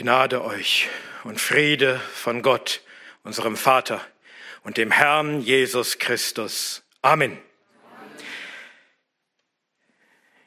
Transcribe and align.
Gnade 0.00 0.44
euch 0.44 0.88
und 1.24 1.40
Friede 1.40 2.00
von 2.14 2.40
Gott, 2.42 2.82
unserem 3.24 3.56
Vater 3.56 4.00
und 4.62 4.76
dem 4.76 4.92
Herrn 4.92 5.40
Jesus 5.40 5.98
Christus. 5.98 6.84
Amen. 7.02 7.36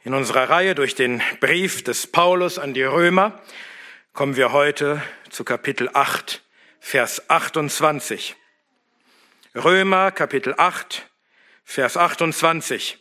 In 0.06 0.14
unserer 0.14 0.50
Reihe 0.50 0.74
durch 0.74 0.96
den 0.96 1.22
Brief 1.42 1.84
des 1.84 2.08
Paulus 2.08 2.60
an 2.60 2.74
die 2.74 2.84
Römer 2.84 3.42
kommen 4.14 4.38
wir 4.38 4.54
heute 4.54 5.04
zu 5.30 5.44
Kapitel 5.44 5.90
8, 5.92 6.42
Vers 6.80 7.30
28. 7.30 8.38
Römer 9.54 10.12
Kapitel 10.12 10.56
8, 10.58 11.10
Vers 11.66 11.98
28. 11.98 13.00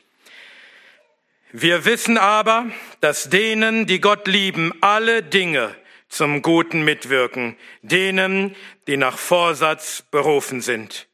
Wir 1.53 1.85
wissen 1.85 2.19
aber, 2.19 2.67
dass 3.01 3.31
denen, 3.31 3.87
die 3.87 4.01
Gott 4.01 4.27
lieben, 4.27 4.73
alle 4.81 5.23
Dinge 5.23 5.77
zum 6.11 6.43
Guten 6.43 6.83
mitwirken, 6.83 7.57
denen, 7.81 8.55
die 8.87 8.99
nach 8.99 9.17
Vorsatz 9.17 10.03
berufen 10.11 10.61
sind. 10.61 11.09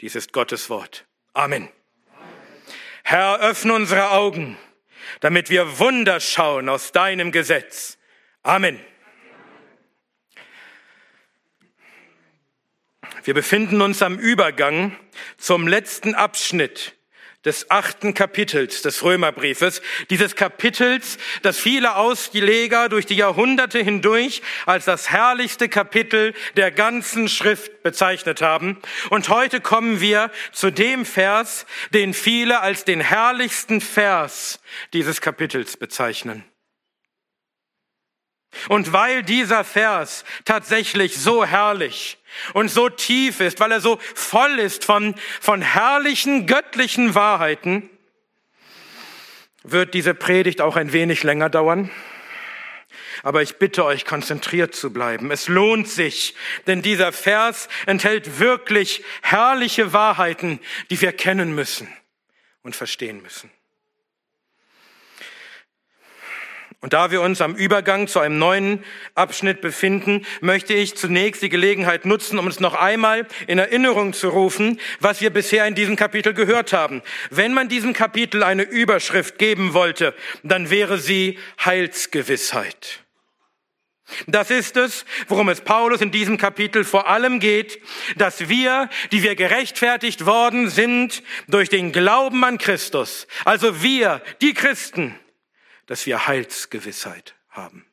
Dies 0.00 0.16
ist 0.16 0.32
Gottes 0.32 0.68
Wort. 0.68 1.06
Amen. 1.34 1.68
Herr, 3.04 3.38
öffne 3.40 3.74
unsere 3.74 4.10
Augen, 4.10 4.56
damit 5.20 5.50
wir 5.50 5.78
Wunder 5.78 6.18
schauen 6.18 6.68
aus 6.68 6.92
deinem 6.92 7.30
Gesetz. 7.30 7.98
Amen. 8.42 8.80
Wir 13.24 13.34
befinden 13.34 13.82
uns 13.82 14.02
am 14.02 14.18
Übergang 14.18 14.96
zum 15.36 15.68
letzten 15.68 16.14
Abschnitt 16.14 16.96
des 17.44 17.70
achten 17.70 18.14
Kapitels 18.14 18.82
des 18.82 19.02
Römerbriefes, 19.02 19.82
dieses 20.10 20.36
Kapitels, 20.36 21.18
das 21.42 21.58
viele 21.58 21.96
Ausleger 21.96 22.88
durch 22.88 23.06
die 23.06 23.16
Jahrhunderte 23.16 23.80
hindurch 23.80 24.42
als 24.66 24.84
das 24.84 25.10
herrlichste 25.10 25.68
Kapitel 25.68 26.34
der 26.56 26.70
ganzen 26.70 27.28
Schrift 27.28 27.82
bezeichnet 27.82 28.42
haben. 28.42 28.78
Und 29.10 29.28
heute 29.28 29.60
kommen 29.60 30.00
wir 30.00 30.30
zu 30.52 30.70
dem 30.70 31.04
Vers, 31.04 31.66
den 31.92 32.14
viele 32.14 32.60
als 32.60 32.84
den 32.84 33.00
herrlichsten 33.00 33.80
Vers 33.80 34.60
dieses 34.92 35.20
Kapitels 35.20 35.76
bezeichnen. 35.76 36.44
Und 38.68 38.92
weil 38.92 39.22
dieser 39.22 39.64
Vers 39.64 40.24
tatsächlich 40.44 41.16
so 41.16 41.44
herrlich 41.44 42.18
und 42.54 42.70
so 42.70 42.88
tief 42.88 43.40
ist, 43.40 43.60
weil 43.60 43.72
er 43.72 43.80
so 43.80 43.98
voll 44.14 44.58
ist 44.58 44.84
von, 44.84 45.14
von 45.40 45.62
herrlichen 45.62 46.46
göttlichen 46.46 47.14
Wahrheiten, 47.14 47.88
wird 49.62 49.94
diese 49.94 50.14
Predigt 50.14 50.60
auch 50.60 50.76
ein 50.76 50.92
wenig 50.92 51.22
länger 51.22 51.48
dauern. 51.48 51.90
Aber 53.22 53.42
ich 53.42 53.56
bitte 53.56 53.84
euch, 53.84 54.04
konzentriert 54.04 54.74
zu 54.74 54.92
bleiben. 54.92 55.30
Es 55.30 55.46
lohnt 55.46 55.88
sich, 55.88 56.34
denn 56.66 56.82
dieser 56.82 57.12
Vers 57.12 57.68
enthält 57.86 58.40
wirklich 58.40 59.04
herrliche 59.22 59.92
Wahrheiten, 59.92 60.58
die 60.90 61.00
wir 61.00 61.12
kennen 61.12 61.54
müssen 61.54 61.88
und 62.62 62.74
verstehen 62.74 63.22
müssen. 63.22 63.50
Und 66.82 66.94
da 66.94 67.12
wir 67.12 67.22
uns 67.22 67.40
am 67.40 67.54
Übergang 67.54 68.08
zu 68.08 68.18
einem 68.18 68.38
neuen 68.38 68.84
Abschnitt 69.14 69.60
befinden, 69.60 70.26
möchte 70.40 70.74
ich 70.74 70.96
zunächst 70.96 71.40
die 71.40 71.48
Gelegenheit 71.48 72.04
nutzen, 72.04 72.40
um 72.40 72.46
uns 72.46 72.58
noch 72.58 72.74
einmal 72.74 73.28
in 73.46 73.60
Erinnerung 73.60 74.12
zu 74.12 74.28
rufen, 74.28 74.80
was 74.98 75.20
wir 75.20 75.30
bisher 75.30 75.64
in 75.68 75.76
diesem 75.76 75.94
Kapitel 75.94 76.34
gehört 76.34 76.72
haben. 76.72 77.00
Wenn 77.30 77.54
man 77.54 77.68
diesem 77.68 77.92
Kapitel 77.92 78.42
eine 78.42 78.64
Überschrift 78.64 79.38
geben 79.38 79.74
wollte, 79.74 80.12
dann 80.42 80.70
wäre 80.70 80.98
sie 80.98 81.38
Heilsgewissheit. 81.64 83.04
Das 84.26 84.50
ist 84.50 84.76
es, 84.76 85.04
worum 85.28 85.48
es 85.50 85.60
Paulus 85.60 86.00
in 86.00 86.10
diesem 86.10 86.36
Kapitel 86.36 86.82
vor 86.82 87.08
allem 87.08 87.38
geht, 87.38 87.80
dass 88.16 88.48
wir, 88.48 88.90
die 89.12 89.22
wir 89.22 89.36
gerechtfertigt 89.36 90.26
worden 90.26 90.68
sind 90.68 91.22
durch 91.46 91.68
den 91.68 91.92
Glauben 91.92 92.44
an 92.44 92.58
Christus, 92.58 93.28
also 93.44 93.84
wir, 93.84 94.20
die 94.40 94.52
Christen, 94.52 95.14
dass 95.86 96.06
wir 96.06 96.26
Heilsgewissheit 96.26 97.34
haben. 97.48 97.86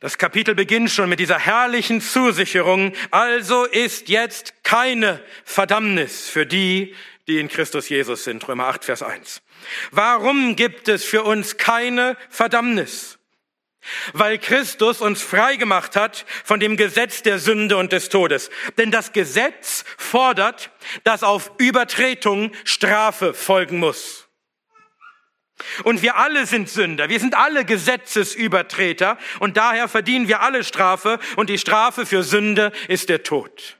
Das 0.00 0.16
Kapitel 0.16 0.54
beginnt 0.54 0.90
schon 0.90 1.10
mit 1.10 1.20
dieser 1.20 1.38
herrlichen 1.38 2.00
Zusicherung, 2.00 2.94
also 3.10 3.66
ist 3.66 4.08
jetzt 4.08 4.64
keine 4.64 5.22
Verdammnis 5.44 6.30
für 6.30 6.46
die, 6.46 6.94
die 7.28 7.38
in 7.38 7.48
Christus 7.48 7.90
Jesus 7.90 8.24
sind. 8.24 8.48
Römer 8.48 8.68
8, 8.68 8.86
Vers 8.86 9.02
1. 9.02 9.42
Warum 9.90 10.56
gibt 10.56 10.88
es 10.88 11.04
für 11.04 11.22
uns 11.22 11.58
keine 11.58 12.16
Verdammnis? 12.30 13.18
Weil 14.14 14.38
Christus 14.38 15.02
uns 15.02 15.22
frei 15.22 15.56
gemacht 15.56 15.96
hat 15.96 16.24
von 16.44 16.60
dem 16.60 16.78
Gesetz 16.78 17.22
der 17.22 17.38
Sünde 17.38 17.76
und 17.76 17.92
des 17.92 18.08
Todes. 18.08 18.50
Denn 18.78 18.90
das 18.90 19.12
Gesetz 19.12 19.84
fordert, 19.98 20.70
dass 21.04 21.22
auf 21.22 21.52
Übertretung 21.58 22.52
Strafe 22.64 23.34
folgen 23.34 23.78
muss. 23.78 24.29
Und 25.84 26.02
wir 26.02 26.16
alle 26.16 26.46
sind 26.46 26.68
Sünder, 26.68 27.08
wir 27.08 27.20
sind 27.20 27.34
alle 27.34 27.64
Gesetzesübertreter. 27.64 29.18
Und 29.38 29.56
daher 29.56 29.88
verdienen 29.88 30.28
wir 30.28 30.40
alle 30.40 30.64
Strafe. 30.64 31.18
Und 31.36 31.50
die 31.50 31.58
Strafe 31.58 32.06
für 32.06 32.22
Sünde 32.22 32.72
ist 32.88 33.08
der 33.08 33.22
Tod. 33.22 33.78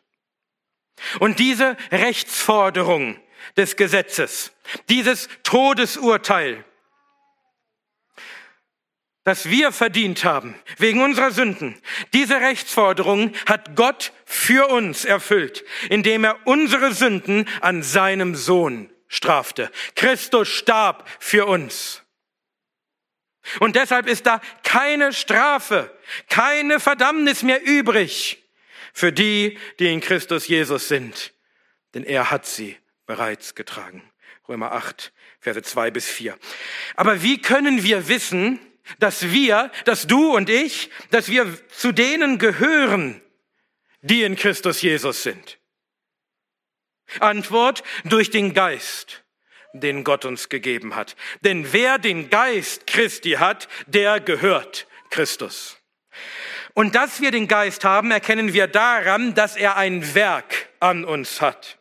Und 1.19 1.39
diese 1.39 1.77
Rechtsforderung 1.91 3.19
des 3.57 3.77
Gesetzes, 3.77 4.53
dieses 4.89 5.29
Todesurteil, 5.43 6.65
das 9.25 9.49
wir 9.49 9.71
verdient 9.73 10.25
haben 10.25 10.55
wegen 10.79 11.03
unserer 11.03 11.31
Sünden, 11.31 11.81
diese 12.13 12.41
Rechtsforderung 12.41 13.33
hat 13.47 13.77
Gott 13.77 14.13
für 14.25 14.69
uns 14.69 15.05
erfüllt, 15.05 15.65
indem 15.89 16.25
er 16.25 16.39
unsere 16.47 16.93
Sünden 16.93 17.47
an 17.61 17.83
seinem 17.83 18.35
Sohn 18.35 18.91
strafte. 19.11 19.71
Christus 19.97 20.49
starb 20.49 21.07
für 21.19 21.45
uns. 21.47 22.03
Und 23.59 23.77
deshalb 23.77 24.07
ist 24.07 24.27
da 24.27 24.41
keine 24.63 25.13
Strafe, 25.13 25.95
keine 26.29 26.81
Verdammnis 26.81 27.43
mehr 27.43 27.63
übrig 27.63 28.43
für 28.93 29.13
die, 29.13 29.59
die 29.79 29.93
in 29.93 30.01
Christus 30.01 30.47
Jesus 30.49 30.89
sind. 30.89 31.35
Denn 31.95 32.05
er 32.05 32.31
hat 32.31 32.47
sie 32.47 32.77
bereits 33.07 33.55
getragen. 33.55 34.03
Römer 34.49 34.73
8, 34.73 35.13
Verse 35.41 35.63
2 35.63 35.91
bis 35.91 36.07
4. 36.07 36.39
Aber 36.95 37.23
wie 37.23 37.41
können 37.41 37.83
wir 37.83 38.09
wissen, 38.09 38.61
dass 38.99 39.31
wir, 39.31 39.71
dass 39.85 40.07
du 40.07 40.35
und 40.35 40.51
ich, 40.51 40.91
dass 41.11 41.29
wir 41.29 41.57
zu 41.71 41.93
denen 41.93 42.39
gehören, 42.39 43.21
die 44.03 44.23
in 44.23 44.37
Christus 44.37 44.83
Jesus 44.83 45.23
sind? 45.23 45.60
Antwort 47.19 47.83
durch 48.05 48.31
den 48.31 48.55
Geist, 48.55 49.25
den 49.73 50.05
Gott 50.05 50.25
uns 50.25 50.49
gegeben 50.49 50.95
hat. 50.95 51.17
Denn 51.41 51.73
wer 51.73 51.99
den 51.99 52.31
Geist 52.31 52.87
Christi 52.87 53.33
hat, 53.33 53.69
der 53.87 54.21
gehört 54.21 54.87
Christus. 55.11 55.79
Und 56.75 56.95
dass 56.95 57.21
wir 57.21 57.31
den 57.31 57.49
Geist 57.49 57.85
haben, 57.85 58.11
erkennen 58.11 58.53
wir 58.53 58.67
daran, 58.67 59.35
dass 59.35 59.57
er 59.57 59.77
ein 59.77 60.15
Werk 60.15 60.69
an 60.79 61.05
uns 61.05 61.41
hat. 61.41 61.79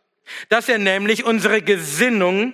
Dass 0.50 0.70
er 0.70 0.78
nämlich 0.78 1.24
unsere 1.26 1.62
Gesinnung, 1.62 2.54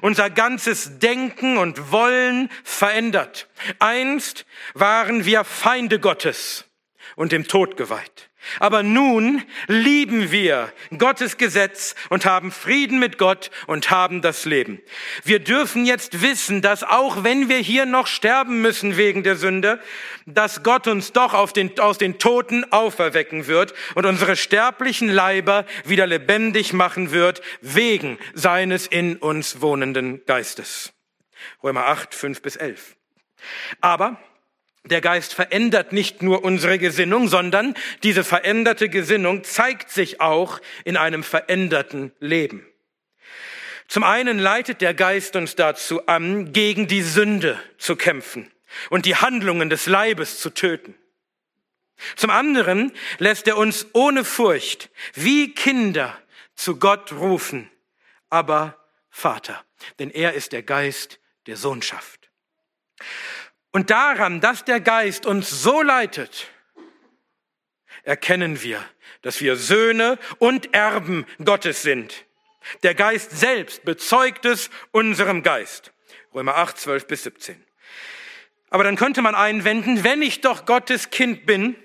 unser 0.00 0.30
ganzes 0.30 0.98
Denken 0.98 1.56
und 1.56 1.92
Wollen 1.92 2.50
verändert. 2.64 3.48
Einst 3.78 4.44
waren 4.74 5.24
wir 5.24 5.44
Feinde 5.44 5.98
Gottes 5.98 6.64
und 7.16 7.32
dem 7.32 7.48
Tod 7.48 7.76
geweiht. 7.76 8.27
Aber 8.60 8.82
nun 8.82 9.42
lieben 9.66 10.30
wir 10.30 10.72
Gottes 10.96 11.36
Gesetz 11.36 11.94
und 12.08 12.24
haben 12.24 12.50
Frieden 12.50 12.98
mit 12.98 13.18
Gott 13.18 13.50
und 13.66 13.90
haben 13.90 14.22
das 14.22 14.44
Leben. 14.44 14.80
Wir 15.24 15.40
dürfen 15.40 15.84
jetzt 15.84 16.22
wissen, 16.22 16.62
dass 16.62 16.84
auch 16.84 17.24
wenn 17.24 17.48
wir 17.48 17.58
hier 17.58 17.84
noch 17.84 18.06
sterben 18.06 18.62
müssen 18.62 18.96
wegen 18.96 19.22
der 19.22 19.36
Sünde, 19.36 19.80
dass 20.24 20.62
Gott 20.62 20.86
uns 20.86 21.12
doch 21.12 21.50
den, 21.52 21.78
aus 21.80 21.98
den 21.98 22.18
Toten 22.18 22.72
auferwecken 22.72 23.46
wird 23.46 23.74
und 23.94 24.06
unsere 24.06 24.36
sterblichen 24.36 25.08
Leiber 25.08 25.66
wieder 25.84 26.06
lebendig 26.06 26.72
machen 26.72 27.10
wird 27.10 27.42
wegen 27.60 28.18
seines 28.34 28.86
in 28.86 29.16
uns 29.16 29.60
wohnenden 29.60 30.24
Geistes. 30.26 30.92
Römer 31.62 31.86
8, 31.86 32.14
5 32.14 32.42
bis 32.42 32.56
11. 32.56 32.96
Aber 33.80 34.20
der 34.84 35.00
Geist 35.00 35.34
verändert 35.34 35.92
nicht 35.92 36.22
nur 36.22 36.44
unsere 36.44 36.78
Gesinnung, 36.78 37.28
sondern 37.28 37.74
diese 38.02 38.24
veränderte 38.24 38.88
Gesinnung 38.88 39.44
zeigt 39.44 39.90
sich 39.90 40.20
auch 40.20 40.60
in 40.84 40.96
einem 40.96 41.22
veränderten 41.22 42.12
Leben. 42.20 42.66
Zum 43.88 44.04
einen 44.04 44.38
leitet 44.38 44.80
der 44.80 44.94
Geist 44.94 45.34
uns 45.34 45.56
dazu 45.56 46.06
an, 46.06 46.52
gegen 46.52 46.88
die 46.88 47.02
Sünde 47.02 47.58
zu 47.78 47.96
kämpfen 47.96 48.50
und 48.90 49.06
die 49.06 49.16
Handlungen 49.16 49.70
des 49.70 49.86
Leibes 49.86 50.40
zu 50.40 50.50
töten. 50.50 50.94
Zum 52.14 52.30
anderen 52.30 52.92
lässt 53.18 53.48
er 53.48 53.56
uns 53.56 53.86
ohne 53.92 54.24
Furcht 54.24 54.90
wie 55.14 55.54
Kinder 55.54 56.16
zu 56.54 56.78
Gott 56.78 57.12
rufen, 57.12 57.70
aber 58.30 58.76
Vater, 59.10 59.64
denn 59.98 60.10
er 60.10 60.34
ist 60.34 60.52
der 60.52 60.62
Geist 60.62 61.18
der 61.46 61.56
Sohnschaft. 61.56 62.30
Und 63.72 63.90
daran, 63.90 64.40
dass 64.40 64.64
der 64.64 64.80
Geist 64.80 65.26
uns 65.26 65.50
so 65.50 65.82
leitet, 65.82 66.48
erkennen 68.02 68.62
wir, 68.62 68.82
dass 69.22 69.40
wir 69.40 69.56
Söhne 69.56 70.18
und 70.38 70.74
Erben 70.74 71.26
Gottes 71.44 71.82
sind. 71.82 72.24
Der 72.82 72.94
Geist 72.94 73.30
selbst 73.32 73.84
bezeugt 73.84 74.44
es 74.44 74.70
unserem 74.90 75.42
Geist. 75.42 75.92
Römer 76.34 76.56
8, 76.56 76.78
12 76.78 77.06
bis 77.06 77.22
17. 77.24 77.64
Aber 78.70 78.84
dann 78.84 78.96
könnte 78.96 79.22
man 79.22 79.34
einwenden, 79.34 80.04
wenn 80.04 80.22
ich 80.22 80.40
doch 80.40 80.66
Gottes 80.66 81.10
Kind 81.10 81.46
bin, 81.46 81.76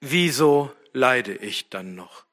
wieso 0.00 0.74
leide 0.92 1.34
ich 1.34 1.68
dann 1.70 1.94
noch? 1.94 2.24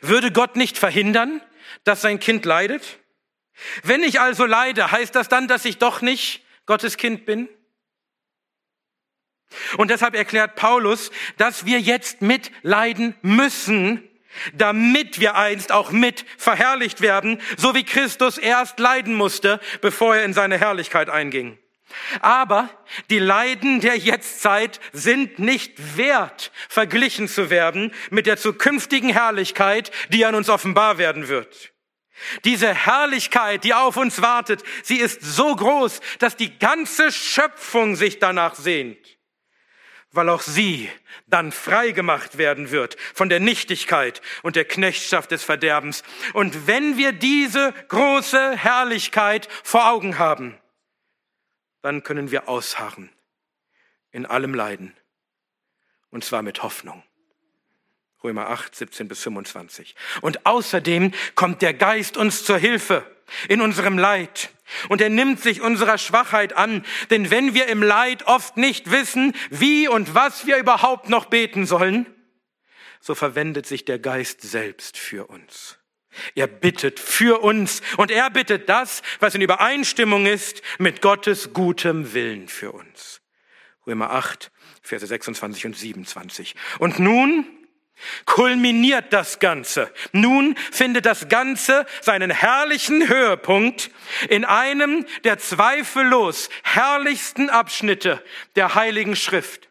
Würde 0.00 0.32
Gott 0.32 0.56
nicht 0.56 0.78
verhindern, 0.78 1.42
dass 1.84 2.02
sein 2.02 2.20
Kind 2.20 2.44
leidet? 2.44 2.98
Wenn 3.82 4.02
ich 4.02 4.20
also 4.20 4.46
leide, 4.46 4.90
heißt 4.90 5.14
das 5.14 5.28
dann, 5.28 5.48
dass 5.48 5.64
ich 5.64 5.78
doch 5.78 6.00
nicht 6.00 6.44
Gottes 6.70 6.96
Kind 6.96 7.26
bin? 7.26 7.48
Und 9.76 9.90
deshalb 9.90 10.14
erklärt 10.14 10.54
Paulus, 10.54 11.10
dass 11.36 11.66
wir 11.66 11.80
jetzt 11.80 12.22
mitleiden 12.22 13.16
müssen, 13.22 14.08
damit 14.54 15.18
wir 15.18 15.34
einst 15.34 15.72
auch 15.72 15.90
mit 15.90 16.24
verherrlicht 16.38 17.00
werden, 17.00 17.40
so 17.56 17.74
wie 17.74 17.82
Christus 17.82 18.38
erst 18.38 18.78
leiden 18.78 19.14
musste, 19.14 19.58
bevor 19.80 20.14
er 20.14 20.24
in 20.24 20.32
seine 20.32 20.58
Herrlichkeit 20.58 21.10
einging. 21.10 21.58
Aber 22.20 22.70
die 23.10 23.18
Leiden 23.18 23.80
der 23.80 23.96
Jetztzeit 23.96 24.78
sind 24.92 25.40
nicht 25.40 25.96
wert, 25.96 26.52
verglichen 26.68 27.26
zu 27.26 27.50
werden 27.50 27.92
mit 28.10 28.26
der 28.26 28.36
zukünftigen 28.36 29.10
Herrlichkeit, 29.10 29.90
die 30.10 30.24
an 30.24 30.36
uns 30.36 30.48
offenbar 30.48 30.98
werden 30.98 31.26
wird. 31.26 31.69
Diese 32.44 32.74
Herrlichkeit, 32.74 33.64
die 33.64 33.74
auf 33.74 33.96
uns 33.96 34.22
wartet, 34.22 34.62
sie 34.82 34.98
ist 34.98 35.22
so 35.22 35.54
groß, 35.54 36.00
dass 36.18 36.36
die 36.36 36.58
ganze 36.58 37.12
Schöpfung 37.12 37.96
sich 37.96 38.18
danach 38.18 38.54
sehnt, 38.54 39.18
weil 40.12 40.28
auch 40.28 40.42
sie 40.42 40.90
dann 41.26 41.52
frei 41.52 41.92
gemacht 41.92 42.38
werden 42.38 42.70
wird 42.70 42.96
von 43.14 43.28
der 43.28 43.40
Nichtigkeit 43.40 44.20
und 44.42 44.56
der 44.56 44.64
Knechtschaft 44.64 45.30
des 45.30 45.44
Verderbens. 45.44 46.02
Und 46.32 46.66
wenn 46.66 46.96
wir 46.96 47.12
diese 47.12 47.72
große 47.88 48.56
Herrlichkeit 48.56 49.48
vor 49.62 49.88
Augen 49.88 50.18
haben, 50.18 50.58
dann 51.82 52.02
können 52.02 52.30
wir 52.30 52.48
ausharren 52.48 53.10
in 54.12 54.26
allem 54.26 54.54
Leiden, 54.54 54.96
und 56.10 56.24
zwar 56.24 56.42
mit 56.42 56.62
Hoffnung. 56.62 57.02
Römer 58.22 58.48
8, 58.50 58.74
17 58.74 59.08
bis 59.08 59.22
25. 59.22 59.94
Und 60.20 60.46
außerdem 60.46 61.12
kommt 61.34 61.62
der 61.62 61.74
Geist 61.74 62.16
uns 62.16 62.44
zur 62.44 62.58
Hilfe 62.58 63.04
in 63.48 63.60
unserem 63.60 63.98
Leid. 63.98 64.50
Und 64.88 65.00
er 65.00 65.08
nimmt 65.08 65.40
sich 65.40 65.60
unserer 65.60 65.98
Schwachheit 65.98 66.52
an, 66.52 66.84
denn 67.10 67.30
wenn 67.30 67.54
wir 67.54 67.66
im 67.66 67.82
Leid 67.82 68.26
oft 68.26 68.56
nicht 68.56 68.90
wissen, 68.90 69.34
wie 69.50 69.88
und 69.88 70.14
was 70.14 70.46
wir 70.46 70.58
überhaupt 70.58 71.08
noch 71.08 71.26
beten 71.26 71.66
sollen, 71.66 72.06
so 73.00 73.14
verwendet 73.14 73.66
sich 73.66 73.84
der 73.84 73.98
Geist 73.98 74.42
selbst 74.42 74.98
für 74.98 75.26
uns. 75.26 75.78
Er 76.34 76.46
bittet 76.46 77.00
für 77.00 77.40
uns 77.40 77.82
und 77.96 78.10
er 78.10 78.30
bittet 78.30 78.68
das, 78.68 79.02
was 79.20 79.34
in 79.34 79.40
Übereinstimmung 79.40 80.26
ist 80.26 80.60
mit 80.78 81.00
Gottes 81.00 81.52
gutem 81.52 82.12
Willen 82.12 82.48
für 82.48 82.72
uns. 82.72 83.22
Römer 83.86 84.10
8, 84.10 84.50
Verse 84.82 85.06
26 85.06 85.66
und 85.66 85.76
27. 85.76 86.54
Und 86.78 86.98
nun 86.98 87.46
kulminiert 88.26 89.12
das 89.12 89.38
Ganze. 89.38 89.92
Nun 90.12 90.56
findet 90.70 91.06
das 91.06 91.28
Ganze 91.28 91.86
seinen 92.00 92.30
herrlichen 92.30 93.08
Höhepunkt 93.08 93.90
in 94.28 94.44
einem 94.44 95.06
der 95.24 95.38
zweifellos 95.38 96.50
herrlichsten 96.62 97.50
Abschnitte 97.50 98.22
der 98.56 98.74
Heiligen 98.74 99.16
Schrift. 99.16 99.70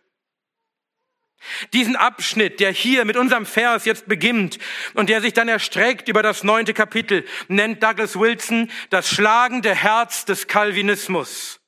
Diesen 1.73 1.95
Abschnitt, 1.95 2.59
der 2.59 2.71
hier 2.71 3.05
mit 3.05 3.15
unserem 3.15 3.45
Vers 3.45 3.85
jetzt 3.85 4.07
beginnt 4.07 4.59
und 4.93 5.09
der 5.09 5.21
sich 5.21 5.33
dann 5.33 5.47
erstreckt 5.47 6.09
über 6.09 6.21
das 6.21 6.43
neunte 6.43 6.73
Kapitel, 6.73 7.25
nennt 7.47 7.81
Douglas 7.81 8.19
Wilson 8.19 8.69
das 8.89 9.09
schlagende 9.09 9.73
Herz 9.73 10.25
des 10.25 10.47
Calvinismus. 10.47 11.58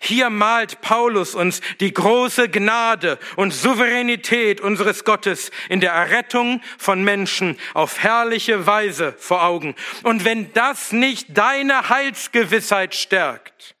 Hier 0.00 0.30
malt 0.30 0.80
Paulus 0.80 1.34
uns 1.34 1.60
die 1.80 1.92
große 1.92 2.48
Gnade 2.48 3.18
und 3.36 3.52
Souveränität 3.52 4.60
unseres 4.60 5.04
Gottes 5.04 5.50
in 5.68 5.80
der 5.80 5.92
Errettung 5.92 6.60
von 6.78 7.02
Menschen 7.02 7.58
auf 7.74 8.02
herrliche 8.02 8.66
Weise 8.66 9.14
vor 9.18 9.44
Augen. 9.44 9.74
Und 10.02 10.24
wenn 10.24 10.52
das 10.52 10.92
nicht 10.92 11.36
deine 11.36 11.88
Heilsgewissheit 11.88 12.94
stärkt, 12.94 13.74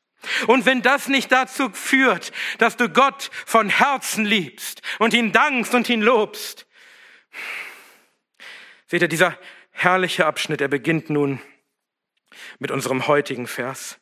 und 0.46 0.66
wenn 0.66 0.82
das 0.82 1.08
nicht 1.08 1.32
dazu 1.32 1.70
führt, 1.70 2.32
dass 2.58 2.76
du 2.76 2.88
Gott 2.88 3.30
von 3.44 3.68
Herzen 3.68 4.24
liebst 4.24 4.80
und 4.98 5.14
ihn 5.14 5.32
dankst 5.32 5.74
und 5.74 5.88
ihn 5.88 6.00
lobst, 6.00 6.66
seht 8.86 9.02
ihr, 9.02 9.08
dieser 9.08 9.36
herrliche 9.72 10.26
Abschnitt, 10.26 10.60
er 10.60 10.68
beginnt 10.68 11.10
nun 11.10 11.40
mit 12.58 12.70
unserem 12.70 13.06
heutigen 13.08 13.46
Vers. 13.46 13.98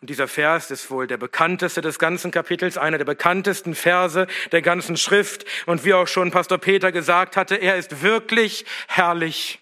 Und 0.00 0.08
dieser 0.08 0.28
Vers 0.28 0.70
ist 0.70 0.90
wohl 0.90 1.06
der 1.06 1.18
bekannteste 1.18 1.82
des 1.82 1.98
ganzen 1.98 2.30
Kapitels, 2.30 2.78
einer 2.78 2.96
der 2.96 3.04
bekanntesten 3.04 3.74
Verse 3.74 4.26
der 4.50 4.62
ganzen 4.62 4.96
Schrift. 4.96 5.44
Und 5.66 5.84
wie 5.84 5.92
auch 5.92 6.08
schon 6.08 6.30
Pastor 6.30 6.56
Peter 6.56 6.90
gesagt 6.90 7.36
hatte, 7.36 7.56
er 7.56 7.76
ist 7.76 8.02
wirklich 8.02 8.64
herrlich. 8.88 9.60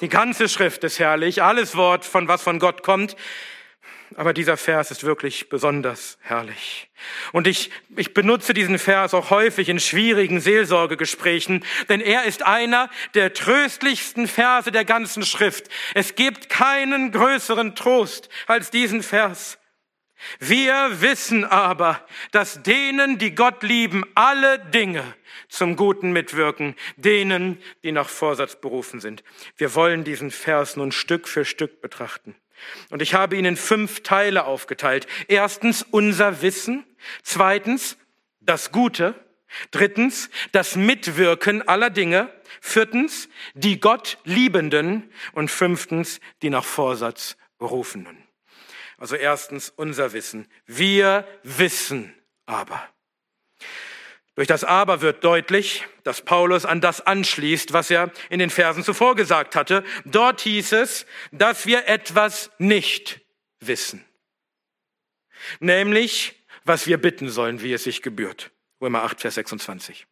Die 0.00 0.08
ganze 0.08 0.48
Schrift 0.48 0.84
ist 0.84 1.00
herrlich, 1.00 1.42
alles 1.42 1.76
Wort, 1.76 2.04
von 2.04 2.28
was 2.28 2.42
von 2.42 2.60
Gott 2.60 2.82
kommt. 2.84 3.16
Aber 4.16 4.32
dieser 4.32 4.56
Vers 4.56 4.90
ist 4.90 5.04
wirklich 5.04 5.48
besonders 5.48 6.18
herrlich. 6.20 6.90
Und 7.32 7.46
ich, 7.46 7.70
ich 7.96 8.14
benutze 8.14 8.54
diesen 8.54 8.78
Vers 8.78 9.14
auch 9.14 9.30
häufig 9.30 9.68
in 9.68 9.80
schwierigen 9.80 10.40
Seelsorgegesprächen, 10.40 11.64
denn 11.88 12.00
er 12.00 12.24
ist 12.24 12.44
einer 12.44 12.90
der 13.14 13.32
tröstlichsten 13.32 14.28
Verse 14.28 14.70
der 14.70 14.84
ganzen 14.84 15.24
Schrift. 15.24 15.68
Es 15.94 16.14
gibt 16.14 16.48
keinen 16.48 17.12
größeren 17.12 17.74
Trost 17.74 18.28
als 18.46 18.70
diesen 18.70 19.02
Vers. 19.02 19.58
Wir 20.38 21.00
wissen 21.00 21.44
aber, 21.44 22.06
dass 22.32 22.62
denen, 22.62 23.18
die 23.18 23.34
Gott 23.34 23.62
lieben, 23.62 24.04
alle 24.14 24.58
Dinge 24.58 25.04
zum 25.48 25.76
Guten 25.76 26.12
mitwirken, 26.12 26.76
denen, 26.96 27.60
die 27.82 27.92
nach 27.92 28.08
Vorsatz 28.08 28.56
berufen 28.56 29.00
sind. 29.00 29.22
Wir 29.56 29.74
wollen 29.74 30.04
diesen 30.04 30.30
Vers 30.30 30.76
nun 30.76 30.92
Stück 30.92 31.28
für 31.28 31.44
Stück 31.44 31.80
betrachten. 31.80 32.34
Und 32.90 33.02
ich 33.02 33.14
habe 33.14 33.36
ihn 33.36 33.44
in 33.44 33.56
fünf 33.56 34.02
Teile 34.02 34.44
aufgeteilt. 34.44 35.06
Erstens 35.28 35.82
unser 35.82 36.42
Wissen. 36.42 36.84
Zweitens 37.22 37.96
das 38.40 38.72
Gute. 38.72 39.14
Drittens 39.70 40.30
das 40.52 40.76
Mitwirken 40.76 41.66
aller 41.68 41.90
Dinge. 41.90 42.32
Viertens 42.60 43.28
die 43.54 43.80
Gott 43.80 44.18
liebenden. 44.24 45.10
Und 45.32 45.50
fünftens 45.50 46.20
die 46.42 46.50
nach 46.50 46.64
Vorsatz 46.64 47.36
berufenen. 47.58 48.24
Also 48.98 49.16
erstens 49.16 49.70
unser 49.70 50.12
Wissen. 50.12 50.48
Wir 50.66 51.26
wissen 51.42 52.14
aber. 52.46 52.88
Durch 54.34 54.48
das 54.48 54.64
Aber 54.64 55.00
wird 55.00 55.22
deutlich, 55.22 55.86
dass 56.02 56.22
Paulus 56.22 56.64
an 56.64 56.80
das 56.80 57.00
anschließt, 57.00 57.72
was 57.72 57.90
er 57.90 58.10
in 58.30 58.40
den 58.40 58.50
Versen 58.50 58.82
zuvor 58.82 59.14
gesagt 59.14 59.54
hatte. 59.54 59.84
Dort 60.04 60.40
hieß 60.40 60.72
es, 60.72 61.06
dass 61.30 61.66
wir 61.66 61.86
etwas 61.86 62.50
nicht 62.58 63.20
wissen. 63.60 64.04
Nämlich, 65.60 66.44
was 66.64 66.86
wir 66.86 66.98
bitten 66.98 67.28
sollen, 67.28 67.62
wie 67.62 67.72
es 67.72 67.84
sich 67.84 68.02
gebührt. 68.02 68.50
Römer 68.80 69.04
8, 69.04 69.20
Vers 69.20 69.34
26. 69.34 70.06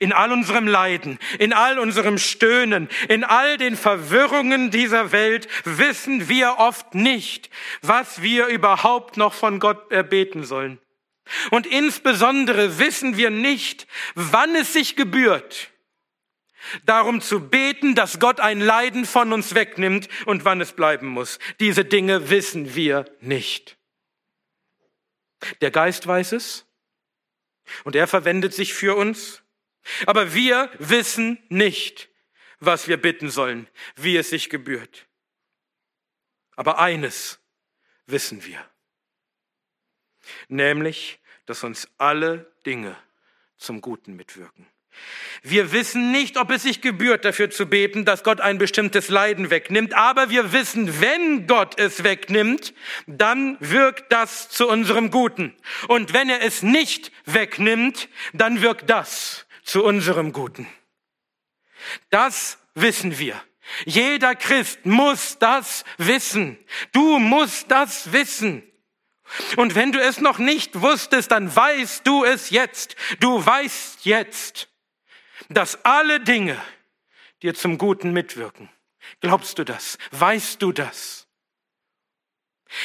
In 0.00 0.12
all 0.12 0.32
unserem 0.32 0.66
Leiden, 0.66 1.18
in 1.38 1.52
all 1.52 1.78
unserem 1.78 2.18
Stöhnen, 2.18 2.88
in 3.08 3.22
all 3.22 3.56
den 3.56 3.76
Verwirrungen 3.76 4.70
dieser 4.70 5.12
Welt 5.12 5.48
wissen 5.64 6.28
wir 6.28 6.56
oft 6.58 6.94
nicht, 6.94 7.50
was 7.80 8.20
wir 8.20 8.48
überhaupt 8.48 9.16
noch 9.16 9.32
von 9.32 9.60
Gott 9.60 9.90
erbeten 9.92 10.44
sollen. 10.44 10.80
Und 11.50 11.66
insbesondere 11.66 12.78
wissen 12.78 13.16
wir 13.16 13.30
nicht, 13.30 13.86
wann 14.14 14.54
es 14.54 14.72
sich 14.72 14.96
gebührt, 14.96 15.70
darum 16.84 17.20
zu 17.20 17.48
beten, 17.48 17.94
dass 17.94 18.18
Gott 18.18 18.40
ein 18.40 18.60
Leiden 18.60 19.06
von 19.06 19.32
uns 19.32 19.54
wegnimmt 19.54 20.08
und 20.26 20.44
wann 20.44 20.60
es 20.60 20.72
bleiben 20.72 21.08
muss. 21.08 21.38
Diese 21.58 21.84
Dinge 21.84 22.30
wissen 22.30 22.74
wir 22.74 23.04
nicht. 23.20 23.78
Der 25.60 25.70
Geist 25.70 26.06
weiß 26.06 26.32
es 26.32 26.66
und 27.84 27.96
er 27.96 28.06
verwendet 28.06 28.52
sich 28.52 28.74
für 28.74 28.96
uns, 28.96 29.42
aber 30.06 30.34
wir 30.34 30.70
wissen 30.78 31.42
nicht, 31.48 32.10
was 32.58 32.88
wir 32.88 32.98
bitten 32.98 33.30
sollen, 33.30 33.68
wie 33.96 34.16
es 34.16 34.30
sich 34.30 34.50
gebührt. 34.50 35.06
Aber 36.56 36.78
eines 36.78 37.40
wissen 38.06 38.44
wir, 38.44 38.62
nämlich, 40.48 41.19
dass 41.46 41.64
uns 41.64 41.88
alle 41.98 42.50
Dinge 42.66 42.96
zum 43.56 43.80
Guten 43.80 44.16
mitwirken. 44.16 44.66
Wir 45.42 45.72
wissen 45.72 46.12
nicht, 46.12 46.36
ob 46.36 46.50
es 46.50 46.62
sich 46.64 46.82
gebührt, 46.82 47.24
dafür 47.24 47.50
zu 47.50 47.66
beten, 47.66 48.04
dass 48.04 48.24
Gott 48.24 48.40
ein 48.40 48.58
bestimmtes 48.58 49.08
Leiden 49.08 49.50
wegnimmt, 49.50 49.94
aber 49.94 50.28
wir 50.28 50.52
wissen, 50.52 51.00
wenn 51.00 51.46
Gott 51.46 51.78
es 51.78 52.04
wegnimmt, 52.04 52.74
dann 53.06 53.56
wirkt 53.60 54.12
das 54.12 54.50
zu 54.50 54.68
unserem 54.68 55.10
Guten. 55.10 55.54
Und 55.88 56.12
wenn 56.12 56.28
er 56.28 56.42
es 56.42 56.62
nicht 56.62 57.12
wegnimmt, 57.24 58.08
dann 58.32 58.60
wirkt 58.60 58.90
das 58.90 59.46
zu 59.62 59.82
unserem 59.84 60.32
Guten. 60.32 60.66
Das 62.10 62.58
wissen 62.74 63.18
wir. 63.18 63.40
Jeder 63.86 64.34
Christ 64.34 64.84
muss 64.84 65.38
das 65.38 65.84
wissen. 65.96 66.58
Du 66.92 67.18
musst 67.18 67.70
das 67.70 68.12
wissen. 68.12 68.62
Und 69.56 69.74
wenn 69.74 69.92
du 69.92 70.00
es 70.00 70.20
noch 70.20 70.38
nicht 70.38 70.80
wusstest, 70.80 71.30
dann 71.30 71.54
weißt 71.54 72.06
du 72.06 72.24
es 72.24 72.50
jetzt. 72.50 72.96
Du 73.20 73.44
weißt 73.44 74.04
jetzt, 74.04 74.68
dass 75.48 75.84
alle 75.84 76.20
Dinge 76.20 76.60
dir 77.42 77.54
zum 77.54 77.78
Guten 77.78 78.12
mitwirken. 78.12 78.68
Glaubst 79.20 79.58
du 79.58 79.64
das? 79.64 79.98
Weißt 80.10 80.60
du 80.62 80.72
das? 80.72 81.26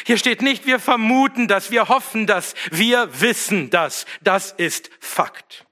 Hier 0.06 0.18
steht 0.18 0.42
nicht, 0.42 0.66
wir 0.66 0.80
vermuten 0.80 1.48
das, 1.48 1.70
wir 1.70 1.90
hoffen 1.90 2.26
das, 2.26 2.56
wir 2.72 3.22
wissen 3.22 3.70
das. 3.70 4.06
Das 4.22 4.52
ist 4.52 4.90
Fakt. 5.00 5.66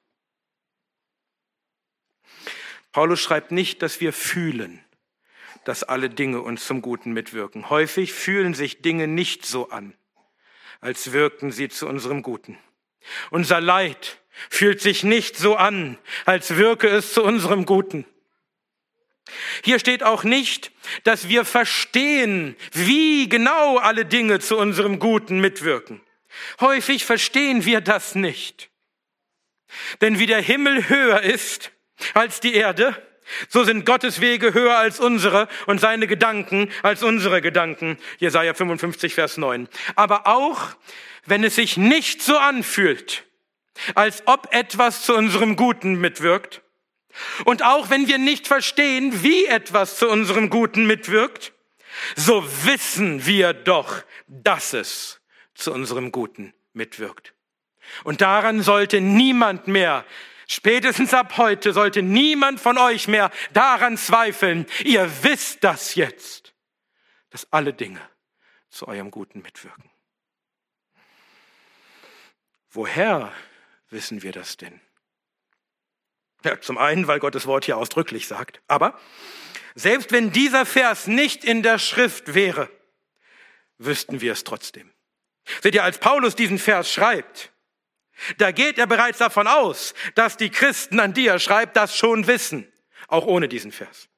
Paulus 2.92 3.20
schreibt 3.20 3.51
nicht, 3.51 3.82
dass 3.82 4.01
wir 4.01 4.13
fühlen, 4.13 4.84
dass 5.63 5.84
alle 5.84 6.12
Dinge 6.12 6.42
uns 6.42 6.65
zum 6.68 6.84
Guten 6.84 7.12
mitwirken. 7.12 7.72
Häufig 7.72 8.13
fühlen 8.13 8.53
sich 8.53 8.84
Dinge 8.84 9.08
nicht 9.08 9.48
so 9.48 9.70
an, 9.70 9.96
als 10.83 11.13
wirkten 11.13 11.51
sie 11.51 11.69
zu 11.69 11.87
unserem 11.87 12.21
Guten. 12.23 12.57
Unser 13.31 13.61
Leid 13.61 14.19
fühlt 14.49 14.81
sich 14.81 15.03
nicht 15.03 15.37
so 15.37 15.55
an, 15.55 15.97
als 16.25 16.57
wirke 16.57 16.89
es 16.89 17.13
zu 17.13 17.23
unserem 17.23 17.65
Guten. 17.65 18.05
Hier 19.63 19.79
steht 19.79 20.03
auch 20.03 20.25
nicht, 20.25 20.71
dass 21.05 21.29
wir 21.29 21.45
verstehen, 21.45 22.57
wie 22.73 23.29
genau 23.29 23.77
alle 23.77 24.05
Dinge 24.05 24.39
zu 24.39 24.57
unserem 24.57 24.99
Guten 24.99 25.39
mitwirken. 25.39 26.01
Häufig 26.59 27.05
verstehen 27.05 27.63
wir 27.63 27.79
das 27.79 28.15
nicht. 28.15 28.69
Denn 30.01 30.19
wie 30.19 30.25
der 30.25 30.41
Himmel 30.41 30.89
höher 30.89 31.21
ist 31.21 31.71
als 32.13 32.41
die 32.41 32.53
Erde, 32.53 33.01
so 33.50 33.63
sind 33.63 33.86
Gottes 33.86 34.22
Wege 34.22 34.53
höher 34.53 34.77
als 34.77 35.00
unsere 35.00 35.48
und 35.65 35.80
seine 35.80 36.08
Gedanken 36.08 36.70
als 36.82 37.03
unsere 37.03 37.42
Gedanken. 37.42 37.98
Jesaja 38.20 38.53
55, 38.53 39.13
Vers 39.13 39.38
9. 39.38 39.68
Aber 39.96 40.27
auch, 40.27 40.70
wenn 41.25 41.44
es 41.44 41.56
sich 41.56 41.77
nicht 41.77 42.22
so 42.22 42.38
anfühlt, 42.38 43.25
als 43.96 44.24
ob 44.25 44.53
etwas 44.53 45.03
zu 45.03 45.15
unserem 45.15 45.56
Guten 45.56 46.00
mitwirkt. 46.00 46.62
Und 47.46 47.63
auch 47.63 47.89
wenn 47.89 48.08
wir 48.08 48.18
nicht 48.18 48.48
verstehen, 48.48 49.24
wie 49.24 49.46
etwas 49.46 49.98
zu 49.98 50.10
unserem 50.10 50.50
Guten 50.50 50.86
mitwirkt, 50.88 51.53
so 52.15 52.44
wissen 52.65 53.25
wir 53.25 53.53
doch, 53.53 54.03
dass 54.27 54.74
es 54.74 55.22
zu 55.53 55.72
unserem 55.72 56.12
Guten 56.12 56.53
mitwirkt. 56.74 57.34
Und 58.03 58.22
daran 58.22 58.62
sollte 58.62 59.01
niemand 59.01 59.68
mehr, 59.68 60.06
spätestens 60.47 61.13
ab 61.13 61.38
heute, 61.38 61.73
sollte 61.73 62.01
niemand 62.01 62.59
von 62.59 62.77
euch 62.77 63.07
mehr 63.07 63.31
daran 63.53 63.97
zweifeln. 63.97 64.65
Ihr 64.83 65.09
wisst 65.23 65.63
das 65.63 65.95
jetzt, 65.95 66.53
dass 67.29 67.51
alle 67.51 67.73
Dinge 67.73 68.01
zu 68.69 68.88
eurem 68.88 69.12
Guten 69.12 69.41
mitwirken. 69.41 69.89
Woher 72.71 73.31
wissen 73.89 74.23
wir 74.23 74.31
das 74.31 74.57
denn? 74.57 74.81
Ja, 76.43 76.59
zum 76.59 76.77
einen, 76.77 77.07
weil 77.07 77.19
Gottes 77.19 77.45
Wort 77.47 77.65
hier 77.65 77.77
ausdrücklich 77.77 78.27
sagt. 78.27 78.62
Aber 78.67 79.00
selbst 79.75 80.12
wenn 80.12 80.31
dieser 80.31 80.65
Vers 80.65 81.07
nicht 81.07 81.45
in 81.45 81.63
der 81.63 81.79
Schrift 81.79 82.33
wäre, 82.33 82.69
wüssten 83.77 84.21
wir 84.21 84.33
es 84.33 84.43
trotzdem. 84.43 84.91
Seht 85.62 85.75
ihr, 85.75 85.83
als 85.83 86.00
Paulus 86.00 86.35
diesen 86.35 86.59
Vers 86.59 86.91
schreibt, 86.91 87.52
da 88.38 88.51
geht 88.51 88.77
er 88.77 88.88
bereits 88.88 89.17
davon 89.17 89.48
aus, 89.48 89.93
dass 90.15 90.38
die 90.38 90.50
Christen, 90.50 91.00
an 91.00 91.13
die 91.13 91.27
er 91.27 91.39
schreibt, 91.39 91.75
das 91.75 91.96
schon 91.96 92.27
wissen, 92.27 92.72
auch 93.08 93.25
ohne 93.25 93.48
diesen 93.48 93.72
Vers. 93.72 94.10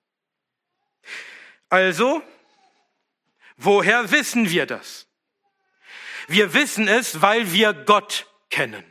Also, 1.69 2.21
woher 3.57 4.11
wissen 4.11 4.49
wir 4.49 4.65
das? 4.65 5.07
Wir 6.27 6.53
wissen 6.53 6.87
es, 6.87 7.21
weil 7.21 7.51
wir 7.51 7.73
Gott 7.73 8.27
kennen. 8.49 8.83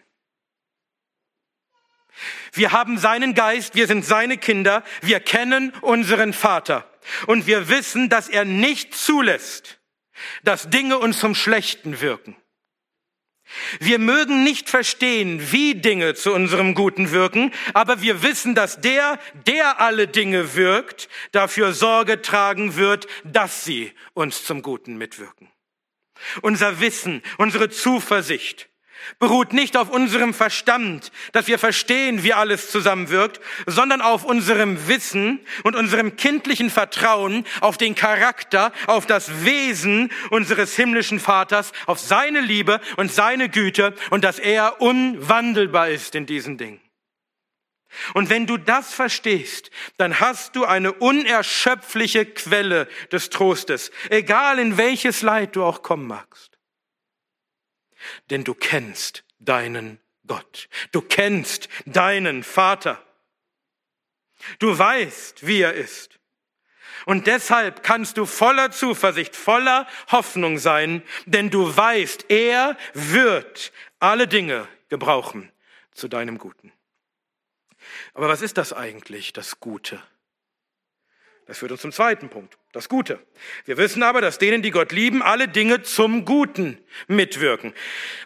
Wir 2.52 2.72
haben 2.72 2.98
seinen 2.98 3.34
Geist, 3.34 3.74
wir 3.74 3.86
sind 3.88 4.04
seine 4.04 4.38
Kinder, 4.38 4.84
wir 5.02 5.18
kennen 5.20 5.72
unseren 5.80 6.32
Vater 6.32 6.88
und 7.26 7.46
wir 7.46 7.68
wissen, 7.68 8.08
dass 8.08 8.28
er 8.28 8.44
nicht 8.44 8.94
zulässt, 8.94 9.80
dass 10.44 10.70
Dinge 10.70 10.98
uns 10.98 11.18
zum 11.18 11.34
Schlechten 11.34 12.00
wirken. 12.00 12.36
Wir 13.80 13.98
mögen 13.98 14.44
nicht 14.44 14.68
verstehen, 14.68 15.52
wie 15.52 15.74
Dinge 15.74 16.14
zu 16.14 16.32
unserem 16.32 16.74
Guten 16.74 17.10
wirken, 17.10 17.52
aber 17.72 18.02
wir 18.02 18.22
wissen, 18.22 18.54
dass 18.54 18.80
der, 18.80 19.18
der 19.46 19.80
alle 19.80 20.08
Dinge 20.08 20.54
wirkt, 20.54 21.08
dafür 21.32 21.72
Sorge 21.72 22.22
tragen 22.22 22.76
wird, 22.76 23.06
dass 23.24 23.64
sie 23.64 23.92
uns 24.14 24.44
zum 24.44 24.62
Guten 24.62 24.96
mitwirken. 24.96 25.50
Unser 26.42 26.80
Wissen, 26.80 27.22
unsere 27.38 27.70
Zuversicht, 27.70 28.68
beruht 29.18 29.52
nicht 29.52 29.76
auf 29.76 29.90
unserem 29.90 30.34
Verstand, 30.34 31.12
dass 31.32 31.46
wir 31.46 31.58
verstehen, 31.58 32.22
wie 32.22 32.32
alles 32.32 32.70
zusammenwirkt, 32.70 33.40
sondern 33.66 34.00
auf 34.00 34.24
unserem 34.24 34.88
Wissen 34.88 35.40
und 35.62 35.76
unserem 35.76 36.16
kindlichen 36.16 36.70
Vertrauen 36.70 37.44
auf 37.60 37.76
den 37.76 37.94
Charakter, 37.94 38.72
auf 38.86 39.06
das 39.06 39.44
Wesen 39.44 40.10
unseres 40.30 40.76
himmlischen 40.76 41.20
Vaters, 41.20 41.72
auf 41.86 41.98
seine 41.98 42.40
Liebe 42.40 42.80
und 42.96 43.12
seine 43.12 43.48
Güte 43.48 43.94
und 44.10 44.24
dass 44.24 44.38
er 44.38 44.80
unwandelbar 44.80 45.88
ist 45.88 46.14
in 46.14 46.26
diesen 46.26 46.58
Dingen. 46.58 46.80
Und 48.12 48.28
wenn 48.28 48.46
du 48.46 48.56
das 48.56 48.92
verstehst, 48.92 49.70
dann 49.98 50.18
hast 50.18 50.56
du 50.56 50.64
eine 50.64 50.92
unerschöpfliche 50.92 52.26
Quelle 52.26 52.88
des 53.12 53.30
Trostes, 53.30 53.92
egal 54.10 54.58
in 54.58 54.76
welches 54.76 55.22
Leid 55.22 55.54
du 55.54 55.62
auch 55.62 55.82
kommen 55.82 56.08
magst 56.08 56.53
denn 58.30 58.44
du 58.44 58.54
kennst 58.54 59.24
deinen 59.38 60.00
Gott. 60.26 60.68
Du 60.92 61.00
kennst 61.00 61.68
deinen 61.86 62.42
Vater. 62.42 63.02
Du 64.58 64.76
weißt, 64.76 65.46
wie 65.46 65.60
er 65.60 65.74
ist. 65.74 66.18
Und 67.06 67.26
deshalb 67.26 67.82
kannst 67.82 68.16
du 68.16 68.24
voller 68.24 68.70
Zuversicht, 68.70 69.36
voller 69.36 69.86
Hoffnung 70.10 70.58
sein, 70.58 71.02
denn 71.26 71.50
du 71.50 71.76
weißt, 71.76 72.26
er 72.30 72.76
wird 72.94 73.72
alle 74.00 74.26
Dinge 74.26 74.66
gebrauchen 74.88 75.52
zu 75.92 76.08
deinem 76.08 76.38
Guten. 76.38 76.72
Aber 78.14 78.28
was 78.28 78.42
ist 78.42 78.56
das 78.56 78.72
eigentlich, 78.72 79.32
das 79.32 79.60
Gute? 79.60 80.02
Das 81.46 81.58
führt 81.58 81.72
uns 81.72 81.82
zum 81.82 81.92
zweiten 81.92 82.30
Punkt, 82.30 82.56
das 82.72 82.88
Gute. 82.88 83.18
Wir 83.66 83.76
wissen 83.76 84.02
aber, 84.02 84.22
dass 84.22 84.38
denen, 84.38 84.62
die 84.62 84.70
Gott 84.70 84.92
lieben, 84.92 85.22
alle 85.22 85.46
Dinge 85.46 85.82
zum 85.82 86.24
Guten 86.24 86.78
mitwirken. 87.06 87.74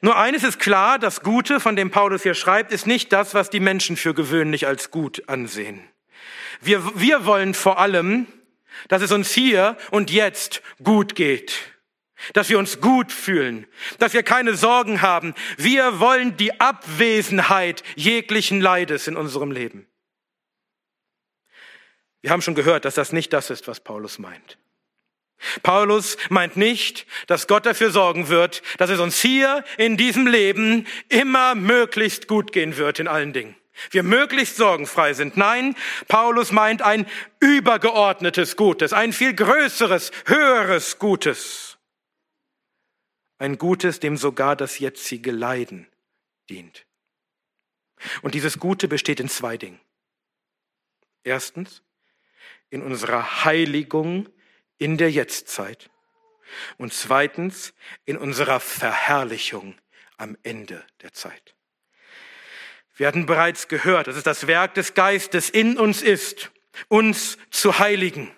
Nur 0.02 0.16
eines 0.16 0.44
ist 0.44 0.60
klar, 0.60 1.00
das 1.00 1.22
Gute, 1.22 1.58
von 1.58 1.74
dem 1.74 1.90
Paulus 1.90 2.22
hier 2.22 2.34
schreibt, 2.34 2.72
ist 2.72 2.86
nicht 2.86 3.12
das, 3.12 3.34
was 3.34 3.50
die 3.50 3.58
Menschen 3.58 3.96
für 3.96 4.14
gewöhnlich 4.14 4.68
als 4.68 4.92
gut 4.92 5.28
ansehen. 5.28 5.82
Wir, 6.60 6.82
wir 6.94 7.24
wollen 7.24 7.54
vor 7.54 7.80
allem, 7.80 8.28
dass 8.86 9.02
es 9.02 9.10
uns 9.10 9.32
hier 9.32 9.76
und 9.90 10.12
jetzt 10.12 10.62
gut 10.84 11.16
geht, 11.16 11.58
dass 12.34 12.48
wir 12.50 12.58
uns 12.58 12.80
gut 12.80 13.10
fühlen, 13.10 13.66
dass 13.98 14.14
wir 14.14 14.22
keine 14.22 14.54
Sorgen 14.54 15.02
haben. 15.02 15.34
Wir 15.56 15.98
wollen 15.98 16.36
die 16.36 16.60
Abwesenheit 16.60 17.82
jeglichen 17.96 18.60
Leides 18.60 19.08
in 19.08 19.16
unserem 19.16 19.50
Leben. 19.50 19.87
Wir 22.22 22.30
haben 22.30 22.42
schon 22.42 22.54
gehört, 22.54 22.84
dass 22.84 22.94
das 22.94 23.12
nicht 23.12 23.32
das 23.32 23.50
ist, 23.50 23.68
was 23.68 23.80
Paulus 23.80 24.18
meint. 24.18 24.58
Paulus 25.62 26.16
meint 26.30 26.56
nicht, 26.56 27.06
dass 27.28 27.46
Gott 27.46 27.64
dafür 27.64 27.90
sorgen 27.90 28.28
wird, 28.28 28.62
dass 28.78 28.90
es 28.90 28.98
uns 28.98 29.20
hier 29.20 29.64
in 29.76 29.96
diesem 29.96 30.26
Leben 30.26 30.86
immer 31.08 31.54
möglichst 31.54 32.26
gut 32.26 32.52
gehen 32.52 32.76
wird 32.76 32.98
in 32.98 33.06
allen 33.06 33.32
Dingen. 33.32 33.54
Wir 33.90 34.02
möglichst 34.02 34.56
sorgenfrei 34.56 35.14
sind. 35.14 35.36
Nein, 35.36 35.76
Paulus 36.08 36.50
meint 36.50 36.82
ein 36.82 37.06
übergeordnetes 37.38 38.56
Gutes, 38.56 38.92
ein 38.92 39.12
viel 39.12 39.34
größeres, 39.34 40.10
höheres 40.26 40.98
Gutes. 40.98 41.78
Ein 43.38 43.56
Gutes, 43.56 44.00
dem 44.00 44.16
sogar 44.16 44.56
das 44.56 44.80
jetzige 44.80 45.30
Leiden 45.30 45.86
dient. 46.50 46.86
Und 48.22 48.34
dieses 48.34 48.58
Gute 48.58 48.88
besteht 48.88 49.20
in 49.20 49.28
zwei 49.28 49.56
Dingen. 49.56 49.78
Erstens, 51.22 51.82
in 52.70 52.82
unserer 52.82 53.44
Heiligung 53.44 54.28
in 54.78 54.96
der 54.96 55.10
Jetztzeit 55.10 55.90
und 56.76 56.92
zweitens 56.92 57.74
in 58.04 58.16
unserer 58.16 58.60
Verherrlichung 58.60 59.74
am 60.16 60.36
Ende 60.42 60.84
der 61.02 61.12
Zeit. 61.12 61.54
Wir 62.96 63.06
hatten 63.06 63.26
bereits 63.26 63.68
gehört, 63.68 64.08
dass 64.08 64.16
es 64.16 64.24
das 64.24 64.46
Werk 64.46 64.74
des 64.74 64.94
Geistes 64.94 65.50
in 65.50 65.78
uns 65.78 66.02
ist, 66.02 66.50
uns 66.88 67.38
zu 67.50 67.78
heiligen, 67.78 68.30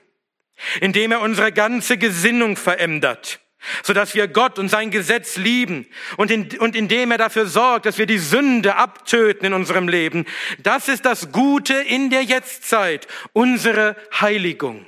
indem 0.80 1.12
er 1.12 1.20
unsere 1.20 1.52
ganze 1.52 1.96
Gesinnung 1.96 2.56
verändert, 2.56 3.40
so 3.82 3.92
dass 3.92 4.14
wir 4.14 4.28
Gott 4.28 4.58
und 4.58 4.68
sein 4.68 4.90
Gesetz 4.90 5.36
lieben 5.36 5.86
und, 6.16 6.30
in, 6.30 6.58
und 6.58 6.76
indem 6.76 7.10
er 7.10 7.18
dafür 7.18 7.46
sorgt, 7.46 7.86
dass 7.86 7.98
wir 7.98 8.06
die 8.06 8.18
Sünde 8.18 8.76
abtöten 8.76 9.46
in 9.46 9.52
unserem 9.52 9.88
Leben. 9.88 10.26
Das 10.62 10.88
ist 10.88 11.04
das 11.04 11.32
Gute 11.32 11.74
in 11.74 12.10
der 12.10 12.22
Jetztzeit, 12.22 13.06
unsere 13.32 13.96
Heiligung. 14.20 14.86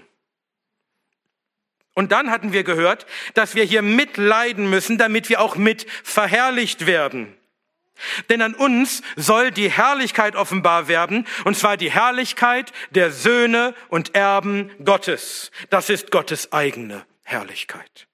Und 1.95 2.13
dann 2.13 2.31
hatten 2.31 2.53
wir 2.53 2.65
gehört, 2.65 3.07
dass 3.35 3.55
wir 3.55 3.65
hier 3.65 3.83
mitleiden 3.83 4.71
müssen, 4.71 4.97
damit 4.97 5.29
wir 5.29 5.41
auch 5.41 5.57
mit 5.57 5.87
verherrlicht 6.03 6.87
werden. 6.87 7.37
Denn 8.31 8.41
an 8.41 8.55
uns 8.55 9.03
soll 9.17 9.51
die 9.51 9.71
Herrlichkeit 9.71 10.35
offenbar 10.35 10.89
werden, 10.89 11.27
und 11.45 11.57
zwar 11.57 11.77
die 11.77 11.91
Herrlichkeit 11.91 12.73
der 12.91 13.11
Söhne 13.11 13.75
und 13.89 14.15
Erben 14.15 14.71
Gottes. 14.85 15.51
Das 15.69 15.91
ist 15.91 16.11
Gottes 16.11 16.53
eigene 16.53 17.05
Herrlichkeit. 17.23 18.09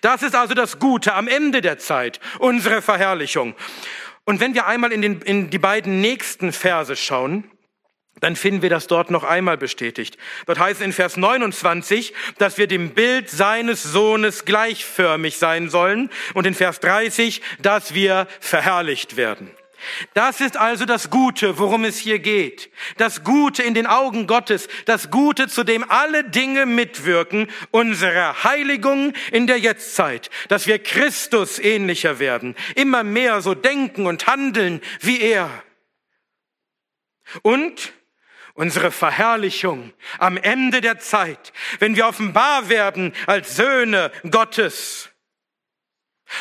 Das 0.00 0.22
ist 0.22 0.34
also 0.34 0.54
das 0.54 0.78
Gute 0.78 1.14
am 1.14 1.28
Ende 1.28 1.60
der 1.60 1.78
Zeit, 1.78 2.20
unsere 2.38 2.82
Verherrlichung. 2.82 3.54
Und 4.24 4.40
wenn 4.40 4.54
wir 4.54 4.66
einmal 4.66 4.92
in, 4.92 5.02
den, 5.02 5.22
in 5.22 5.50
die 5.50 5.58
beiden 5.58 6.00
nächsten 6.00 6.52
Verse 6.52 6.94
schauen, 6.96 7.50
dann 8.20 8.36
finden 8.36 8.62
wir 8.62 8.70
das 8.70 8.86
dort 8.86 9.10
noch 9.10 9.24
einmal 9.24 9.56
bestätigt. 9.58 10.16
Dort 10.46 10.60
heißt 10.60 10.80
es 10.80 10.86
in 10.86 10.92
Vers 10.92 11.16
29, 11.16 12.14
dass 12.38 12.56
wir 12.56 12.68
dem 12.68 12.90
Bild 12.90 13.28
seines 13.28 13.82
Sohnes 13.82 14.44
gleichförmig 14.44 15.38
sein 15.38 15.68
sollen 15.70 16.08
und 16.34 16.46
in 16.46 16.54
Vers 16.54 16.78
30, 16.80 17.42
dass 17.60 17.94
wir 17.94 18.28
verherrlicht 18.38 19.16
werden. 19.16 19.50
Das 20.14 20.40
ist 20.40 20.56
also 20.56 20.84
das 20.84 21.10
Gute, 21.10 21.58
worum 21.58 21.84
es 21.84 21.98
hier 21.98 22.18
geht. 22.18 22.70
Das 22.96 23.24
Gute 23.24 23.62
in 23.62 23.74
den 23.74 23.86
Augen 23.86 24.26
Gottes, 24.26 24.68
das 24.86 25.10
Gute, 25.10 25.48
zu 25.48 25.64
dem 25.64 25.88
alle 25.90 26.24
Dinge 26.24 26.66
mitwirken, 26.66 27.48
unsere 27.70 28.44
Heiligung 28.44 29.12
in 29.32 29.46
der 29.46 29.58
Jetztzeit, 29.58 30.30
dass 30.48 30.66
wir 30.66 30.78
Christus 30.78 31.58
ähnlicher 31.58 32.18
werden, 32.18 32.54
immer 32.74 33.04
mehr 33.04 33.40
so 33.40 33.54
denken 33.54 34.06
und 34.06 34.26
handeln 34.26 34.80
wie 35.00 35.20
er. 35.20 35.50
Und 37.42 37.92
unsere 38.54 38.90
Verherrlichung 38.90 39.92
am 40.18 40.36
Ende 40.36 40.80
der 40.80 40.98
Zeit, 40.98 41.52
wenn 41.78 41.96
wir 41.96 42.06
offenbar 42.06 42.68
werden 42.68 43.14
als 43.26 43.56
Söhne 43.56 44.12
Gottes. 44.30 45.11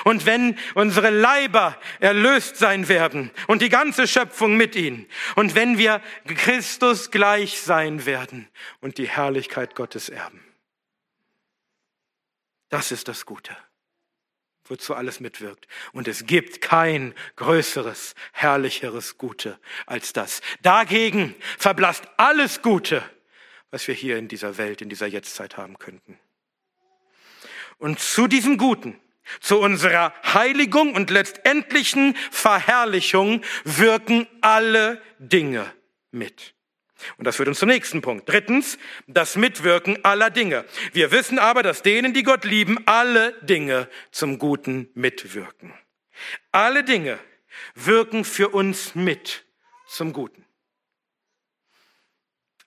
Und 0.04 0.26
wenn 0.26 0.58
unsere 0.76 1.10
Leiber 1.10 1.78
erlöst 2.00 2.58
sein 2.58 2.88
werden 2.88 3.32
und 3.48 3.62
die 3.62 3.70
ganze 3.70 4.08
Schöpfung 4.08 4.58
mit 4.58 4.76
ihnen. 4.76 5.08
Und 5.36 5.56
wenn 5.56 5.78
wir 5.78 6.02
Christus 6.26 7.12
gleich 7.12 7.62
sein 7.62 8.06
werden 8.06 8.48
und 8.80 8.98
die 8.98 9.08
Herrlichkeit 9.08 9.76
Gottes 9.76 10.10
erben. 10.10 10.44
Das 12.70 12.92
ist 12.92 13.08
das 13.08 13.26
Gute 13.26 13.56
wozu 14.72 14.96
alles 14.96 15.20
mitwirkt. 15.20 15.68
Und 15.92 16.08
es 16.08 16.26
gibt 16.26 16.62
kein 16.62 17.14
größeres, 17.36 18.16
herrlicheres 18.32 19.20
Gute 19.20 19.60
als 19.86 20.14
das. 20.14 20.42
Dagegen 20.62 21.36
verblasst 21.60 22.08
alles 22.18 22.64
Gute, 22.64 23.04
was 23.70 23.88
wir 23.88 23.94
hier 23.94 24.18
in 24.18 24.28
dieser 24.28 24.58
Welt, 24.58 24.82
in 24.82 24.90
dieser 24.90 25.08
Jetztzeit 25.08 25.58
haben 25.58 25.78
könnten. 25.78 26.18
Und 27.78 28.00
zu 28.00 28.28
diesem 28.28 28.58
Guten, 28.58 29.00
zu 29.40 29.60
unserer 29.60 30.14
Heiligung 30.24 30.96
und 30.96 31.10
letztendlichen 31.10 32.16
Verherrlichung 32.32 33.44
wirken 33.64 34.28
alle 34.42 35.02
Dinge 35.20 35.72
mit. 36.12 36.54
Und 37.18 37.26
das 37.26 37.38
führt 37.38 37.48
uns 37.48 37.60
zum 37.60 37.70
nächsten 37.70 38.02
Punkt. 38.02 38.30
Drittens, 38.30 38.78
das 39.08 39.36
Mitwirken 39.36 40.04
aller 40.06 40.30
Dinge. 40.30 40.66
Wir 40.94 41.12
wissen 41.12 41.40
aber, 41.40 41.64
dass 41.64 41.82
denen, 41.82 42.14
die 42.14 42.24
Gott 42.24 42.46
lieben, 42.46 42.78
alle 42.86 43.34
Dinge 43.42 43.90
zum 44.12 44.38
Guten 44.38 44.90
mitwirken. 44.94 45.74
Alle 46.52 46.84
Dinge 46.84 47.18
wirken 47.74 48.24
für 48.24 48.50
uns 48.50 48.96
mit 48.96 49.46
zum 49.88 50.14
Guten. 50.14 50.46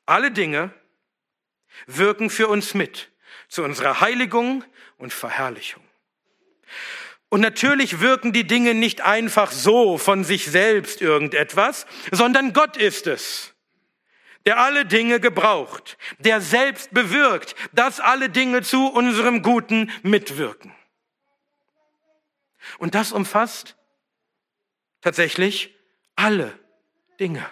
Alle 0.06 0.30
Dinge 0.30 0.74
wirken 1.86 2.30
für 2.30 2.48
uns 2.48 2.74
mit 2.74 3.10
zu 3.48 3.62
unserer 3.62 4.00
Heiligung 4.00 4.64
und 4.98 5.12
Verherrlichung. 5.12 5.83
Und 7.28 7.40
natürlich 7.40 8.00
wirken 8.00 8.32
die 8.32 8.46
Dinge 8.46 8.74
nicht 8.74 9.00
einfach 9.00 9.50
so 9.50 9.98
von 9.98 10.24
sich 10.24 10.46
selbst 10.46 11.00
irgendetwas, 11.00 11.86
sondern 12.12 12.52
Gott 12.52 12.76
ist 12.76 13.06
es 13.06 13.54
der 14.46 14.58
alle 14.58 14.84
Dinge 14.84 15.20
gebraucht, 15.20 15.96
der 16.18 16.40
selbst 16.40 16.92
bewirkt, 16.92 17.54
dass 17.72 18.00
alle 18.00 18.28
Dinge 18.28 18.62
zu 18.62 18.88
unserem 18.88 19.42
Guten 19.42 19.90
mitwirken. 20.02 20.74
Und 22.78 22.94
das 22.94 23.12
umfasst 23.12 23.76
tatsächlich 25.00 25.74
alle 26.16 26.58
Dinge. 27.20 27.50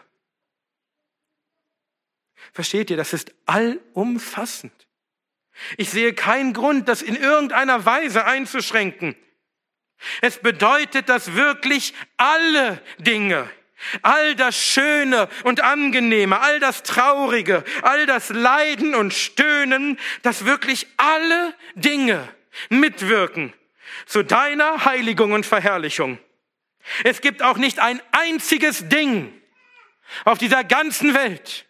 Versteht 2.53 2.91
ihr, 2.91 2.97
das 2.97 3.13
ist 3.13 3.35
allumfassend. 3.47 4.87
Ich 5.77 5.91
sehe 5.91 6.15
keinen 6.15 6.53
Grund, 6.53 6.89
das 6.89 7.03
in 7.03 7.17
irgendeiner 7.17 7.85
Weise 7.85 8.25
einzuschränken. 8.25 9.17
Es 10.21 10.39
bedeutet, 10.39 11.09
dass 11.09 11.35
wirklich 11.35 11.95
alle 12.17 12.83
Dinge 12.99 13.49
All 14.03 14.35
das 14.37 14.57
Schöne 14.57 15.29
und 15.45 15.61
Angenehme, 15.61 16.41
all 16.41 16.61
das 16.61 16.83
Traurige, 16.83 17.65
all 17.83 18.07
das 18.07 18.29
Leiden 18.29 18.95
und 18.95 19.13
Stöhnen, 19.13 19.99
dass 20.23 20.45
wirklich 20.45 20.87
alle 20.97 21.55
Dinge 21.75 22.29
mitwirken 22.69 23.53
zu 24.07 24.23
deiner 24.23 24.85
Heiligung 24.85 25.33
und 25.33 25.47
Verherrlichung. 25.47 26.19
Es 27.05 27.21
gibt 27.21 27.43
auch 27.43 27.57
nicht 27.57 27.81
ein 27.81 28.01
einziges 28.13 28.89
Ding 28.89 29.33
auf 30.25 30.39
dieser 30.39 30.65
ganzen 30.65 31.15
Welt, 31.15 31.67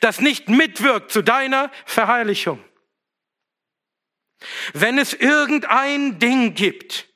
das 0.00 0.20
nicht 0.20 0.48
mitwirkt 0.48 1.10
zu 1.10 1.22
deiner 1.22 1.70
Verherrlichung. 1.86 2.62
Wenn 4.72 4.98
es 4.98 5.12
irgendein 5.12 6.18
Ding 6.18 6.54
gibt, 6.54 7.08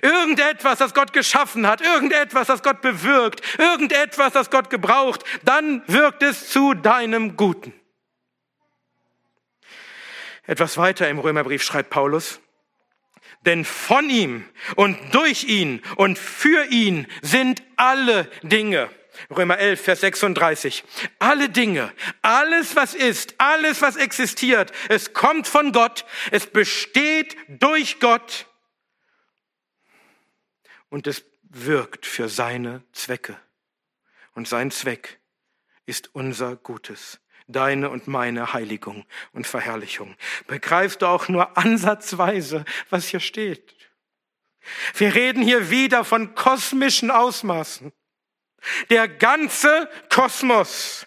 Irgendetwas, 0.00 0.78
das 0.78 0.94
Gott 0.94 1.12
geschaffen 1.12 1.66
hat, 1.66 1.82
irgendetwas, 1.82 2.46
das 2.46 2.62
Gott 2.62 2.80
bewirkt, 2.80 3.42
irgendetwas, 3.58 4.32
das 4.32 4.48
Gott 4.48 4.70
gebraucht, 4.70 5.22
dann 5.44 5.82
wirkt 5.86 6.22
es 6.22 6.48
zu 6.48 6.72
deinem 6.72 7.36
Guten. 7.36 7.74
Etwas 10.44 10.78
weiter 10.78 11.08
im 11.08 11.18
Römerbrief 11.18 11.62
schreibt 11.62 11.90
Paulus, 11.90 12.40
denn 13.44 13.64
von 13.64 14.08
ihm 14.08 14.48
und 14.76 14.98
durch 15.14 15.44
ihn 15.44 15.82
und 15.96 16.18
für 16.18 16.64
ihn 16.66 17.06
sind 17.20 17.62
alle 17.76 18.30
Dinge. 18.42 18.88
Römer 19.30 19.58
11, 19.58 19.80
Vers 19.80 20.00
36. 20.00 20.84
Alle 21.18 21.48
Dinge, 21.48 21.92
alles 22.22 22.76
was 22.76 22.94
ist, 22.94 23.34
alles 23.38 23.82
was 23.82 23.96
existiert, 23.96 24.72
es 24.88 25.12
kommt 25.12 25.46
von 25.46 25.72
Gott, 25.72 26.04
es 26.30 26.46
besteht 26.46 27.36
durch 27.48 28.00
Gott 28.00 28.46
und 30.88 31.06
es 31.06 31.24
wirkt 31.42 32.06
für 32.06 32.28
seine 32.28 32.82
Zwecke. 32.92 33.36
Und 34.34 34.48
sein 34.48 34.70
Zweck 34.70 35.20
ist 35.86 36.14
unser 36.14 36.56
Gutes, 36.56 37.20
deine 37.46 37.90
und 37.90 38.08
meine 38.08 38.52
Heiligung 38.52 39.04
und 39.32 39.46
Verherrlichung. 39.46 40.16
Begreifst 40.46 41.02
du 41.02 41.06
auch 41.06 41.28
nur 41.28 41.56
ansatzweise, 41.58 42.64
was 42.88 43.08
hier 43.08 43.20
steht? 43.20 43.74
Wir 44.94 45.14
reden 45.14 45.42
hier 45.42 45.70
wieder 45.70 46.04
von 46.04 46.34
kosmischen 46.34 47.10
Ausmaßen. 47.10 47.92
Der 48.90 49.08
ganze 49.08 49.88
Kosmos 50.08 51.06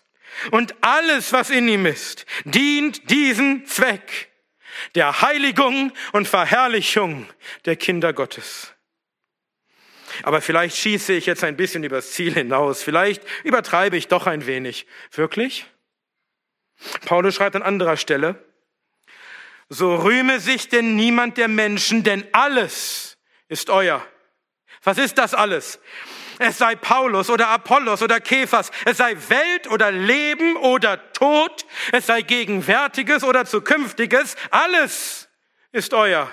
und 0.51 0.75
alles, 0.81 1.31
was 1.33 1.49
in 1.49 1.67
ihm 1.67 1.85
ist, 1.85 2.25
dient 2.43 3.09
diesem 3.09 3.65
Zweck 3.65 4.31
der 4.93 5.21
Heiligung 5.21 5.91
und 6.11 6.27
Verherrlichung 6.27 7.27
der 7.65 7.75
Kinder 7.75 8.13
Gottes. 8.13 8.73
Aber 10.23 10.41
vielleicht 10.41 10.77
schieße 10.77 11.13
ich 11.13 11.25
jetzt 11.25 11.43
ein 11.43 11.57
bisschen 11.57 11.83
übers 11.83 12.11
Ziel 12.11 12.33
hinaus. 12.33 12.83
Vielleicht 12.83 13.23
übertreibe 13.43 13.97
ich 13.97 14.07
doch 14.07 14.27
ein 14.27 14.45
wenig. 14.45 14.85
Wirklich? 15.11 15.65
Paulus 17.05 17.35
schreibt 17.35 17.55
an 17.55 17.63
anderer 17.63 17.97
Stelle, 17.97 18.43
so 19.67 19.95
rühme 19.95 20.39
sich 20.39 20.69
denn 20.69 20.95
niemand 20.95 21.37
der 21.37 21.47
Menschen, 21.47 22.03
denn 22.03 22.27
alles 22.33 23.17
ist 23.47 23.69
euer. 23.69 24.05
Was 24.83 24.97
ist 24.97 25.17
das 25.17 25.33
alles? 25.33 25.79
Es 26.39 26.57
sei 26.57 26.75
Paulus 26.75 27.29
oder 27.29 27.49
Apollos 27.49 28.01
oder 28.01 28.19
Kephas, 28.19 28.71
es 28.85 28.97
sei 28.97 29.15
Welt 29.29 29.69
oder 29.69 29.91
Leben 29.91 30.57
oder 30.57 31.11
Tod, 31.13 31.65
es 31.91 32.07
sei 32.07 32.21
Gegenwärtiges 32.21 33.23
oder 33.23 33.45
Zukünftiges, 33.45 34.35
alles 34.51 35.29
ist 35.71 35.93
euer. 35.93 36.31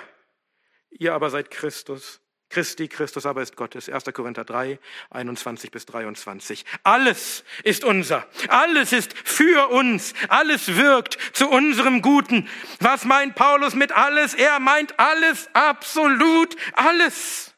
Ihr 0.91 1.13
aber 1.13 1.29
seid 1.29 1.49
Christus 1.49 2.21
Christi, 2.53 2.87
Christus 2.87 3.25
aber 3.25 3.41
ist 3.41 3.55
Gottes. 3.55 3.89
1. 3.89 4.05
Korinther 4.13 4.45
3, 4.45 4.77
21 5.09 5.71
bis 5.71 5.87
23. 5.87 6.63
Alles 6.83 7.43
ist 7.63 7.83
unser. 7.83 8.27
Alles 8.47 8.93
ist 8.93 9.15
für 9.23 9.69
uns. 9.69 10.13
Alles 10.29 10.75
wirkt 10.75 11.17
zu 11.33 11.49
unserem 11.49 12.03
Guten. 12.03 12.47
Was 12.79 13.05
meint 13.05 13.33
Paulus 13.33 13.73
mit 13.73 13.91
alles? 13.91 14.35
Er 14.35 14.59
meint 14.59 14.99
alles, 14.99 15.49
absolut 15.53 16.55
alles. 16.73 17.52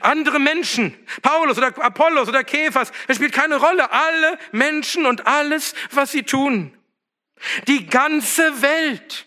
Andere 0.00 0.38
Menschen, 0.38 0.96
Paulus 1.22 1.58
oder 1.58 1.76
Apollos 1.78 2.28
oder 2.28 2.44
Käfers, 2.44 2.92
es 3.08 3.16
spielt 3.16 3.32
keine 3.32 3.56
Rolle. 3.56 3.90
Alle 3.90 4.38
Menschen 4.52 5.06
und 5.06 5.26
alles, 5.26 5.74
was 5.90 6.12
sie 6.12 6.22
tun. 6.22 6.76
Die 7.68 7.86
ganze 7.86 8.62
Welt 8.62 9.26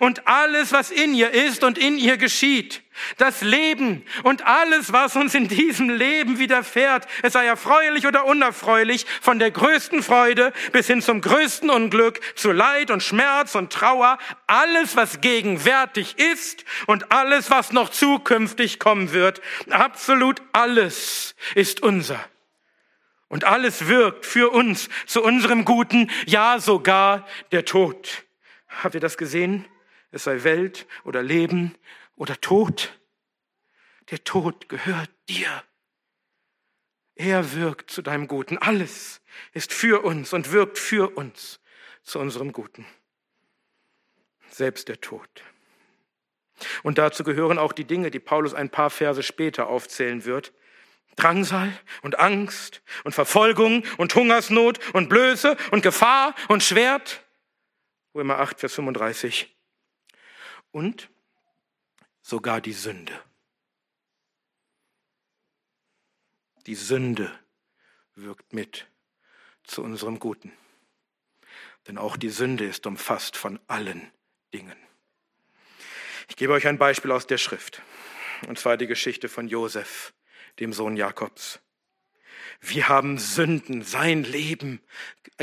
und 0.00 0.26
alles, 0.26 0.72
was 0.72 0.90
in 0.90 1.14
ihr 1.14 1.30
ist 1.30 1.64
und 1.64 1.78
in 1.78 1.98
ihr 1.98 2.16
geschieht. 2.16 2.82
Das 3.16 3.42
Leben 3.42 4.04
und 4.22 4.46
alles, 4.46 4.92
was 4.92 5.16
uns 5.16 5.34
in 5.34 5.48
diesem 5.48 5.90
Leben 5.90 6.38
widerfährt, 6.38 7.06
es 7.22 7.32
sei 7.32 7.46
erfreulich 7.46 8.06
oder 8.06 8.24
unerfreulich, 8.24 9.06
von 9.20 9.38
der 9.38 9.50
größten 9.50 10.02
Freude 10.02 10.52
bis 10.72 10.86
hin 10.86 11.02
zum 11.02 11.20
größten 11.20 11.70
Unglück, 11.70 12.20
zu 12.36 12.52
Leid 12.52 12.90
und 12.90 13.02
Schmerz 13.02 13.54
und 13.54 13.72
Trauer, 13.72 14.18
alles, 14.46 14.96
was 14.96 15.20
gegenwärtig 15.20 16.18
ist 16.18 16.64
und 16.86 17.12
alles, 17.12 17.50
was 17.50 17.72
noch 17.72 17.90
zukünftig 17.90 18.78
kommen 18.78 19.12
wird, 19.12 19.40
absolut 19.70 20.42
alles 20.52 21.34
ist 21.54 21.82
unser. 21.82 22.18
Und 23.28 23.44
alles 23.44 23.88
wirkt 23.88 24.24
für 24.24 24.50
uns 24.50 24.88
zu 25.06 25.22
unserem 25.22 25.64
Guten, 25.64 26.10
ja 26.26 26.58
sogar 26.58 27.26
der 27.52 27.64
Tod. 27.64 28.24
Habt 28.82 28.94
ihr 28.94 29.00
das 29.00 29.18
gesehen? 29.18 29.66
Es 30.10 30.24
sei 30.24 30.44
Welt 30.44 30.86
oder 31.04 31.22
Leben 31.22 31.74
oder 32.18 32.40
Tod. 32.40 32.98
Der 34.10 34.22
Tod 34.24 34.68
gehört 34.68 35.10
dir. 35.28 35.64
Er 37.14 37.54
wirkt 37.54 37.90
zu 37.90 38.02
deinem 38.02 38.28
Guten. 38.28 38.58
Alles 38.58 39.20
ist 39.52 39.72
für 39.72 40.04
uns 40.04 40.32
und 40.32 40.52
wirkt 40.52 40.78
für 40.78 41.16
uns 41.16 41.60
zu 42.02 42.18
unserem 42.18 42.52
Guten. 42.52 42.86
Selbst 44.50 44.88
der 44.88 45.00
Tod. 45.00 45.28
Und 46.82 46.98
dazu 46.98 47.24
gehören 47.24 47.58
auch 47.58 47.72
die 47.72 47.84
Dinge, 47.84 48.10
die 48.10 48.20
Paulus 48.20 48.54
ein 48.54 48.70
paar 48.70 48.90
Verse 48.90 49.22
später 49.22 49.68
aufzählen 49.68 50.24
wird. 50.24 50.52
Drangsal 51.16 51.72
und 52.02 52.18
Angst 52.18 52.82
und 53.04 53.12
Verfolgung 53.12 53.84
und 53.96 54.14
Hungersnot 54.14 54.78
und 54.94 55.08
Blöße 55.08 55.56
und 55.72 55.82
Gefahr 55.82 56.34
und 56.48 56.62
Schwert. 56.62 57.24
Römer 58.14 58.38
8, 58.38 58.60
Vers 58.60 58.74
35. 58.74 59.54
Und 60.70 61.10
sogar 62.28 62.60
die 62.60 62.74
Sünde. 62.74 63.18
Die 66.66 66.74
Sünde 66.74 67.32
wirkt 68.16 68.52
mit 68.52 68.86
zu 69.64 69.82
unserem 69.82 70.18
Guten. 70.18 70.52
Denn 71.86 71.96
auch 71.96 72.18
die 72.18 72.28
Sünde 72.28 72.66
ist 72.66 72.86
umfasst 72.86 73.38
von 73.38 73.58
allen 73.66 74.12
Dingen. 74.52 74.76
Ich 76.28 76.36
gebe 76.36 76.52
euch 76.52 76.66
ein 76.66 76.76
Beispiel 76.76 77.12
aus 77.12 77.26
der 77.26 77.38
Schrift. 77.38 77.80
Und 78.46 78.58
zwar 78.58 78.76
die 78.76 78.86
Geschichte 78.86 79.30
von 79.30 79.48
Josef, 79.48 80.12
dem 80.60 80.74
Sohn 80.74 80.98
Jakobs. 80.98 81.60
Wir 82.60 82.88
haben 82.88 83.18
Sünden, 83.18 83.82
sein 83.82 84.24
Leben 84.24 84.80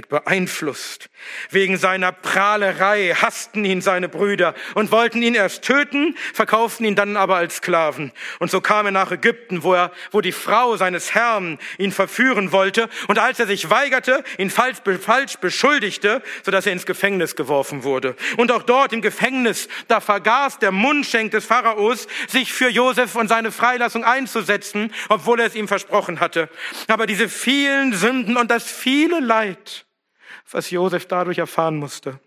beeinflusst. 0.10 1.10
Wegen 1.49 1.78
seiner 1.78 2.12
Prahlerei 2.12 3.13
hassten 3.15 3.63
ihn 3.63 3.82
seine 3.82 4.10
Brüder 4.10 4.54
und 4.73 4.91
wollten 4.91 5.21
ihn 5.21 5.36
erst 5.36 5.63
töten, 5.63 6.15
verkauften 6.34 6.86
ihn 6.86 6.95
dann 6.95 7.15
aber 7.15 7.38
als 7.38 7.58
Sklaven. 7.58 8.12
Und 8.39 8.51
so 8.51 8.60
kam 8.60 8.86
er 8.86 8.91
nach 8.91 9.12
Ägypten, 9.12 9.63
wo 9.63 9.73
er, 9.73 9.91
wo 10.12 10.19
die 10.19 10.34
Frau 10.34 10.75
seines 10.75 11.15
Herrn 11.15 11.60
ihn 11.78 11.93
verführen 11.93 12.51
wollte. 12.51 12.89
Und 13.08 13.19
als 13.19 13.39
er 13.39 13.47
sich 13.47 13.69
weigerte, 13.69 14.23
ihn 14.38 14.49
falsch, 14.49 14.80
falsch 14.99 15.38
beschuldigte, 15.38 16.21
sodass 16.43 16.65
er 16.65 16.73
ins 16.73 16.86
Gefängnis 16.86 17.38
geworfen 17.38 17.84
wurde. 17.84 18.15
Und 18.36 18.51
auch 18.51 18.63
dort 18.63 18.91
im 18.91 19.01
Gefängnis, 19.01 19.69
da 19.88 20.01
vergaß 20.01 20.60
der 20.60 20.73
Mundschenk 20.73 21.32
des 21.32 21.45
Pharaos, 21.45 22.08
sich 22.28 22.51
für 22.51 22.69
Josef 22.69 23.15
und 23.15 23.30
seine 23.30 23.51
Freilassung 23.51 24.04
einzusetzen, 24.04 24.93
obwohl 25.08 25.39
er 25.39 25.47
es 25.47 25.56
ihm 25.56 25.69
versprochen 25.69 26.19
hatte. 26.19 26.49
Aber 26.88 27.04
diese 27.05 27.29
vielen 27.29 27.93
Sünden 27.93 28.37
und 28.37 28.51
das 28.51 28.69
viele 28.69 29.19
Leid, 29.19 29.85
was 30.51 30.69
Josef 30.69 31.07
dadurch 31.07 31.37
erfahren 31.37 31.77
musste, 31.77 32.19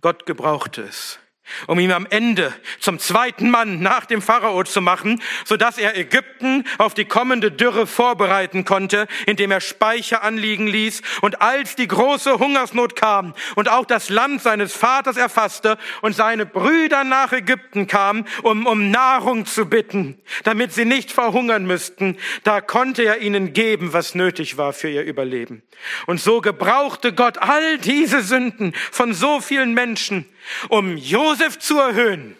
Gott 0.00 0.26
gebrauchte 0.26 0.82
es, 0.82 1.18
um 1.66 1.78
ihn 1.78 1.92
am 1.92 2.06
Ende 2.08 2.54
zum 2.80 2.98
zweiten 2.98 3.50
Mann 3.50 3.80
nach 3.80 4.06
dem 4.06 4.22
Pharao 4.22 4.62
zu 4.64 4.80
machen, 4.80 5.22
so 5.44 5.56
dass 5.56 5.78
er 5.78 5.96
Ägypten 5.96 6.64
auf 6.78 6.94
die 6.94 7.04
kommende 7.04 7.50
Dürre 7.50 7.86
vorbereiten 7.86 8.64
konnte, 8.64 9.08
indem 9.26 9.50
er 9.50 9.60
Speicher 9.60 10.22
anliegen 10.22 10.66
ließ. 10.66 11.02
Und 11.20 11.42
als 11.42 11.76
die 11.76 11.88
große 11.88 12.38
Hungersnot 12.38 12.96
kam 12.96 13.34
und 13.56 13.68
auch 13.68 13.84
das 13.84 14.08
Land 14.08 14.42
seines 14.42 14.72
Vaters 14.72 15.16
erfasste 15.16 15.78
und 16.02 16.14
seine 16.14 16.46
Brüder 16.46 17.04
nach 17.04 17.32
Ägypten 17.32 17.86
kamen, 17.86 18.26
um 18.42 18.66
um 18.66 18.90
Nahrung 18.90 19.46
zu 19.46 19.66
bitten, 19.66 20.20
damit 20.44 20.72
sie 20.72 20.84
nicht 20.84 21.10
verhungern 21.10 21.66
müssten, 21.66 22.16
da 22.44 22.60
konnte 22.60 23.02
er 23.04 23.18
ihnen 23.18 23.52
geben, 23.52 23.92
was 23.92 24.14
nötig 24.14 24.56
war 24.56 24.72
für 24.72 24.88
ihr 24.88 25.02
Überleben. 25.02 25.62
Und 26.06 26.20
so 26.20 26.40
gebrauchte 26.40 27.12
Gott 27.12 27.38
all 27.38 27.78
diese 27.78 28.22
Sünden 28.22 28.72
von 28.90 29.14
so 29.14 29.40
vielen 29.40 29.74
Menschen, 29.74 30.26
um 30.68 30.96
Josef 30.96 31.58
zu 31.58 31.78
erhöhen 31.78 32.36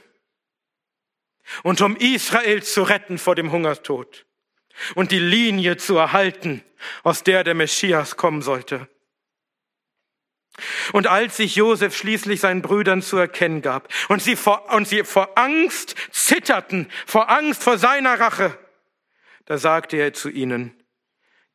und 1.62 1.80
um 1.80 1.96
Israel 1.96 2.62
zu 2.62 2.82
retten 2.82 3.18
vor 3.18 3.34
dem 3.34 3.52
Hungertod 3.52 4.26
und 4.94 5.10
die 5.12 5.18
Linie 5.18 5.76
zu 5.76 5.96
erhalten, 5.96 6.62
aus 7.02 7.24
der 7.24 7.44
der 7.44 7.54
Messias 7.54 8.16
kommen 8.16 8.42
sollte. 8.42 8.88
Und 10.92 11.06
als 11.06 11.36
sich 11.36 11.56
Josef 11.56 11.96
schließlich 11.96 12.40
seinen 12.40 12.62
Brüdern 12.62 13.00
zu 13.00 13.16
erkennen 13.16 13.62
gab 13.62 13.92
und 14.08 14.22
sie 14.22 14.34
vor, 14.34 14.72
und 14.72 14.88
sie 14.88 15.04
vor 15.04 15.38
Angst 15.38 15.94
zitterten, 16.10 16.90
vor 17.06 17.30
Angst 17.30 17.62
vor 17.62 17.78
seiner 17.78 18.18
Rache, 18.18 18.58
da 19.44 19.56
sagte 19.56 19.96
er 19.96 20.12
zu 20.12 20.28
ihnen, 20.28 20.74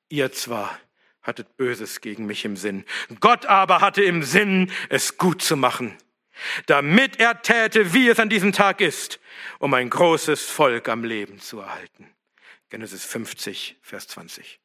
ihr 0.10 0.32
zwar 0.32 0.80
hattet 1.22 1.58
Böses 1.58 2.02
gegen 2.02 2.26
mich 2.26 2.46
im 2.46 2.56
Sinn, 2.56 2.86
Gott 3.20 3.46
aber 3.46 3.82
hatte 3.82 4.04
im 4.04 4.24
Sinn, 4.24 4.72
es 4.90 5.18
gut 5.18 5.42
zu 5.42 5.58
machen, 5.58 5.98
damit 6.66 7.20
er 7.20 7.42
täte, 7.42 7.94
wie 7.94 8.10
es 8.10 8.20
an 8.20 8.30
diesem 8.30 8.52
Tag 8.52 8.82
ist, 8.82 9.20
um 9.60 9.74
ein 9.74 9.90
großes 9.90 10.44
Volk 10.50 10.90
am 10.90 11.04
Leben 11.04 11.40
zu 11.40 11.60
erhalten. 11.60 12.10
Genesis 12.70 13.06
50, 13.06 13.78
Vers 13.82 14.08
20. 14.08 14.60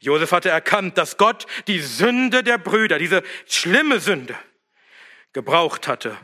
Josef 0.00 0.32
hatte 0.32 0.50
erkannt, 0.50 0.98
dass 0.98 1.16
Gott 1.16 1.46
die 1.66 1.80
Sünde 1.80 2.42
der 2.42 2.58
Brüder, 2.58 2.98
diese 2.98 3.22
schlimme 3.46 4.00
Sünde, 4.00 4.36
gebraucht 5.32 5.88
hatte, 5.88 6.18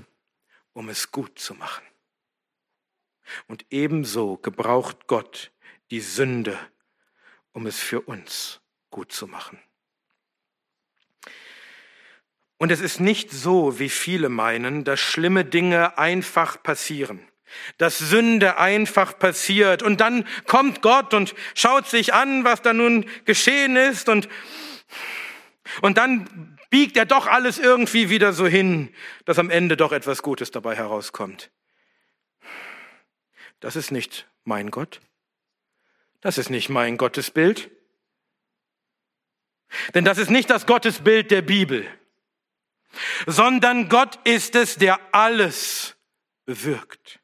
um 0.72 0.88
es 0.88 1.10
gut 1.10 1.38
zu 1.38 1.54
machen. 1.54 1.84
Und 3.46 3.64
ebenso 3.70 4.36
gebraucht 4.36 5.06
Gott 5.06 5.52
die 5.90 6.00
Sünde, 6.00 6.58
um 7.52 7.66
es 7.66 7.78
für 7.78 8.00
uns 8.00 8.60
gut 8.90 9.12
zu 9.12 9.26
machen. 9.26 9.62
Und 12.62 12.70
es 12.70 12.80
ist 12.80 13.00
nicht 13.00 13.32
so, 13.32 13.80
wie 13.80 13.88
viele 13.88 14.28
meinen, 14.28 14.84
dass 14.84 15.00
schlimme 15.00 15.44
Dinge 15.44 15.98
einfach 15.98 16.62
passieren, 16.62 17.18
dass 17.78 17.98
Sünde 17.98 18.56
einfach 18.56 19.18
passiert 19.18 19.82
und 19.82 20.00
dann 20.00 20.24
kommt 20.46 20.80
Gott 20.80 21.12
und 21.12 21.34
schaut 21.56 21.88
sich 21.88 22.14
an, 22.14 22.44
was 22.44 22.62
da 22.62 22.72
nun 22.72 23.04
geschehen 23.24 23.74
ist 23.74 24.08
und, 24.08 24.28
und 25.80 25.98
dann 25.98 26.56
biegt 26.70 26.96
er 26.96 27.04
doch 27.04 27.26
alles 27.26 27.58
irgendwie 27.58 28.10
wieder 28.10 28.32
so 28.32 28.46
hin, 28.46 28.94
dass 29.24 29.40
am 29.40 29.50
Ende 29.50 29.76
doch 29.76 29.90
etwas 29.90 30.22
Gutes 30.22 30.52
dabei 30.52 30.76
herauskommt. 30.76 31.50
Das 33.58 33.74
ist 33.74 33.90
nicht 33.90 34.28
mein 34.44 34.70
Gott. 34.70 35.00
Das 36.20 36.38
ist 36.38 36.48
nicht 36.48 36.68
mein 36.68 36.96
Gottesbild. 36.96 37.72
Denn 39.94 40.04
das 40.04 40.18
ist 40.18 40.30
nicht 40.30 40.48
das 40.48 40.64
Gottesbild 40.64 41.32
der 41.32 41.42
Bibel 41.42 41.88
sondern 43.26 43.88
Gott 43.88 44.18
ist 44.24 44.54
es, 44.54 44.76
der 44.76 44.98
alles 45.12 45.96
bewirkt. 46.44 47.20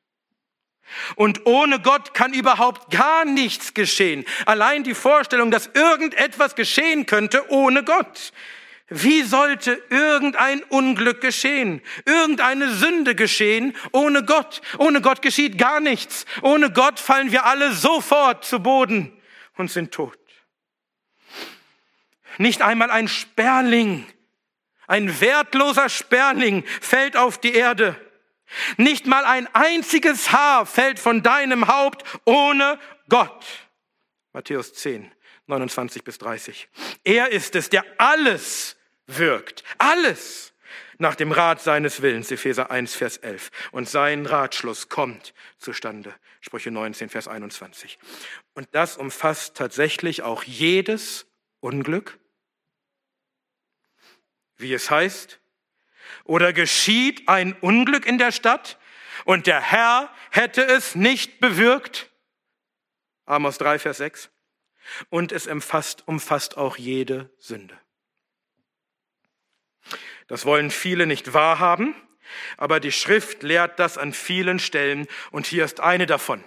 Und 1.17 1.47
ohne 1.47 1.81
Gott 1.81 2.15
kann 2.15 2.33
überhaupt 2.33 2.91
gar 2.91 3.25
nichts 3.25 3.75
geschehen. 3.75 4.25
Allein 4.47 4.85
die 4.85 4.95
Vorstellung, 4.95 5.51
dass 5.51 5.69
irgendetwas 5.75 6.55
geschehen 6.55 7.07
könnte 7.07 7.51
ohne 7.51 7.85
Gott. 7.85 8.33
Wie 8.91 9.23
sollte 9.23 9.83
irgendein 9.91 10.63
Unglück 10.63 11.21
geschehen, 11.21 11.83
irgendeine 12.07 12.71
Sünde 12.71 13.15
geschehen 13.15 13.77
ohne 13.93 14.25
Gott? 14.25 14.63
Ohne 14.79 15.03
Gott 15.03 15.21
geschieht 15.21 15.59
gar 15.59 15.81
nichts. 15.81 16.25
Ohne 16.41 16.73
Gott 16.73 16.99
fallen 16.99 17.31
wir 17.31 17.45
alle 17.45 17.73
sofort 17.73 18.47
zu 18.47 18.61
Boden 18.61 19.13
und 19.59 19.71
sind 19.71 19.93
tot. 19.93 20.19
Nicht 22.39 22.63
einmal 22.63 22.91
ein 22.91 23.09
Sperling 23.09 24.07
ein 24.89 25.21
wertloser 25.21 25.89
Sperling 25.89 26.65
fällt 26.81 27.17
auf 27.17 27.39
die 27.39 27.55
Erde 27.55 27.97
Nicht 28.77 29.07
mal 29.07 29.25
ein 29.25 29.47
einziges 29.55 30.33
Haar 30.33 30.67
fällt 30.67 30.99
von 30.99 31.23
deinem 31.23 31.69
Haupt 31.69 32.05
ohne 32.25 32.79
Gott. 33.09 33.45
Matthäus 34.33 34.73
10, 34.75 35.11
29 35.47 36.05
bis 36.05 36.19
30. 36.19 36.69
Er 37.05 37.31
ist 37.31 37.55
es, 37.55 37.69
der 37.71 37.85
alles 37.99 38.77
wirkt. 39.07 39.65
Alles 39.79 40.53
nach 40.99 41.15
dem 41.15 41.33
Rat 41.33 41.61
seines 41.61 42.03
Willens, 42.03 42.31
Epheser 42.31 42.71
1, 42.71 42.95
Vers 42.95 43.17
11. 43.19 43.51
Und 43.71 43.89
sein 43.89 44.27
Ratschluss 44.27 44.89
kommt 44.89 45.33
zustande, 45.59 46.15
Sprüche 46.41 46.71
19, 46.71 47.09
Vers 47.09 47.29
21. 47.29 47.99
Und 48.55 48.69
das 48.73 48.97
umfasst 48.97 49.57
tatsächlich 49.57 50.23
auch 50.23 50.43
jedes 50.43 51.27
Unglück, 51.61 52.19
wie 54.59 54.73
es 54.75 54.91
heißt, 54.91 55.41
oder 56.25 56.53
geschieht 56.53 57.29
ein 57.29 57.55
Unglück 57.55 58.07
in 58.07 58.19
der 58.19 58.33
Stadt 58.33 58.79
und 59.25 59.47
der 59.47 59.61
Herr 59.61 60.13
hätte 60.31 60.63
es 60.63 60.95
nicht 60.95 61.41
bewirkt? 61.41 62.11
Amos 63.25 63.59
3, 63.59 63.79
Vers 63.79 63.99
6. 63.99 64.31
Und 65.11 65.33
es 65.33 65.47
umfasst, 65.47 66.07
umfasst 66.07 66.57
auch 66.57 66.77
jede 66.77 67.31
Sünde. 67.39 67.79
Das 70.29 70.45
wollen 70.45 70.71
viele 70.71 71.07
nicht 71.07 71.33
wahrhaben, 71.35 71.95
aber 72.57 72.81
die 72.81 72.93
Schrift 72.93 73.43
lehrt 73.43 73.79
das 73.79 73.99
an 73.99 74.13
vielen 74.13 74.59
Stellen 74.59 75.07
und 75.31 75.47
hier 75.47 75.65
ist 75.65 75.81
eine 75.81 76.07
davon. 76.07 76.45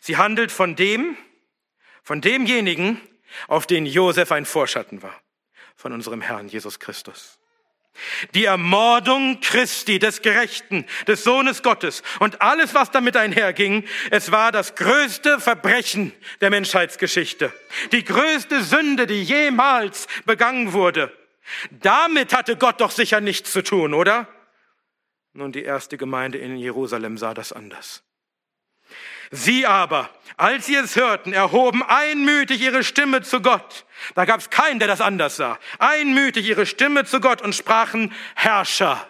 Sie 0.00 0.16
handelt 0.16 0.52
von 0.52 0.76
dem, 0.76 1.16
von 2.02 2.20
demjenigen, 2.20 3.00
auf 3.46 3.66
den 3.66 3.86
Josef 3.86 4.32
ein 4.32 4.46
Vorschatten 4.46 5.02
war, 5.02 5.20
von 5.80 5.92
unserem 5.92 6.20
Herrn 6.20 6.46
Jesus 6.48 6.78
Christus. 6.78 7.38
Die 8.34 8.44
Ermordung 8.44 9.40
Christi, 9.40 9.98
des 9.98 10.22
Gerechten, 10.22 10.86
des 11.08 11.24
Sohnes 11.24 11.62
Gottes 11.62 12.02
und 12.20 12.40
alles, 12.40 12.74
was 12.74 12.90
damit 12.90 13.16
einherging, 13.16 13.84
es 14.10 14.30
war 14.30 14.52
das 14.52 14.74
größte 14.74 15.40
Verbrechen 15.40 16.12
der 16.40 16.50
Menschheitsgeschichte. 16.50 17.52
Die 17.92 18.04
größte 18.04 18.62
Sünde, 18.62 19.06
die 19.06 19.22
jemals 19.22 20.06
begangen 20.24 20.72
wurde. 20.72 21.12
Damit 21.70 22.32
hatte 22.34 22.56
Gott 22.56 22.80
doch 22.80 22.90
sicher 22.90 23.20
nichts 23.20 23.50
zu 23.50 23.62
tun, 23.62 23.94
oder? 23.94 24.28
Nun, 25.32 25.50
die 25.50 25.64
erste 25.64 25.96
Gemeinde 25.96 26.38
in 26.38 26.56
Jerusalem 26.56 27.18
sah 27.18 27.34
das 27.34 27.52
anders. 27.52 28.02
Sie 29.30 29.66
aber, 29.66 30.10
als 30.36 30.66
sie 30.66 30.74
es 30.74 30.96
hörten, 30.96 31.32
erhoben 31.32 31.82
einmütig 31.82 32.60
ihre 32.60 32.82
Stimme 32.82 33.22
zu 33.22 33.40
Gott. 33.40 33.84
Da 34.14 34.24
gab 34.24 34.40
es 34.40 34.50
keinen, 34.50 34.78
der 34.78 34.88
das 34.88 35.00
anders 35.00 35.36
sah. 35.36 35.58
Einmütig 35.78 36.46
ihre 36.46 36.66
Stimme 36.66 37.04
zu 37.04 37.20
Gott 37.20 37.42
und 37.42 37.54
sprachen, 37.54 38.12
Herrscher, 38.34 39.09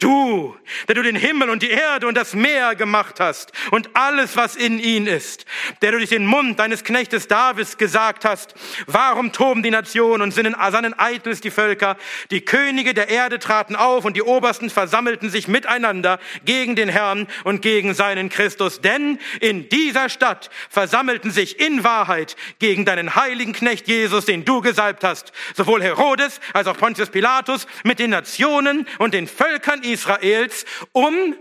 Du, 0.00 0.56
der 0.88 0.94
du 0.96 1.02
den 1.02 1.16
Himmel 1.16 1.50
und 1.50 1.62
die 1.62 1.70
Erde 1.70 2.06
und 2.06 2.16
das 2.16 2.34
Meer 2.34 2.74
gemacht 2.74 3.20
hast 3.20 3.52
und 3.70 3.90
alles, 3.94 4.36
was 4.36 4.56
in 4.56 4.78
ihnen 4.78 5.06
ist, 5.06 5.44
der 5.82 5.92
du 5.92 5.98
durch 5.98 6.10
den 6.10 6.26
Mund 6.26 6.58
deines 6.58 6.82
Knechtes 6.84 7.28
Davids 7.28 7.78
gesagt 7.78 8.24
hast, 8.24 8.54
warum 8.86 9.32
toben 9.32 9.62
die 9.62 9.70
Nationen 9.70 10.22
und 10.22 10.32
sannen 10.32 10.98
eitels 10.98 11.40
die 11.40 11.50
Völker? 11.50 11.96
Die 12.30 12.40
Könige 12.40 12.92
der 12.92 13.08
Erde 13.08 13.38
traten 13.38 13.76
auf 13.76 14.04
und 14.04 14.16
die 14.16 14.22
Obersten 14.22 14.68
versammelten 14.68 15.30
sich 15.30 15.48
miteinander 15.48 16.18
gegen 16.44 16.74
den 16.74 16.88
Herrn 16.88 17.28
und 17.44 17.62
gegen 17.62 17.94
seinen 17.94 18.28
Christus. 18.28 18.80
Denn 18.80 19.18
in 19.40 19.68
dieser 19.68 20.08
Stadt 20.08 20.50
versammelten 20.70 21.30
sich 21.30 21.60
in 21.60 21.84
Wahrheit 21.84 22.36
gegen 22.58 22.84
deinen 22.84 23.14
heiligen 23.14 23.52
Knecht 23.52 23.86
Jesus, 23.86 24.24
den 24.24 24.44
du 24.44 24.60
gesalbt 24.60 25.04
hast, 25.04 25.32
sowohl 25.54 25.82
Herodes 25.82 26.40
als 26.52 26.66
auch 26.66 26.76
Pontius 26.76 27.10
Pilatus 27.10 27.66
mit 27.84 27.98
den 27.98 28.10
Nationen 28.10 28.86
und 28.98 29.14
den 29.14 29.28
Völkern 29.28 29.67
Völkern 29.68 29.82
Israels, 29.82 30.64
um 30.92 31.36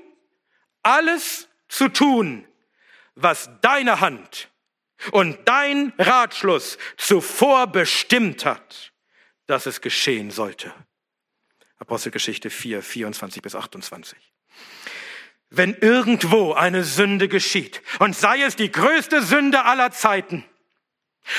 alles 0.83 1.47
zu 1.69 1.89
tun, 1.89 2.45
was 3.15 3.49
deine 3.61 3.99
Hand 3.99 4.49
und 5.11 5.37
dein 5.47 5.93
Ratschluss 5.97 6.77
zuvor 6.97 7.67
bestimmt 7.67 8.45
hat, 8.45 8.91
dass 9.45 9.65
es 9.65 9.81
geschehen 9.81 10.31
sollte. 10.31 10.73
Apostelgeschichte 11.79 12.49
4, 12.49 12.81
24 12.81 13.41
bis 13.41 13.55
28. 13.55 14.17
Wenn 15.49 15.75
irgendwo 15.75 16.53
eine 16.53 16.83
Sünde 16.83 17.29
geschieht, 17.29 17.81
und 17.99 18.15
sei 18.15 18.41
es 18.41 18.55
die 18.57 18.71
größte 18.71 19.21
Sünde 19.21 19.63
aller 19.63 19.91
Zeiten, 19.91 20.43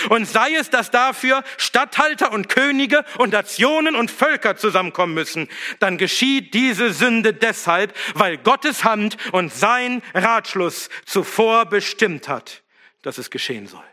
und 0.08 0.26
sei 0.26 0.54
es, 0.54 0.70
dass 0.70 0.90
dafür 0.90 1.42
Statthalter 1.56 2.32
und 2.32 2.48
Könige 2.48 3.04
und 3.18 3.32
Nationen 3.32 3.96
und 3.96 4.10
Völker 4.10 4.56
zusammenkommen 4.56 5.14
müssen, 5.14 5.48
dann 5.78 5.98
geschieht 5.98 6.54
diese 6.54 6.92
Sünde 6.92 7.32
deshalb, 7.34 7.94
weil 8.14 8.38
Gottes 8.38 8.84
Hand 8.84 9.16
und 9.32 9.52
sein 9.52 10.02
Ratschluss 10.14 10.88
zuvor 11.04 11.66
bestimmt 11.66 12.28
hat, 12.28 12.62
dass 13.02 13.18
es 13.18 13.30
geschehen 13.30 13.66
soll. 13.66 13.84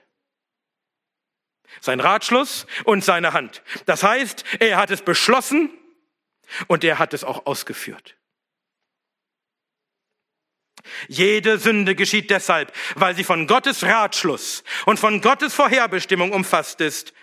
Sein 1.81 1.99
Ratschluss 1.99 2.67
und 2.83 3.03
seine 3.03 3.33
Hand. 3.33 3.61
Das 3.85 4.03
heißt, 4.03 4.43
er 4.59 4.77
hat 4.77 4.91
es 4.91 5.01
beschlossen 5.01 5.69
und 6.67 6.83
er 6.83 6.99
hat 6.99 7.13
es 7.13 7.23
auch 7.23 7.45
ausgeführt. 7.45 8.15
Jede 11.07 11.57
Sünde 11.57 11.95
geschieht 11.95 12.29
deshalb, 12.29 12.73
weil 12.95 13.15
sie 13.15 13.23
von 13.23 13.47
Gottes 13.47 13.83
Ratschluss 13.83 14.63
und 14.85 14.99
von 14.99 15.21
Gottes 15.21 15.53
Vorherbestimmung 15.53 16.31
umfasst 16.31 16.81
ist. 16.81 17.13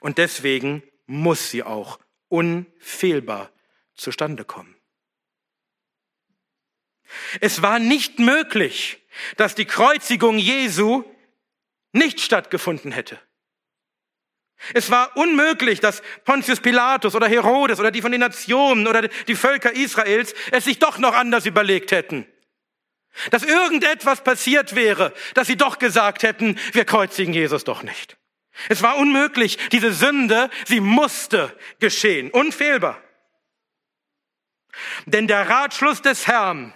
Und 0.00 0.18
deswegen 0.18 0.82
muss 1.06 1.50
sie 1.50 1.62
auch 1.62 1.98
unfehlbar 2.28 3.50
zustande 3.94 4.44
kommen. 4.44 4.74
Es 7.40 7.62
war 7.62 7.78
nicht 7.78 8.18
möglich, 8.18 8.98
dass 9.36 9.54
die 9.54 9.66
Kreuzigung 9.66 10.38
Jesu 10.38 11.04
nicht 11.92 12.20
stattgefunden 12.20 12.92
hätte. 12.92 13.20
Es 14.72 14.90
war 14.90 15.16
unmöglich, 15.16 15.80
dass 15.80 16.02
Pontius 16.24 16.60
Pilatus 16.60 17.14
oder 17.14 17.28
Herodes 17.28 17.80
oder 17.80 17.90
die 17.90 18.00
von 18.00 18.12
den 18.12 18.20
Nationen 18.20 18.86
oder 18.86 19.02
die 19.02 19.34
Völker 19.34 19.72
Israels 19.72 20.34
es 20.52 20.64
sich 20.64 20.78
doch 20.78 20.98
noch 20.98 21.12
anders 21.12 21.44
überlegt 21.44 21.92
hätten. 21.92 22.26
Dass 23.30 23.42
irgendetwas 23.42 24.22
passiert 24.24 24.74
wäre, 24.74 25.12
dass 25.34 25.46
sie 25.46 25.56
doch 25.56 25.78
gesagt 25.78 26.22
hätten, 26.22 26.58
wir 26.72 26.84
kreuzigen 26.84 27.32
Jesus 27.32 27.64
doch 27.64 27.82
nicht. 27.82 28.16
Es 28.68 28.82
war 28.82 28.96
unmöglich. 28.96 29.58
Diese 29.72 29.92
Sünde, 29.92 30.50
sie 30.66 30.80
musste 30.80 31.56
geschehen. 31.80 32.30
Unfehlbar. 32.30 33.00
Denn 35.06 35.26
der 35.26 35.48
Ratschluss 35.48 36.02
des 36.02 36.26
Herrn, 36.26 36.72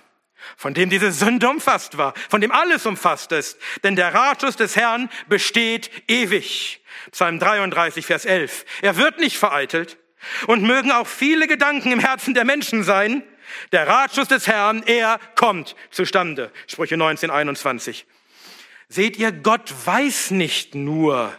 von 0.57 0.75
dem 0.75 0.91
diese 0.91 1.13
Sünde 1.13 1.49
umfasst 1.49 1.99
war, 1.99 2.15
von 2.29 2.41
dem 2.41 2.53
alles 2.53 2.87
umfasst 2.87 3.33
ist, 3.33 3.59
denn 3.83 3.97
der 3.97 4.15
Ratschluss 4.15 4.57
des 4.57 4.77
Herrn 4.77 5.11
besteht 5.29 5.91
ewig. 6.09 6.81
Psalm 7.11 7.39
33, 7.39 8.07
Vers 8.07 8.25
11. 8.25 8.65
Er 8.83 8.97
wird 8.97 9.19
nicht 9.19 9.39
vereitelt 9.39 9.99
und 10.47 10.63
mögen 10.63 10.93
auch 10.93 11.07
viele 11.07 11.47
Gedanken 11.47 11.93
im 11.93 12.01
Herzen 12.01 12.35
der 12.35 12.45
Menschen 12.45 12.85
sein, 12.85 13.23
der 13.73 13.87
Ratschluss 13.87 14.29
des 14.29 14.47
Herrn, 14.47 14.83
er 14.87 15.19
kommt 15.35 15.77
zustande. 15.91 16.51
Sprüche 16.67 16.97
19, 16.97 17.31
21. 17.31 18.07
Seht 18.89 19.19
ihr, 19.19 19.33
Gott 19.33 19.73
weiß 19.85 20.31
nicht 20.31 20.75
nur, 20.75 21.33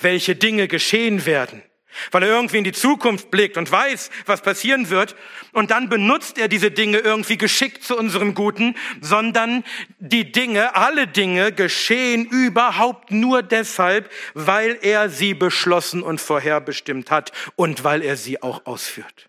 welche 0.00 0.36
Dinge 0.36 0.68
geschehen 0.68 1.26
werden, 1.26 1.62
weil 2.10 2.22
er 2.22 2.28
irgendwie 2.28 2.58
in 2.58 2.64
die 2.64 2.72
Zukunft 2.72 3.30
blickt 3.30 3.56
und 3.56 3.70
weiß, 3.70 4.10
was 4.26 4.42
passieren 4.42 4.90
wird, 4.90 5.16
und 5.52 5.70
dann 5.70 5.88
benutzt 5.88 6.38
er 6.38 6.48
diese 6.48 6.70
Dinge 6.70 6.98
irgendwie 6.98 7.38
geschickt 7.38 7.84
zu 7.84 7.96
unserem 7.96 8.34
Guten, 8.34 8.76
sondern 9.00 9.64
die 9.98 10.30
Dinge, 10.30 10.74
alle 10.76 11.06
Dinge 11.06 11.52
geschehen 11.52 12.26
überhaupt 12.26 13.10
nur 13.10 13.42
deshalb, 13.42 14.10
weil 14.34 14.78
er 14.82 15.08
sie 15.08 15.34
beschlossen 15.34 16.02
und 16.02 16.20
vorherbestimmt 16.20 17.10
hat 17.10 17.32
und 17.56 17.84
weil 17.84 18.02
er 18.02 18.16
sie 18.16 18.42
auch 18.42 18.66
ausführt. 18.66 19.28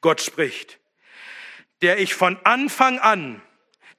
Gott 0.00 0.20
spricht, 0.20 0.78
der 1.82 1.98
ich 1.98 2.14
von 2.14 2.38
Anfang 2.44 2.98
an 2.98 3.42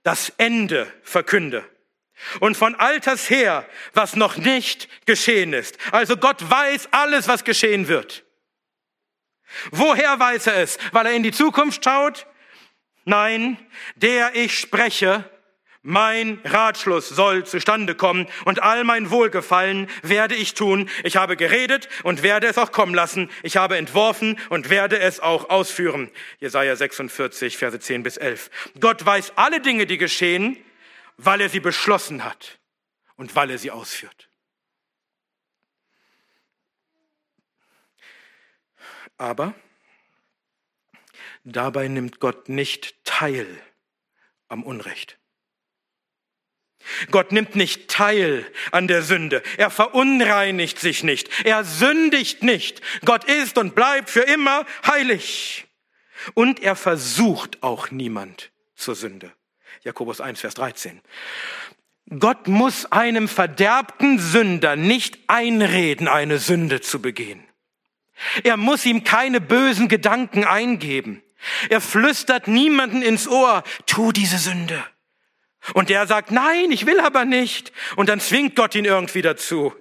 das 0.03 0.29
Ende 0.37 0.91
verkünde 1.03 1.67
und 2.39 2.55
von 2.55 2.75
alters 2.75 3.29
her, 3.29 3.67
was 3.93 4.15
noch 4.15 4.37
nicht 4.37 5.05
geschehen 5.05 5.53
ist. 5.53 5.77
Also 5.91 6.17
Gott 6.17 6.49
weiß 6.49 6.89
alles, 6.91 7.27
was 7.27 7.43
geschehen 7.43 7.87
wird. 7.87 8.23
Woher 9.71 10.19
weiß 10.19 10.47
er 10.47 10.57
es? 10.57 10.77
Weil 10.91 11.07
er 11.07 11.13
in 11.13 11.23
die 11.23 11.31
Zukunft 11.31 11.83
schaut? 11.83 12.27
Nein, 13.03 13.57
der 13.95 14.35
ich 14.35 14.57
spreche, 14.57 15.29
mein 15.83 16.39
Ratschluss 16.43 17.09
soll 17.09 17.45
zustande 17.45 17.95
kommen 17.95 18.27
und 18.45 18.61
all 18.61 18.83
mein 18.83 19.09
Wohlgefallen 19.09 19.89
werde 20.03 20.35
ich 20.35 20.53
tun. 20.53 20.89
Ich 21.03 21.15
habe 21.15 21.35
geredet 21.35 21.89
und 22.03 22.23
werde 22.23 22.47
es 22.47 22.57
auch 22.57 22.71
kommen 22.71 22.93
lassen. 22.93 23.29
Ich 23.43 23.57
habe 23.57 23.77
entworfen 23.77 24.39
und 24.49 24.69
werde 24.69 24.99
es 24.99 25.19
auch 25.19 25.49
ausführen. 25.49 26.11
Jesaja 26.39 26.75
46, 26.75 27.57
Verse 27.57 27.79
10 27.79 28.03
bis 28.03 28.17
11. 28.17 28.49
Gott 28.79 29.05
weiß 29.05 29.33
alle 29.35 29.59
Dinge, 29.59 29.85
die 29.85 29.97
geschehen, 29.97 30.57
weil 31.17 31.41
er 31.41 31.49
sie 31.49 31.59
beschlossen 31.59 32.23
hat 32.23 32.59
und 33.15 33.35
weil 33.35 33.49
er 33.49 33.57
sie 33.57 33.71
ausführt. 33.71 34.29
Aber 39.17 39.53
Dabei 41.43 41.87
nimmt 41.87 42.19
Gott 42.19 42.49
nicht 42.49 43.03
teil 43.03 43.47
am 44.47 44.63
Unrecht. 44.63 45.17
Gott 47.09 47.31
nimmt 47.31 47.55
nicht 47.55 47.89
teil 47.89 48.45
an 48.71 48.87
der 48.87 49.01
Sünde. 49.01 49.41
Er 49.57 49.69
verunreinigt 49.69 50.79
sich 50.79 51.03
nicht. 51.03 51.29
Er 51.45 51.63
sündigt 51.63 52.43
nicht. 52.43 52.81
Gott 53.05 53.23
ist 53.25 53.57
und 53.57 53.75
bleibt 53.75 54.09
für 54.09 54.21
immer 54.21 54.65
heilig. 54.85 55.65
Und 56.33 56.61
er 56.61 56.75
versucht 56.75 57.63
auch 57.63 57.91
niemand 57.91 58.51
zur 58.75 58.95
Sünde. 58.95 59.31
Jakobus 59.83 60.21
1, 60.21 60.39
Vers 60.39 60.53
13. 60.55 61.01
Gott 62.19 62.47
muss 62.47 62.91
einem 62.91 63.27
verderbten 63.27 64.19
Sünder 64.19 64.75
nicht 64.75 65.19
einreden, 65.27 66.07
eine 66.07 66.39
Sünde 66.39 66.81
zu 66.81 67.01
begehen. 67.01 67.43
Er 68.43 68.57
muss 68.57 68.85
ihm 68.85 69.03
keine 69.03 69.41
bösen 69.41 69.87
Gedanken 69.87 70.43
eingeben. 70.43 71.23
Er 71.69 71.81
flüstert 71.81 72.47
niemanden 72.47 73.01
ins 73.01 73.27
Ohr, 73.27 73.63
tu 73.85 74.11
diese 74.11 74.37
Sünde. 74.37 74.83
Und 75.73 75.89
der 75.89 76.07
sagt, 76.07 76.31
nein, 76.31 76.71
ich 76.71 76.85
will 76.85 76.99
aber 76.99 77.25
nicht. 77.25 77.71
Und 77.95 78.09
dann 78.09 78.19
zwingt 78.19 78.55
Gott 78.55 78.75
ihn 78.75 78.85
irgendwie 78.85 79.21
dazu. 79.21 79.73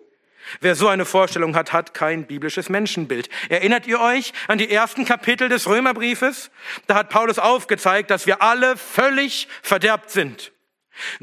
Wer 0.60 0.74
so 0.74 0.88
eine 0.88 1.04
Vorstellung 1.04 1.54
hat, 1.54 1.72
hat 1.72 1.94
kein 1.94 2.26
biblisches 2.26 2.68
Menschenbild. 2.68 3.28
Erinnert 3.48 3.86
ihr 3.86 4.00
euch 4.00 4.32
an 4.48 4.58
die 4.58 4.70
ersten 4.70 5.04
Kapitel 5.04 5.48
des 5.48 5.68
Römerbriefes? 5.68 6.50
Da 6.86 6.96
hat 6.96 7.08
Paulus 7.08 7.38
aufgezeigt, 7.38 8.10
dass 8.10 8.26
wir 8.26 8.42
alle 8.42 8.76
völlig 8.76 9.48
verderbt 9.62 10.10
sind. 10.10 10.52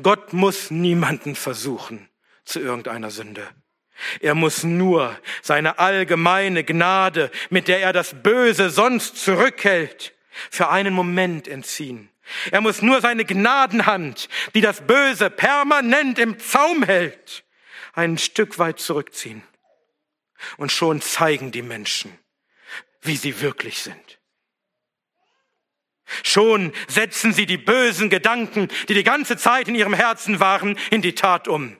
Gott 0.01 0.33
muss 0.33 0.71
niemanden 0.71 1.35
versuchen 1.35 2.09
zu 2.45 2.59
irgendeiner 2.59 3.11
Sünde. 3.11 3.47
Er 4.21 4.35
muss 4.35 4.63
nur 4.63 5.17
seine 5.41 5.79
allgemeine 5.79 6.63
Gnade, 6.63 7.31
mit 7.49 7.67
der 7.67 7.81
er 7.81 7.93
das 7.93 8.15
Böse 8.21 8.69
sonst 8.69 9.17
zurückhält, 9.17 10.13
für 10.51 10.69
einen 10.69 10.93
Moment 10.93 11.47
entziehen. 11.47 12.09
Er 12.51 12.61
muss 12.61 12.81
nur 12.81 13.01
seine 13.01 13.25
Gnadenhand, 13.25 14.29
die 14.53 14.61
das 14.61 14.85
Böse 14.85 15.29
permanent 15.29 16.19
im 16.19 16.39
Zaum 16.39 16.83
hält, 16.83 17.43
ein 17.93 18.17
Stück 18.17 18.59
weit 18.59 18.79
zurückziehen. 18.79 19.43
Und 20.57 20.71
schon 20.71 21.01
zeigen 21.01 21.51
die 21.51 21.61
Menschen, 21.61 22.17
wie 23.01 23.17
sie 23.17 23.41
wirklich 23.41 23.79
sind. 23.79 24.19
Schon 26.23 26.73
setzen 26.87 27.33
sie 27.33 27.45
die 27.45 27.57
bösen 27.57 28.09
Gedanken, 28.09 28.69
die 28.87 28.93
die 28.93 29.03
ganze 29.03 29.35
Zeit 29.35 29.67
in 29.67 29.75
ihrem 29.75 29.93
Herzen 29.93 30.39
waren, 30.39 30.77
in 30.89 31.01
die 31.01 31.15
Tat 31.15 31.47
um 31.47 31.77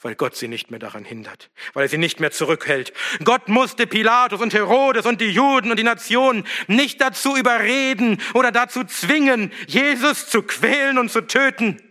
weil 0.00 0.14
Gott 0.14 0.36
sie 0.36 0.48
nicht 0.48 0.70
mehr 0.70 0.78
daran 0.78 1.04
hindert, 1.04 1.50
weil 1.74 1.84
er 1.84 1.88
sie 1.88 1.98
nicht 1.98 2.20
mehr 2.20 2.30
zurückhält. 2.30 2.92
Gott 3.24 3.48
musste 3.48 3.86
Pilatus 3.86 4.40
und 4.40 4.54
Herodes 4.54 5.06
und 5.06 5.20
die 5.20 5.30
Juden 5.30 5.70
und 5.70 5.78
die 5.78 5.84
Nationen 5.84 6.46
nicht 6.68 7.00
dazu 7.00 7.36
überreden 7.36 8.20
oder 8.34 8.52
dazu 8.52 8.84
zwingen, 8.84 9.52
Jesus 9.66 10.28
zu 10.28 10.42
quälen 10.42 10.98
und 10.98 11.10
zu 11.10 11.22
töten. 11.22 11.82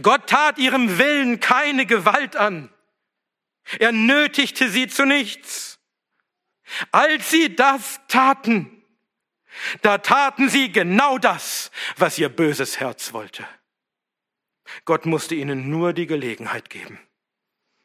Gott 0.00 0.28
tat 0.28 0.58
ihrem 0.58 0.98
Willen 0.98 1.40
keine 1.40 1.86
Gewalt 1.86 2.36
an. 2.36 2.70
Er 3.78 3.92
nötigte 3.92 4.68
sie 4.68 4.88
zu 4.88 5.04
nichts. 5.04 5.78
Als 6.90 7.30
sie 7.30 7.54
das 7.54 8.00
taten, 8.08 8.82
da 9.82 9.98
taten 9.98 10.48
sie 10.48 10.72
genau 10.72 11.18
das, 11.18 11.70
was 11.96 12.18
ihr 12.18 12.30
böses 12.30 12.80
Herz 12.80 13.12
wollte. 13.12 13.46
Gott 14.84 15.06
musste 15.06 15.34
ihnen 15.34 15.70
nur 15.70 15.92
die 15.92 16.06
Gelegenheit 16.06 16.70
geben, 16.70 16.98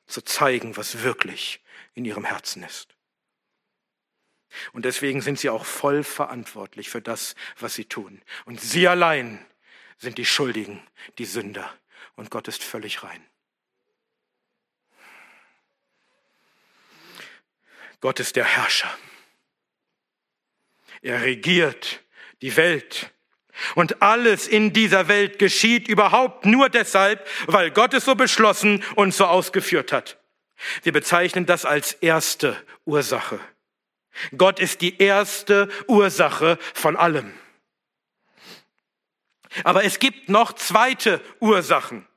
zu 0.06 0.22
zeigen, 0.22 0.78
was 0.78 1.04
wirklich 1.04 1.62
in 1.94 2.06
ihrem 2.06 2.26
Herzen 2.26 2.64
ist. 2.64 2.96
Und 4.72 4.86
deswegen 4.86 5.22
sind 5.22 5.40
sie 5.40 5.50
auch 5.50 5.66
voll 5.66 6.04
verantwortlich 6.04 6.90
für 6.90 7.02
das, 7.02 7.36
was 7.60 7.76
sie 7.76 7.86
tun. 7.86 8.22
Und 8.46 8.62
sie 8.62 8.88
allein 8.88 9.46
sind 9.98 10.18
die 10.18 10.26
Schuldigen, 10.26 10.82
die 11.18 11.26
Sünder. 11.26 11.72
Und 12.16 12.32
Gott 12.32 12.48
ist 12.48 12.64
völlig 12.64 13.04
rein. 13.04 13.26
Gott 18.00 18.20
ist 18.20 18.36
der 18.36 18.46
Herrscher. 18.46 18.96
Er 21.02 21.22
regiert 21.22 22.04
die 22.42 22.56
Welt 22.56 23.12
und 23.76 24.02
alles 24.02 24.48
in 24.48 24.74
dieser 24.74 25.08
Welt 25.08 25.40
geschieht 25.40 25.88
überhaupt 25.88 26.46
nur 26.46 26.70
deshalb, 26.70 27.28
weil 27.48 27.72
Gott 27.72 27.94
es 27.94 28.06
so 28.06 28.16
beschlossen 28.16 28.84
und 28.96 29.14
so 29.14 29.26
ausgeführt 29.26 29.92
hat. 29.92 30.18
Wir 30.84 30.92
bezeichnen 30.92 31.46
das 31.46 31.66
als 31.66 31.94
erste 31.94 32.58
Ursache. 32.86 33.40
Gott 34.38 34.60
ist 34.60 34.82
die 34.82 34.98
erste 35.00 35.70
Ursache 35.88 36.58
von 36.74 36.96
allem. 36.96 37.34
Aber 39.64 39.84
es 39.84 40.00
gibt 40.00 40.30
noch 40.30 40.54
zweite 40.54 41.22
Ursachen. 41.40 42.08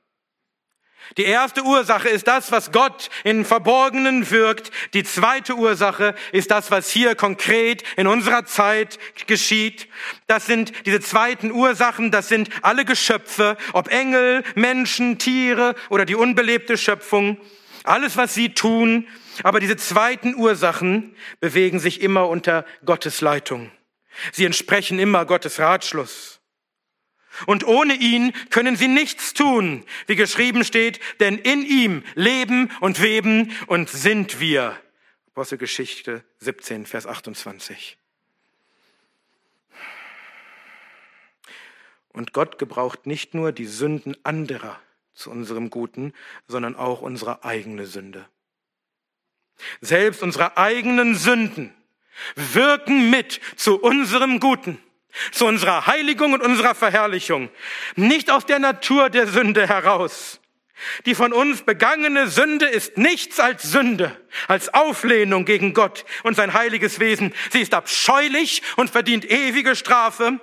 Die 1.17 1.25
erste 1.25 1.63
Ursache 1.63 2.09
ist 2.09 2.27
das, 2.27 2.51
was 2.51 2.71
Gott 2.71 3.09
in 3.23 3.43
Verborgenen 3.45 4.31
wirkt. 4.31 4.71
Die 4.93 5.03
zweite 5.03 5.55
Ursache 5.55 6.15
ist 6.31 6.51
das, 6.51 6.71
was 6.71 6.89
hier 6.89 7.15
konkret 7.15 7.83
in 7.97 8.07
unserer 8.07 8.45
Zeit 8.45 8.97
geschieht. 9.27 9.87
Das 10.27 10.45
sind 10.45 10.73
diese 10.85 11.01
zweiten 11.01 11.51
Ursachen, 11.51 12.11
das 12.11 12.29
sind 12.29 12.49
alle 12.61 12.85
Geschöpfe, 12.85 13.57
ob 13.73 13.89
Engel, 13.89 14.43
Menschen, 14.55 15.17
Tiere 15.17 15.75
oder 15.89 16.05
die 16.05 16.15
unbelebte 16.15 16.77
Schöpfung. 16.77 17.37
Alles, 17.83 18.15
was 18.17 18.33
sie 18.33 18.53
tun. 18.53 19.07
Aber 19.43 19.59
diese 19.59 19.77
zweiten 19.77 20.35
Ursachen 20.35 21.15
bewegen 21.39 21.79
sich 21.79 22.01
immer 22.01 22.27
unter 22.27 22.65
Gottes 22.85 23.21
Leitung. 23.21 23.71
Sie 24.31 24.45
entsprechen 24.45 24.99
immer 24.99 25.25
Gottes 25.25 25.59
Ratschluss. 25.59 26.40
Und 27.45 27.65
ohne 27.65 27.93
ihn 27.93 28.33
können 28.49 28.75
sie 28.75 28.87
nichts 28.87 29.33
tun, 29.33 29.85
wie 30.07 30.15
geschrieben 30.15 30.63
steht, 30.63 30.99
denn 31.19 31.37
in 31.37 31.65
ihm 31.65 32.03
leben 32.15 32.71
und 32.81 33.01
weben 33.01 33.55
und 33.67 33.89
sind 33.89 34.39
wir. 34.39 34.77
Apostelgeschichte 35.27 36.23
17, 36.39 36.85
Vers 36.85 37.07
28. 37.07 37.97
Und 42.09 42.33
Gott 42.33 42.57
gebraucht 42.57 43.07
nicht 43.07 43.33
nur 43.33 43.53
die 43.53 43.65
Sünden 43.65 44.17
anderer 44.23 44.79
zu 45.13 45.31
unserem 45.31 45.69
Guten, 45.69 46.13
sondern 46.47 46.75
auch 46.75 47.01
unsere 47.01 47.45
eigene 47.45 47.85
Sünde. 47.85 48.27
Selbst 49.79 50.21
unsere 50.21 50.57
eigenen 50.57 51.15
Sünden 51.15 51.73
wirken 52.35 53.09
mit 53.09 53.39
zu 53.55 53.79
unserem 53.79 54.39
Guten 54.39 54.79
zu 55.31 55.45
unserer 55.45 55.87
Heiligung 55.87 56.33
und 56.33 56.41
unserer 56.41 56.75
Verherrlichung, 56.75 57.49
nicht 57.95 58.31
aus 58.31 58.45
der 58.45 58.59
Natur 58.59 59.09
der 59.09 59.27
Sünde 59.27 59.67
heraus. 59.67 60.39
Die 61.05 61.15
von 61.15 61.31
uns 61.31 61.61
begangene 61.61 62.27
Sünde 62.27 62.65
ist 62.65 62.97
nichts 62.97 63.39
als 63.39 63.63
Sünde, 63.63 64.19
als 64.47 64.73
Auflehnung 64.73 65.45
gegen 65.45 65.73
Gott 65.73 66.05
und 66.23 66.35
sein 66.35 66.53
heiliges 66.53 66.99
Wesen. 66.99 67.33
Sie 67.51 67.61
ist 67.61 67.73
abscheulich 67.73 68.63
und 68.77 68.89
verdient 68.89 69.29
ewige 69.29 69.75
Strafe, 69.75 70.39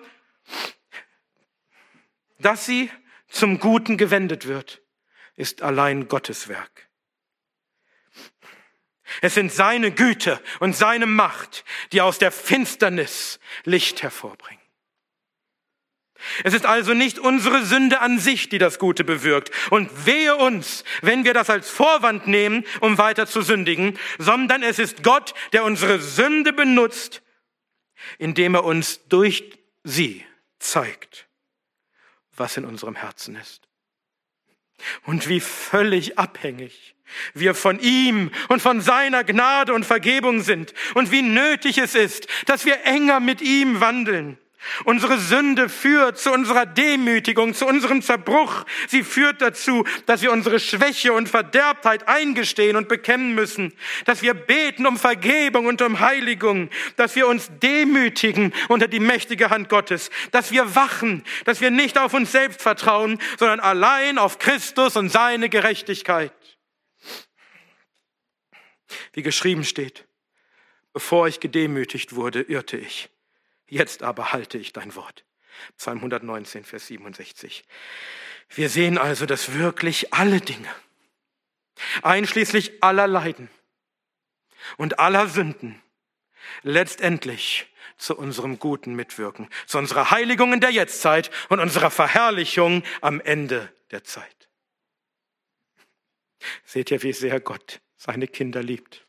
dass 2.39 2.67
sie 2.67 2.91
zum 3.29 3.59
Guten 3.59 3.97
gewendet 3.97 4.47
wird, 4.47 4.81
ist 5.35 5.63
allein 5.63 6.09
Gottes 6.09 6.49
Werk. 6.49 6.89
Es 9.21 9.35
sind 9.35 9.53
seine 9.53 9.91
Güte 9.91 10.41
und 10.61 10.77
seine 10.77 11.07
Macht, 11.07 11.65
die 11.93 12.01
aus 12.01 12.19
der 12.19 12.31
Finsternis 12.31 13.41
Licht 13.65 14.03
hervorbringen. 14.03 14.58
Es 16.45 16.55
ist 16.55 16.67
also 16.67 16.95
nicht 16.95 17.19
unsere 17.19 17.65
Sünde 17.65 18.01
an 18.01 18.19
sich, 18.19 18.49
die 18.49 18.59
das 18.59 18.79
Gute 18.79 19.05
bewirkt. 19.05 19.51
Und 19.71 20.07
wehe 20.07 20.37
uns, 20.37 20.85
wenn 21.01 21.25
wir 21.25 21.35
das 21.35 21.49
als 21.51 21.71
Vorwand 21.71 22.27
nehmen, 22.27 22.65
um 22.81 22.99
weiter 22.99 23.27
zu 23.27 23.43
sündigen, 23.43 23.99
sondern 24.19 24.63
es 24.63 24.79
ist 24.79 25.03
Gott, 25.03 25.35
der 25.53 25.65
unsere 25.65 26.01
Sünde 26.01 26.53
benutzt, 26.53 27.23
indem 28.19 28.55
er 28.55 28.65
uns 28.65 29.07
durch 29.09 29.45
sie 29.85 30.25
zeigt, 30.59 31.29
was 32.37 32.57
in 32.57 32.65
unserem 32.65 32.97
Herzen 32.97 33.37
ist. 33.37 33.69
Und 35.05 35.29
wie 35.29 35.41
völlig 35.41 36.19
abhängig 36.19 36.95
wir 37.35 37.55
von 37.55 37.81
ihm 37.81 38.31
und 38.49 38.61
von 38.61 38.81
seiner 38.81 39.25
Gnade 39.25 39.73
und 39.73 39.87
Vergebung 39.87 40.43
sind 40.43 40.75
und 40.95 41.11
wie 41.11 41.23
nötig 41.23 41.79
es 41.79 41.95
ist, 41.95 42.29
dass 42.47 42.65
wir 42.65 42.85
enger 42.85 43.19
mit 43.19 43.41
ihm 43.41 43.81
wandeln. 43.81 44.39
Unsere 44.85 45.19
Sünde 45.19 45.69
führt 45.69 46.19
zu 46.19 46.33
unserer 46.33 46.67
Demütigung, 46.67 47.55
zu 47.55 47.65
unserem 47.65 48.03
Zerbruch. 48.03 48.65
Sie 48.89 49.05
führt 49.05 49.41
dazu, 49.41 49.85
dass 50.07 50.21
wir 50.21 50.33
unsere 50.33 50.59
Schwäche 50.59 51.13
und 51.13 51.29
Verderbtheit 51.29 52.09
eingestehen 52.09 52.77
und 52.77 52.89
bekennen 52.89 53.35
müssen, 53.35 53.73
dass 54.05 54.21
wir 54.21 54.35
beten 54.35 54.87
um 54.87 54.97
Vergebung 54.97 55.67
und 55.67 55.81
um 55.81 56.01
Heiligung, 56.01 56.71
dass 56.97 57.15
wir 57.15 57.29
uns 57.29 57.51
demütigen 57.63 58.53
unter 58.69 58.89
die 58.89 59.01
mächtige 59.01 59.51
Hand 59.51 59.69
Gottes, 59.69 60.11
dass 60.33 60.51
wir 60.51 60.75
wachen, 60.75 61.23
dass 61.45 61.61
wir 61.61 61.71
nicht 61.71 61.97
auf 61.97 62.13
uns 62.13 62.33
selbst 62.33 62.61
vertrauen, 62.61 63.21
sondern 63.39 63.61
allein 63.61 64.19
auf 64.19 64.39
Christus 64.39 64.97
und 64.97 65.09
seine 65.09 65.49
Gerechtigkeit. 65.49 66.33
Wie 69.13 69.23
geschrieben 69.23 69.65
steht, 69.65 70.07
bevor 70.93 71.29
ich 71.29 71.39
gedemütigt 71.39 72.17
wurde, 72.17 72.43
irrte 72.43 72.77
ich. 72.77 73.09
Jetzt 73.69 74.03
aber 74.03 74.33
halte 74.33 74.59
ich 74.59 74.73
dein 74.73 74.95
Wort. 74.95 75.25
Psalm 75.77 75.99
119, 75.99 76.65
Vers 76.65 76.87
67. 76.87 77.65
Wir 78.51 78.69
sehen 78.69 78.97
also, 78.97 79.27
dass 79.27 79.55
wirklich 79.55 80.15
alle 80.15 80.41
Dinge, 80.41 80.75
einschließlich 82.03 82.83
aller 82.83 83.07
Leiden 83.07 83.51
und 84.77 84.99
aller 84.99 85.29
Sünden, 85.29 85.83
letztendlich 86.63 87.67
zu 87.99 88.17
unserem 88.17 88.59
Guten 88.59 88.95
mitwirken, 88.95 89.49
zu 89.67 89.79
unserer 89.79 90.11
Heiligung 90.11 90.53
in 90.53 90.61
der 90.61 90.71
Jetztzeit 90.71 91.31
und 91.49 91.61
unserer 91.61 91.91
Verherrlichung 91.91 92.83
am 93.01 93.21
Ende 93.21 93.73
der 93.91 94.05
Zeit. 94.05 94.49
Seht 96.65 96.91
ihr, 96.91 97.03
wie 97.03 97.13
sehr 97.13 97.41
Gott 97.41 97.81
seine 97.97 98.29
Kinder 98.29 98.63
liebt, 98.63 99.07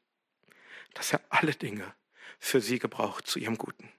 dass 0.95 1.13
er 1.13 1.21
alle 1.29 1.53
Dinge 1.53 1.93
für 2.39 2.59
sie 2.59 2.79
gebraucht 2.79 3.27
zu 3.27 3.39
ihrem 3.39 3.57
Guten. 3.57 3.91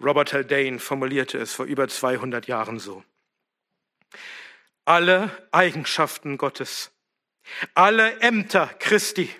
Robert 0.00 0.32
Haldane 0.32 0.78
formulierte 0.78 1.38
es 1.38 1.54
vor 1.54 1.66
über 1.66 1.88
200 1.88 2.46
Jahren 2.46 2.78
so. 2.78 3.04
Alle 4.84 5.30
Eigenschaften 5.50 6.38
Gottes, 6.38 6.92
alle 7.74 8.20
Ämter 8.20 8.68
Christi, 8.78 9.30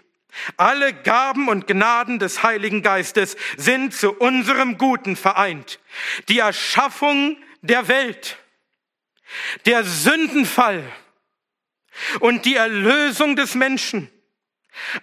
alle 0.56 0.92
Gaben 0.92 1.48
und 1.48 1.66
Gnaden 1.66 2.18
des 2.18 2.42
Heiligen 2.42 2.82
Geistes 2.82 3.36
sind 3.56 3.94
zu 3.94 4.12
unserem 4.12 4.78
Guten 4.78 5.16
vereint. 5.16 5.80
Die 6.28 6.40
Erschaffung 6.40 7.36
der 7.62 7.88
Welt, 7.88 8.38
der 9.66 9.84
Sündenfall 9.84 10.84
und 12.20 12.44
die 12.44 12.56
Erlösung 12.56 13.36
des 13.36 13.54
Menschen, 13.54 14.10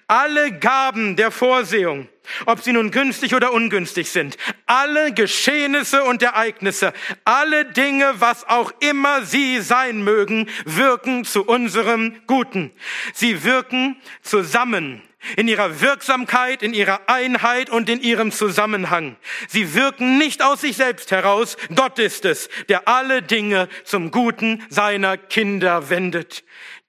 alle 0.08 0.52
Gaben 0.52 1.16
der 1.16 1.32
Vorsehung, 1.32 2.08
ob 2.46 2.62
sie 2.62 2.74
nun 2.74 2.92
günstig 2.92 3.36
oder 3.36 3.54
ungünstig 3.54 4.10
sind, 4.10 4.38
alle 4.66 5.14
Geschehnisse 5.14 6.04
und 6.04 6.24
Ereignisse, 6.24 6.94
alle 7.24 7.66
Dinge, 7.66 8.14
was 8.20 8.48
auch 8.48 8.72
immer 8.80 9.24
sie 9.24 9.62
sein 9.62 10.04
mögen, 10.04 10.50
wirken 10.66 11.26
zu 11.26 11.46
unserem 11.46 12.16
Guten. 12.28 12.72
Sie 13.14 13.44
wirken 13.44 13.98
zusammen 14.22 15.02
in 15.38 15.48
ihrer 15.48 15.82
Wirksamkeit, 15.82 16.62
in 16.62 16.74
ihrer 16.74 17.02
Einheit 17.08 17.70
und 17.70 17.90
in 17.90 18.02
ihrem 18.02 18.32
Zusammenhang. 18.32 19.18
Sie 19.48 19.74
wirken 19.74 20.18
nicht 20.18 20.44
aus 20.44 20.62
sich 20.62 20.78
selbst 20.78 21.12
heraus. 21.12 21.58
Gott 21.74 21.98
ist 21.98 22.26
es, 22.26 22.50
der 22.70 22.88
alle 22.88 23.24
Dinge 23.24 23.68
zum 23.84 24.12
Guten 24.12 24.64
seiner 24.70 25.18
Kinder 25.18 25.90
wendet. 25.90 26.44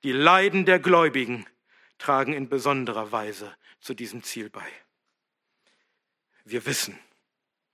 Die 0.05 0.13
Leiden 0.13 0.67
der 0.67 0.79
Gläubigen 0.79 1.47
tragen 1.99 2.33
in 2.33 2.49
besonderer 2.49 3.13
Weise 3.13 3.55
zu 3.81 3.95
diesem 3.95 4.23
Ziel 4.23 4.51
bei. 4.51 4.67
Wir 6.45 6.67
wissen, 6.67 6.99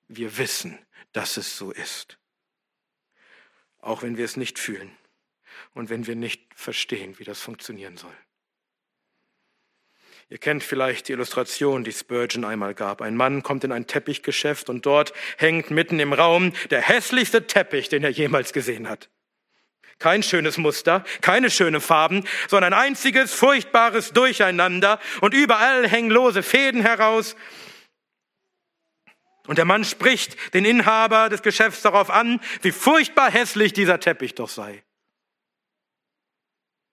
wir 0.08 0.38
wissen, 0.38 0.78
dass 1.12 1.36
es 1.36 1.56
so 1.56 1.70
ist. 1.70 2.18
Auch 3.80 4.02
wenn 4.02 4.16
wir 4.16 4.24
es 4.24 4.36
nicht 4.36 4.58
fühlen 4.58 4.96
und 5.74 5.90
wenn 5.90 6.06
wir 6.06 6.16
nicht 6.16 6.54
verstehen, 6.54 7.18
wie 7.18 7.24
das 7.24 7.40
funktionieren 7.40 7.96
soll. 7.96 8.16
Ihr 10.28 10.38
kennt 10.38 10.62
vielleicht 10.62 11.08
die 11.08 11.12
Illustration, 11.12 11.84
die 11.84 11.92
Spurgeon 11.92 12.46
einmal 12.46 12.74
gab. 12.74 13.02
Ein 13.02 13.16
Mann 13.16 13.42
kommt 13.42 13.64
in 13.64 13.72
ein 13.72 13.86
Teppichgeschäft 13.86 14.70
und 14.70 14.86
dort 14.86 15.12
hängt 15.36 15.70
mitten 15.70 16.00
im 16.00 16.14
Raum 16.14 16.54
der 16.70 16.80
hässlichste 16.80 17.46
Teppich, 17.46 17.90
den 17.90 18.02
er 18.02 18.10
jemals 18.10 18.54
gesehen 18.54 18.88
hat. 18.88 19.10
Kein 20.02 20.24
schönes 20.24 20.58
Muster, 20.58 21.04
keine 21.20 21.48
schönen 21.48 21.80
Farben, 21.80 22.24
sondern 22.48 22.72
ein 22.72 22.88
einziges 22.88 23.32
furchtbares 23.32 24.12
Durcheinander 24.12 24.98
und 25.20 25.32
überall 25.32 25.88
hängen 25.88 26.10
lose 26.10 26.42
Fäden 26.42 26.80
heraus. 26.80 27.36
Und 29.46 29.58
der 29.58 29.64
Mann 29.64 29.84
spricht 29.84 30.54
den 30.54 30.64
Inhaber 30.64 31.28
des 31.28 31.42
Geschäfts 31.42 31.82
darauf 31.82 32.10
an, 32.10 32.40
wie 32.62 32.72
furchtbar 32.72 33.30
hässlich 33.30 33.74
dieser 33.74 34.00
Teppich 34.00 34.34
doch 34.34 34.48
sei. 34.48 34.82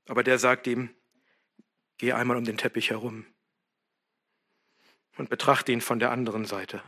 Aber 0.07 0.21
der 0.21 0.37
sagt 0.37 0.67
ihm, 0.67 0.93
geh 1.97 2.13
einmal 2.13 2.37
um 2.37 2.45
den 2.45 2.57
Teppich 2.57 2.91
herum 2.91 3.25
und 5.17 5.31
betrachte 5.31 5.71
ihn 5.71 5.81
von 5.81 5.97
der 5.97 6.11
anderen 6.11 6.45
Seite. 6.45 6.83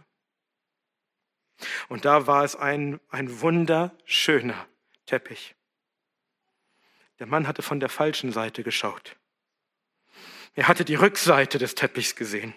Und 1.89 2.05
da 2.05 2.27
war 2.27 2.43
es 2.43 2.55
ein, 2.55 2.99
ein 3.09 3.41
wunderschöner 3.41 4.67
Teppich. 5.07 5.55
Der 7.21 7.27
Mann 7.27 7.47
hatte 7.47 7.61
von 7.61 7.79
der 7.79 7.87
falschen 7.87 8.31
Seite 8.31 8.63
geschaut. 8.63 9.15
Er 10.55 10.67
hatte 10.67 10.83
die 10.83 10.95
Rückseite 10.95 11.59
des 11.59 11.75
Teppichs 11.75 12.15
gesehen. 12.15 12.55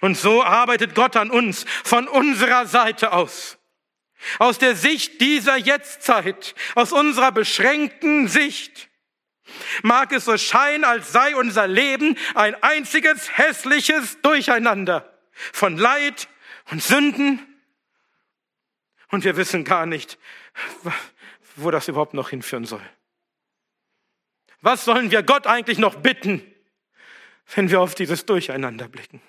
Und 0.00 0.16
so 0.16 0.42
arbeitet 0.42 0.96
Gott 0.96 1.14
an 1.14 1.30
uns 1.30 1.64
von 1.84 2.08
unserer 2.08 2.66
Seite 2.66 3.12
aus. 3.12 3.58
Aus 4.40 4.58
der 4.58 4.74
Sicht 4.74 5.20
dieser 5.20 5.56
Jetztzeit, 5.56 6.56
aus 6.74 6.90
unserer 6.90 7.30
beschränkten 7.30 8.26
Sicht. 8.26 8.90
Mag 9.84 10.10
es 10.10 10.24
so 10.24 10.36
scheinen, 10.36 10.82
als 10.82 11.12
sei 11.12 11.36
unser 11.36 11.68
Leben 11.68 12.18
ein 12.34 12.60
einziges 12.64 13.38
hässliches 13.38 14.20
Durcheinander 14.22 15.16
von 15.52 15.76
Leid 15.76 16.26
und 16.72 16.82
Sünden. 16.82 17.38
Und 19.12 19.22
wir 19.22 19.36
wissen 19.36 19.62
gar 19.62 19.86
nicht, 19.86 20.18
wo 21.54 21.70
das 21.70 21.86
überhaupt 21.86 22.14
noch 22.14 22.30
hinführen 22.30 22.64
soll. 22.64 22.82
Was 24.62 24.84
sollen 24.84 25.10
wir 25.10 25.24
Gott 25.24 25.46
eigentlich 25.46 25.78
noch 25.78 25.96
bitten, 25.96 26.40
wenn 27.54 27.68
wir 27.68 27.80
auf 27.80 27.94
dieses 27.96 28.24
Durcheinander 28.24 28.88
blicken? 28.88 29.20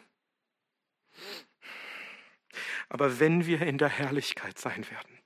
Aber 2.87 3.19
wenn 3.19 3.47
wir 3.47 3.61
in 3.63 3.79
der 3.79 3.89
Herrlichkeit 3.89 4.59
sein 4.59 4.85
werden 4.91 5.19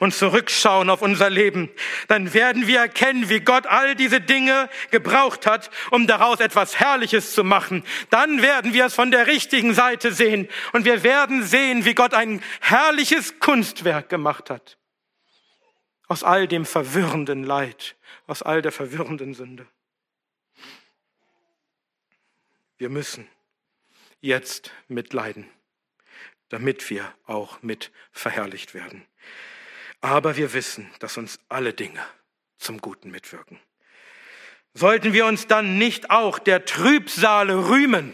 und 0.00 0.12
zurückschauen 0.12 0.90
auf 0.90 1.02
unser 1.02 1.30
Leben, 1.30 1.70
dann 2.08 2.34
werden 2.34 2.66
wir 2.66 2.80
erkennen, 2.80 3.28
wie 3.28 3.38
Gott 3.38 3.66
all 3.68 3.94
diese 3.94 4.20
Dinge 4.20 4.68
gebraucht 4.90 5.46
hat, 5.46 5.70
um 5.92 6.08
daraus 6.08 6.40
etwas 6.40 6.80
Herrliches 6.80 7.32
zu 7.32 7.44
machen. 7.44 7.84
Dann 8.10 8.42
werden 8.42 8.72
wir 8.72 8.86
es 8.86 8.94
von 8.94 9.12
der 9.12 9.28
richtigen 9.28 9.72
Seite 9.72 10.12
sehen 10.12 10.48
und 10.72 10.84
wir 10.84 11.04
werden 11.04 11.44
sehen, 11.44 11.84
wie 11.84 11.94
Gott 11.94 12.14
ein 12.14 12.42
herrliches 12.60 13.38
Kunstwerk 13.38 14.08
gemacht 14.08 14.50
hat 14.50 14.78
aus 16.08 16.22
all 16.22 16.46
dem 16.46 16.64
verwirrenden 16.66 17.44
Leid, 17.44 17.96
aus 18.26 18.42
all 18.42 18.62
der 18.62 18.72
verwirrenden 18.72 19.34
Sünde. 19.34 19.66
Wir 22.76 22.88
müssen 22.88 23.28
jetzt 24.20 24.72
mitleiden, 24.88 25.48
damit 26.48 26.90
wir 26.90 27.14
auch 27.26 27.62
mit 27.62 27.92
verherrlicht 28.12 28.74
werden. 28.74 29.06
Aber 30.00 30.36
wir 30.36 30.52
wissen, 30.52 30.90
dass 30.98 31.16
uns 31.16 31.38
alle 31.48 31.72
Dinge 31.72 32.04
zum 32.58 32.80
Guten 32.80 33.10
mitwirken. 33.10 33.58
Sollten 34.74 35.12
wir 35.12 35.26
uns 35.26 35.46
dann 35.46 35.78
nicht 35.78 36.10
auch 36.10 36.38
der 36.38 36.64
Trübsale 36.64 37.68
rühmen? 37.68 38.12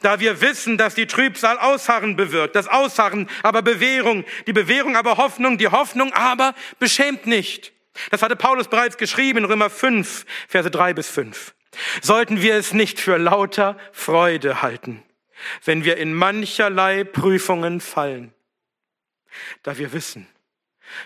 Da 0.00 0.20
wir 0.20 0.40
wissen, 0.40 0.78
dass 0.78 0.94
die 0.94 1.06
Trübsal 1.06 1.58
Ausharren 1.58 2.16
bewirkt, 2.16 2.54
das 2.54 2.68
Ausharren 2.68 3.28
aber 3.42 3.62
Bewährung, 3.62 4.24
die 4.46 4.52
Bewährung 4.52 4.96
aber 4.96 5.16
Hoffnung, 5.16 5.58
die 5.58 5.68
Hoffnung 5.68 6.12
aber 6.12 6.54
beschämt 6.78 7.26
nicht. 7.26 7.72
Das 8.10 8.22
hatte 8.22 8.36
Paulus 8.36 8.68
bereits 8.68 8.96
geschrieben 8.96 9.40
in 9.40 9.44
Römer 9.44 9.70
5, 9.70 10.24
Verse 10.48 10.70
3 10.70 10.94
bis 10.94 11.08
5. 11.08 11.54
Sollten 12.00 12.42
wir 12.42 12.54
es 12.54 12.72
nicht 12.72 13.00
für 13.00 13.16
lauter 13.16 13.76
Freude 13.92 14.62
halten, 14.62 15.02
wenn 15.64 15.84
wir 15.84 15.96
in 15.96 16.14
mancherlei 16.14 17.04
Prüfungen 17.04 17.80
fallen, 17.80 18.32
da 19.62 19.78
wir 19.78 19.92
wissen, 19.92 20.26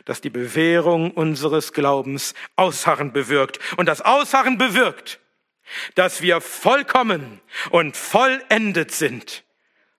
dass 0.04 0.20
die 0.20 0.30
Bewährung 0.30 1.12
unseres 1.12 1.72
Glaubens 1.72 2.34
Ausharren 2.56 3.12
bewirkt 3.12 3.60
und 3.76 3.86
das 3.86 4.00
Ausharren 4.02 4.58
bewirkt, 4.58 5.20
dass 5.94 6.22
wir 6.22 6.40
vollkommen 6.40 7.40
und 7.70 7.96
vollendet 7.96 8.92
sind 8.92 9.44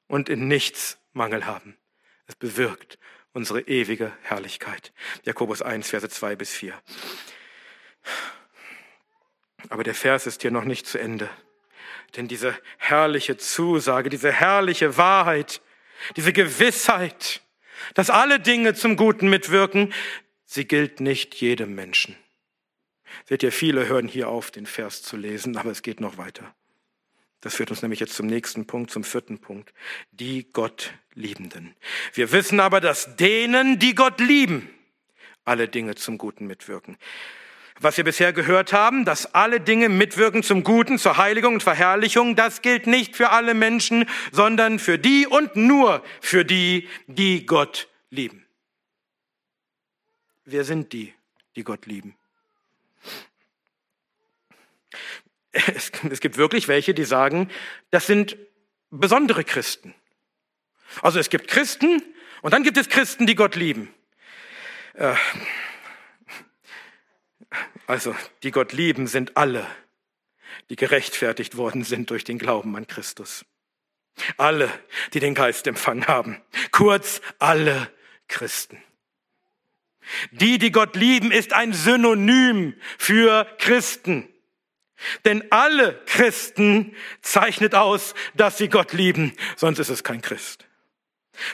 und 0.08 0.30
in 0.30 0.48
nichts 0.48 1.00
Mangel 1.14 1.46
haben. 1.46 1.78
Es 2.28 2.36
bewirkt 2.36 2.98
unsere 3.34 3.62
ewige 3.62 4.12
Herrlichkeit. 4.24 4.92
Jakobus 5.24 5.62
1, 5.62 5.90
Verse 5.90 6.10
2 6.10 6.36
bis 6.36 6.52
4. 6.52 6.74
Aber 9.70 9.84
der 9.84 9.94
Vers 9.94 10.28
ist 10.28 10.42
hier 10.42 10.52
noch 10.52 10.64
nicht 10.64 10.88
zu 10.88 10.98
Ende. 10.98 11.30
Denn 12.16 12.28
diese 12.28 12.58
herrliche 12.78 13.38
Zusage, 13.38 14.10
diese 14.10 14.32
herrliche 14.32 14.98
Wahrheit, 14.98 15.62
diese 16.16 16.34
Gewissheit, 16.34 17.42
dass 17.94 18.10
alle 18.10 18.40
Dinge 18.40 18.74
zum 18.74 18.96
Guten 18.96 19.30
mitwirken, 19.30 19.94
sie 20.46 20.66
gilt 20.66 21.00
nicht 21.00 21.36
jedem 21.36 21.76
Menschen. 21.76 22.18
Seht 23.26 23.44
ihr, 23.44 23.52
viele 23.52 23.88
hören 23.88 24.08
hier 24.08 24.30
auf, 24.30 24.52
den 24.52 24.66
Vers 24.66 25.02
zu 25.02 25.18
lesen, 25.18 25.58
aber 25.58 25.72
es 25.72 25.82
geht 25.82 26.00
noch 26.00 26.18
weiter. 26.18 26.56
Das 27.42 27.56
führt 27.56 27.70
uns 27.70 27.82
nämlich 27.82 28.00
jetzt 28.00 28.16
zum 28.16 28.28
nächsten 28.28 28.66
Punkt, 28.66 28.92
zum 28.92 29.04
vierten 29.04 29.40
Punkt. 29.40 29.74
Die 30.12 30.48
Gott 30.52 30.94
Liebenden. 31.14 31.76
Wir 32.14 32.32
wissen 32.32 32.60
aber, 32.60 32.82
dass 32.82 33.16
denen, 33.16 33.80
die 33.80 33.96
Gott 33.96 34.20
lieben, 34.20 34.70
alle 35.46 35.68
Dinge 35.68 35.96
zum 35.96 36.18
Guten 36.18 36.46
mitwirken. 36.46 36.98
Was 37.80 37.98
wir 37.98 38.04
bisher 38.04 38.34
gehört 38.34 38.74
haben, 38.74 39.06
dass 39.06 39.36
alle 39.36 39.62
Dinge 39.62 39.88
mitwirken 39.88 40.42
zum 40.42 40.64
Guten, 40.64 40.98
zur 40.98 41.18
Heiligung 41.18 41.56
und 41.56 41.64
Verherrlichung, 41.64 42.36
das 42.36 42.64
gilt 42.64 42.88
nicht 42.88 43.16
für 43.16 43.30
alle 43.30 43.54
Menschen, 43.54 44.10
sondern 44.32 44.80
für 44.80 44.98
die 44.98 45.28
und 45.28 45.56
nur 45.56 46.04
für 46.20 46.44
die, 46.44 46.90
die 47.06 47.46
Gott 47.46 47.88
lieben. 48.10 48.48
Wer 50.44 50.64
sind 50.64 50.92
die, 50.92 51.14
die 51.56 51.64
Gott 51.64 51.86
lieben? 51.86 52.17
Es, 55.52 55.92
es 56.10 56.20
gibt 56.20 56.38
wirklich 56.38 56.68
welche, 56.68 56.94
die 56.94 57.06
sagen, 57.06 57.50
das 57.90 58.06
sind 58.06 58.38
besondere 58.92 59.44
Christen. 59.44 59.96
Also 61.02 61.20
es 61.20 61.30
gibt 61.30 61.48
Christen 61.48 62.04
und 62.42 62.54
dann 62.54 62.64
gibt 62.64 62.78
es 62.78 62.90
Christen, 62.90 63.26
die 63.26 63.36
Gott 63.36 63.56
lieben. 63.56 63.94
Äh, 64.94 65.16
also, 67.86 68.16
die 68.44 68.52
Gott 68.52 68.74
lieben, 68.74 69.08
sind 69.08 69.38
alle, 69.38 69.66
die 70.70 70.76
gerechtfertigt 70.76 71.56
worden 71.56 71.84
sind 71.84 72.10
durch 72.10 72.26
den 72.26 72.38
Glauben 72.38 72.76
an 72.76 72.88
Christus. 72.88 73.46
Alle, 74.36 74.72
die 75.14 75.20
den 75.20 75.36
Geist 75.36 75.68
empfangen 75.68 76.08
haben. 76.08 76.42
Kurz, 76.72 77.22
alle 77.40 77.90
Christen. 78.28 78.84
Die, 80.32 80.58
die 80.58 80.72
Gott 80.72 80.96
lieben, 80.96 81.32
ist 81.32 81.54
ein 81.54 81.74
Synonym 81.74 82.74
für 82.98 83.46
Christen. 83.60 84.28
Denn 85.26 85.44
alle 85.52 86.02
Christen 86.06 86.96
zeichnet 87.22 87.76
aus, 87.76 88.16
dass 88.36 88.58
sie 88.58 88.70
Gott 88.70 88.94
lieben, 88.94 89.34
sonst 89.56 89.80
ist 89.80 89.90
es 89.90 90.04
kein 90.04 90.22
Christ. 90.22 90.66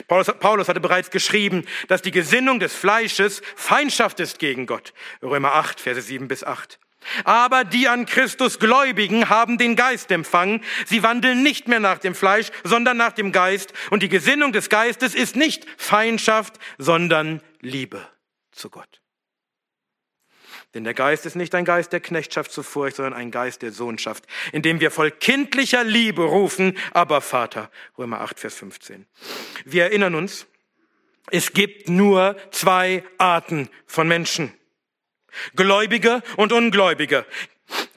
Paulus, 0.08 0.32
Paulus, 0.40 0.68
hatte 0.68 0.80
bereits 0.80 1.10
geschrieben, 1.10 1.64
dass 1.88 2.02
die 2.02 2.10
Gesinnung 2.10 2.58
des 2.58 2.74
Fleisches 2.74 3.42
Feindschaft 3.54 4.18
ist 4.20 4.38
gegen 4.38 4.66
Gott. 4.66 4.94
Römer 5.22 5.54
8, 5.54 5.80
Verse 5.80 6.00
7 6.00 6.26
bis 6.26 6.42
8. 6.42 6.78
Aber 7.24 7.64
die 7.64 7.88
an 7.88 8.06
Christus 8.06 8.58
Gläubigen 8.58 9.28
haben 9.28 9.58
den 9.58 9.76
Geist 9.76 10.10
empfangen. 10.10 10.64
Sie 10.86 11.02
wandeln 11.02 11.42
nicht 11.42 11.68
mehr 11.68 11.80
nach 11.80 11.98
dem 11.98 12.14
Fleisch, 12.14 12.50
sondern 12.62 12.96
nach 12.96 13.12
dem 13.12 13.30
Geist. 13.30 13.74
Und 13.90 14.02
die 14.02 14.08
Gesinnung 14.08 14.52
des 14.52 14.70
Geistes 14.70 15.14
ist 15.14 15.36
nicht 15.36 15.66
Feindschaft, 15.76 16.54
sondern 16.78 17.42
Liebe 17.60 18.08
zu 18.52 18.70
Gott. 18.70 19.03
Denn 20.74 20.84
der 20.84 20.94
Geist 20.94 21.24
ist 21.24 21.36
nicht 21.36 21.54
ein 21.54 21.64
Geist 21.64 21.92
der 21.92 22.00
Knechtschaft 22.00 22.50
zu 22.50 22.64
Furcht, 22.64 22.96
sondern 22.96 23.14
ein 23.14 23.30
Geist 23.30 23.62
der 23.62 23.70
Sohnschaft, 23.70 24.24
in 24.52 24.62
dem 24.62 24.80
wir 24.80 24.90
voll 24.90 25.12
kindlicher 25.12 25.84
Liebe 25.84 26.22
rufen, 26.22 26.76
aber 26.92 27.20
Vater. 27.20 27.70
Römer 27.96 28.20
8, 28.20 28.40
Vers 28.40 28.56
15. 28.56 29.06
Wir 29.64 29.84
erinnern 29.84 30.16
uns, 30.16 30.46
es 31.30 31.52
gibt 31.52 31.88
nur 31.88 32.36
zwei 32.50 33.04
Arten 33.18 33.68
von 33.86 34.08
Menschen. 34.08 34.52
Gläubige 35.54 36.22
und 36.36 36.52
Ungläubige. 36.52 37.24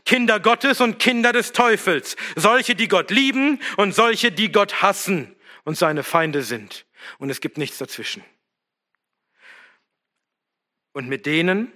Kinder 0.05 0.39
Gottes 0.39 0.79
und 0.79 0.99
Kinder 0.99 1.33
des 1.33 1.51
Teufels. 1.51 2.15
Solche, 2.35 2.75
die 2.75 2.87
Gott 2.87 3.11
lieben 3.11 3.59
und 3.75 3.93
solche, 3.93 4.31
die 4.31 4.51
Gott 4.51 4.81
hassen 4.81 5.35
und 5.65 5.77
seine 5.77 6.03
Feinde 6.03 6.43
sind. 6.43 6.85
Und 7.17 7.29
es 7.29 7.41
gibt 7.41 7.57
nichts 7.57 7.77
dazwischen. 7.77 8.23
Und 10.93 11.09
mit 11.09 11.25
denen, 11.25 11.71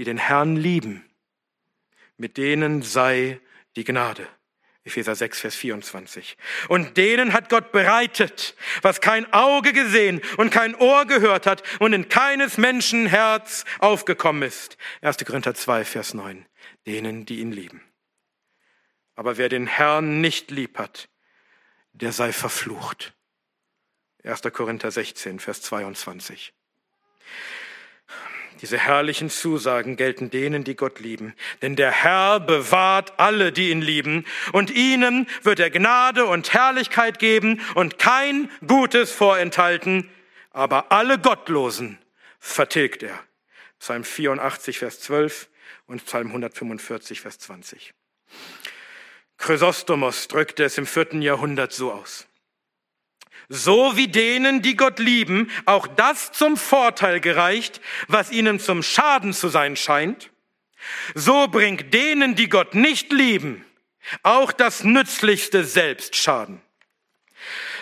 die 0.00 0.04
den 0.04 0.16
Herrn 0.16 0.56
lieben, 0.56 1.04
mit 2.16 2.38
denen 2.38 2.80
sei 2.80 3.38
die 3.76 3.84
Gnade. 3.84 4.26
Epheser 4.82 5.14
6, 5.14 5.40
Vers 5.40 5.54
24. 5.56 6.38
Und 6.68 6.96
denen 6.96 7.34
hat 7.34 7.50
Gott 7.50 7.70
bereitet, 7.70 8.56
was 8.80 9.02
kein 9.02 9.30
Auge 9.34 9.74
gesehen 9.74 10.22
und 10.38 10.48
kein 10.48 10.74
Ohr 10.74 11.04
gehört 11.04 11.44
hat 11.44 11.62
und 11.80 11.92
in 11.92 12.08
keines 12.08 12.56
Menschen 12.56 13.04
Herz 13.04 13.66
aufgekommen 13.78 14.42
ist. 14.42 14.78
1. 15.02 15.18
Korinther 15.18 15.52
2, 15.52 15.84
Vers 15.84 16.14
9. 16.14 16.46
Denen, 16.86 17.26
die 17.26 17.40
ihn 17.40 17.52
lieben. 17.52 17.82
Aber 19.16 19.36
wer 19.36 19.50
den 19.50 19.66
Herrn 19.66 20.22
nicht 20.22 20.50
lieb 20.50 20.78
hat, 20.78 21.10
der 21.92 22.12
sei 22.12 22.32
verflucht. 22.32 23.12
1. 24.24 24.40
Korinther 24.50 24.90
16, 24.90 25.40
Vers 25.40 25.60
22. 25.60 26.54
Diese 28.60 28.78
herrlichen 28.78 29.30
Zusagen 29.30 29.96
gelten 29.96 30.30
denen, 30.30 30.64
die 30.64 30.76
Gott 30.76 31.00
lieben. 31.00 31.34
Denn 31.62 31.76
der 31.76 31.90
Herr 31.90 32.40
bewahrt 32.40 33.18
alle, 33.18 33.52
die 33.52 33.70
ihn 33.70 33.80
lieben, 33.80 34.26
und 34.52 34.70
ihnen 34.70 35.26
wird 35.42 35.60
er 35.60 35.70
Gnade 35.70 36.26
und 36.26 36.52
Herrlichkeit 36.52 37.18
geben 37.18 37.60
und 37.74 37.98
kein 37.98 38.50
Gutes 38.66 39.12
vorenthalten, 39.12 40.10
aber 40.50 40.92
alle 40.92 41.18
Gottlosen 41.18 41.98
vertilgt 42.38 43.02
er. 43.02 43.18
Psalm 43.78 44.04
84, 44.04 44.78
Vers 44.78 45.00
12 45.00 45.48
und 45.86 46.04
Psalm 46.04 46.28
145, 46.28 47.22
Vers 47.22 47.38
20. 47.38 47.94
Chrysostomos 49.38 50.28
drückte 50.28 50.64
es 50.64 50.76
im 50.76 50.86
vierten 50.86 51.22
Jahrhundert 51.22 51.72
so 51.72 51.92
aus 51.92 52.26
so 53.50 53.96
wie 53.96 54.08
denen, 54.08 54.62
die 54.62 54.76
Gott 54.76 54.98
lieben, 54.98 55.50
auch 55.66 55.86
das 55.86 56.32
zum 56.32 56.56
Vorteil 56.56 57.20
gereicht, 57.20 57.82
was 58.08 58.32
ihnen 58.32 58.58
zum 58.58 58.82
Schaden 58.82 59.34
zu 59.34 59.48
sein 59.48 59.76
scheint, 59.76 60.30
so 61.14 61.48
bringt 61.48 61.92
denen, 61.92 62.34
die 62.36 62.48
Gott 62.48 62.74
nicht 62.74 63.12
lieben, 63.12 63.66
auch 64.22 64.52
das 64.52 64.84
Nützlichste 64.84 65.64
selbst 65.64 66.16
Schaden. 66.16 66.62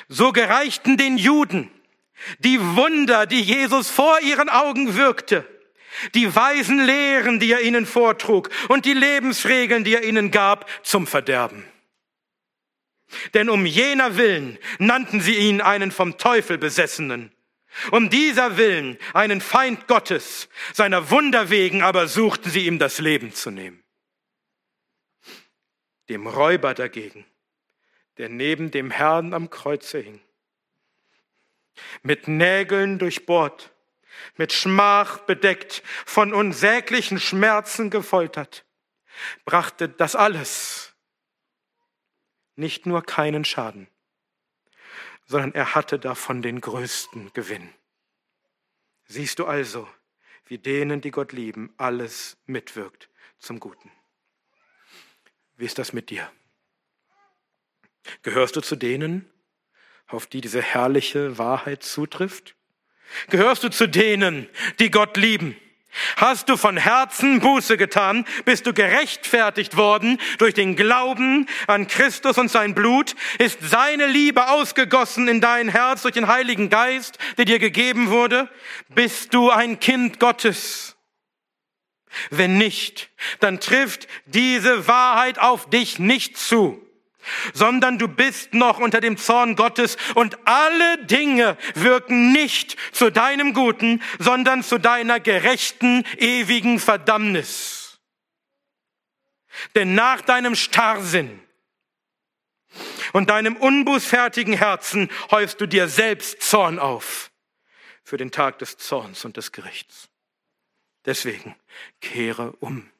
So 0.09 0.33
gereichten 0.33 0.97
den 0.97 1.19
Juden 1.19 1.71
die 2.39 2.61
Wunder, 2.61 3.27
die 3.27 3.41
Jesus 3.41 3.91
vor 3.91 4.21
ihren 4.21 4.49
Augen 4.49 4.97
wirkte, 4.97 5.47
die 6.15 6.35
weisen 6.35 6.85
Lehren, 6.85 7.41
die 7.41 7.53
er 7.53 7.63
ihnen 7.63 7.87
vortrug 7.87 8.51
und 8.69 8.85
die 8.85 8.93
Lebensregeln, 8.93 9.85
die 9.85 9.95
er 9.95 10.05
ihnen 10.05 10.31
gab, 10.31 10.69
zum 10.85 11.07
Verderben. 11.07 11.65
Denn 13.35 13.49
um 13.49 13.65
jener 13.67 14.17
Willen 14.17 14.59
nannten 14.79 15.21
sie 15.21 15.37
ihn 15.37 15.61
einen 15.61 15.91
vom 15.91 16.19
Teufel 16.19 16.59
besessenen. 16.59 17.33
Um 17.91 18.11
dieser 18.11 18.57
Willen 18.57 18.99
einen 19.15 19.41
Feind 19.41 19.87
Gottes, 19.87 20.49
seiner 20.73 21.11
Wunder 21.11 21.51
wegen 21.51 21.83
aber 21.83 22.09
suchten 22.09 22.51
sie 22.51 22.67
ihm 22.67 22.79
das 22.79 22.99
Leben 22.99 23.33
zu 23.33 23.51
nehmen. 23.51 23.83
Dem 26.09 26.27
Räuber 26.27 26.75
dagegen, 26.75 27.25
der 28.17 28.29
neben 28.29 28.71
dem 28.71 28.91
Herrn 28.91 29.35
am 29.35 29.51
Kreuze 29.51 29.99
hing, 29.99 30.21
mit 32.03 32.27
Nägeln 32.27 32.99
durchbohrt, 32.99 33.71
mit 34.37 34.53
Schmach 34.53 35.19
bedeckt, 35.19 35.83
von 36.05 36.35
unsäglichen 36.35 37.21
Schmerzen 37.21 37.91
gefoltert, 37.91 38.65
brachte 39.45 39.89
das 39.89 40.17
alles 40.17 40.88
nicht 42.59 42.87
nur 42.87 43.03
keinen 43.03 43.45
Schaden, 43.45 43.89
sondern 45.27 45.53
er 45.55 45.75
hatte 45.75 45.99
davon 45.99 46.43
den 46.43 46.61
größten 46.61 47.33
Gewinn. 47.33 47.73
Siehst 49.07 49.39
du 49.39 49.47
also, 49.47 49.89
wie 50.47 50.59
denen, 50.59 51.01
die 51.01 51.11
Gott 51.11 51.33
lieben, 51.33 51.73
alles 51.77 52.37
mitwirkt 52.47 53.09
zum 53.39 53.61
Guten. 53.61 53.91
Wie 55.57 55.65
ist 55.65 55.79
das 55.79 55.93
mit 55.93 56.11
dir? 56.11 56.31
Gehörst 58.23 58.57
du 58.57 58.61
zu 58.61 58.77
denen, 58.77 59.31
auf 60.07 60.27
die 60.27 60.41
diese 60.41 60.63
herrliche 60.63 61.39
Wahrheit 61.39 61.83
zutrifft? 61.83 62.55
Gehörst 63.29 63.65
du 63.65 63.69
zu 63.71 63.87
denen, 63.87 64.49
die 64.79 64.91
Gott 64.91 65.17
lieben? 65.17 65.57
Hast 66.17 66.49
du 66.49 66.57
von 66.57 66.77
Herzen 66.77 67.41
Buße 67.41 67.77
getan? 67.77 68.25
Bist 68.45 68.67
du 68.67 68.73
gerechtfertigt 68.73 69.77
worden 69.77 70.19
durch 70.39 70.55
den 70.55 70.77
Glauben 70.77 71.47
an 71.67 71.87
Christus 71.87 72.39
und 72.39 72.51
sein 72.51 72.75
Blut? 72.75 73.15
Ist 73.39 73.59
seine 73.63 74.07
Liebe 74.07 74.49
ausgegossen 74.49 75.29
in 75.29 75.41
dein 75.41 75.69
Herz 75.69 76.03
durch 76.03 76.15
den 76.15 76.29
Heiligen 76.29 76.71
Geist, 76.71 77.19
der 77.37 77.45
dir 77.45 77.59
gegeben 77.59 78.11
wurde? 78.11 78.49
Bist 78.89 79.35
du 79.35 79.51
ein 79.51 79.81
Kind 79.81 80.21
Gottes? 80.21 80.97
Wenn 82.31 82.57
nicht, 82.59 83.11
dann 83.41 83.61
trifft 83.61 84.09
diese 84.27 84.89
Wahrheit 84.89 85.39
auf 85.39 85.69
dich 85.69 85.99
nicht 85.99 86.39
zu 86.39 86.88
sondern 87.53 87.99
du 87.99 88.09
bist 88.09 88.55
noch 88.55 88.79
unter 88.79 89.01
dem 89.01 89.17
Zorn 89.17 89.57
Gottes 89.57 89.97
und 90.15 90.39
alle 90.47 91.05
Dinge 91.05 91.57
wirken 91.75 92.33
nicht 92.33 92.77
zu 92.93 93.11
deinem 93.11 93.55
Guten, 93.55 94.03
sondern 94.19 94.63
zu 94.63 94.79
deiner 94.79 95.21
gerechten, 95.21 96.05
ewigen 96.19 96.79
Verdammnis. 96.79 97.99
Denn 99.75 99.95
nach 99.95 100.21
deinem 100.21 100.55
Starrsinn 100.55 101.41
und 103.13 103.31
deinem 103.31 103.57
unbußfertigen 103.57 104.55
Herzen 104.55 105.11
häufst 105.31 105.61
du 105.61 105.67
dir 105.67 105.89
selbst 105.89 106.43
Zorn 106.43 106.79
auf 106.79 107.31
für 108.05 108.17
den 108.17 108.31
Tag 108.31 108.59
des 108.59 108.77
Zorns 108.77 109.25
und 109.25 109.37
des 109.37 109.53
Gerichts. 109.53 110.09
Deswegen 111.05 111.57
kehre 112.01 112.53
um 112.61 112.91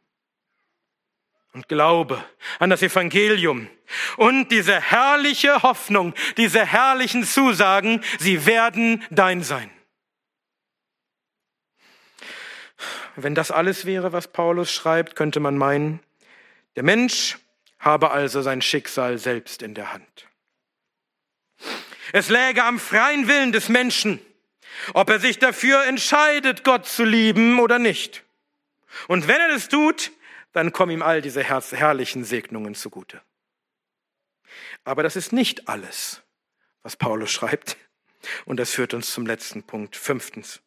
und 1.59 1.67
Glaube 1.67 2.25
an 2.61 2.71
das 2.71 2.83
Evangelium 2.83 3.69
und 4.17 4.53
diese 4.53 4.81
herrliche 4.81 5.61
Hoffnung, 5.65 6.15
diese 6.37 6.65
herrlichen 6.65 7.25
Zusagen, 7.25 8.05
sie 8.21 8.47
werden 8.47 9.05
dein 9.11 9.43
sein. 9.43 9.69
Wenn 13.17 13.35
das 13.35 13.51
alles 13.51 13.87
wäre, 13.87 14.13
was 14.13 14.29
Paulus 14.29 14.73
schreibt, 14.73 15.17
könnte 15.17 15.41
man 15.41 15.59
meinen, 15.59 15.99
der 16.77 16.85
Mensch 16.85 17.39
habe 17.81 18.13
also 18.13 18.41
sein 18.41 18.63
Schicksal 18.63 19.19
selbst 19.19 19.61
in 19.61 19.75
der 19.75 19.93
Hand. 19.93 20.29
Es 22.13 22.29
läge 22.29 22.63
am 22.63 22.79
freien 22.79 23.27
Willen 23.27 23.51
des 23.51 23.69
Menschen, 23.69 24.21
ob 24.95 25.11
er 25.11 25.19
sich 25.19 25.41
dafür 25.41 25.85
entscheidet, 25.87 26.63
Gott 26.63 26.87
zu 26.87 27.03
lieben 27.03 27.59
oder 27.59 27.81
nicht. 27.81 28.23
Und 29.09 29.27
wenn 29.27 29.41
er 29.41 29.49
das 29.49 29.69
tut, 29.69 30.13
dann 30.59 30.73
kommen 30.73 30.93
ihm 30.93 31.03
all 31.03 31.23
diese 31.23 31.43
herrlichen 31.43 32.25
Segnungen 32.25 32.75
zugute. 32.75 33.23
Aber 34.85 35.03
das 35.03 35.15
ist 35.15 35.33
nicht 35.33 35.69
alles, 35.69 36.23
was 36.83 36.97
Paulus 36.97 37.31
schreibt. 37.31 37.77
Und 38.45 38.59
das 38.59 38.73
führt 38.73 38.93
uns 38.93 39.13
zum 39.13 39.25
letzten 39.25 39.63
Punkt. 39.63 39.95
Fünftens. 39.95 40.61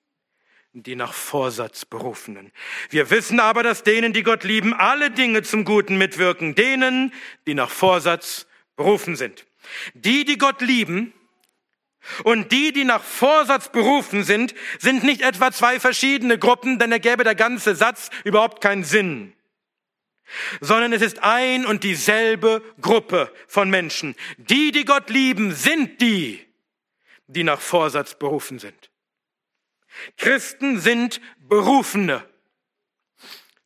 Die 0.71 0.95
nach 0.95 1.13
Vorsatz 1.13 1.83
berufenen. 1.83 2.53
Wir 2.89 3.09
wissen 3.09 3.41
aber, 3.41 3.61
dass 3.63 3.83
denen, 3.83 4.13
die 4.13 4.23
Gott 4.23 4.45
lieben, 4.45 4.73
alle 4.73 5.11
Dinge 5.11 5.43
zum 5.43 5.65
Guten 5.65 5.97
mitwirken. 5.97 6.55
Denen, 6.55 7.13
die 7.45 7.53
nach 7.53 7.69
Vorsatz 7.69 8.47
berufen 8.77 9.17
sind. 9.17 9.45
Die, 9.93 10.23
die 10.23 10.37
Gott 10.37 10.61
lieben, 10.61 11.13
und 12.23 12.51
die, 12.51 12.71
die 12.73 12.83
nach 12.85 13.03
Vorsatz 13.03 13.69
berufen 13.69 14.23
sind, 14.23 14.55
sind 14.79 15.03
nicht 15.03 15.21
etwa 15.21 15.51
zwei 15.51 15.79
verschiedene 15.79 16.39
Gruppen, 16.39 16.79
denn 16.79 16.91
er 16.91 16.99
gäbe 16.99 17.23
der 17.23 17.35
ganze 17.35 17.75
Satz 17.75 18.09
überhaupt 18.23 18.61
keinen 18.61 18.83
Sinn. 18.83 19.33
Sondern 20.59 20.93
es 20.93 21.01
ist 21.01 21.23
ein 21.23 21.65
und 21.65 21.84
dieselbe 21.84 22.63
Gruppe 22.79 23.32
von 23.47 23.69
Menschen. 23.69 24.15
Die, 24.38 24.71
die 24.71 24.86
Gott 24.86 25.09
lieben, 25.09 25.53
sind 25.53 26.01
die, 26.01 26.45
die 27.27 27.43
nach 27.43 27.59
Vorsatz 27.59 28.17
berufen 28.17 28.59
sind. 28.59 28.91
Christen 30.17 30.79
sind 30.79 31.21
Berufene. 31.39 32.23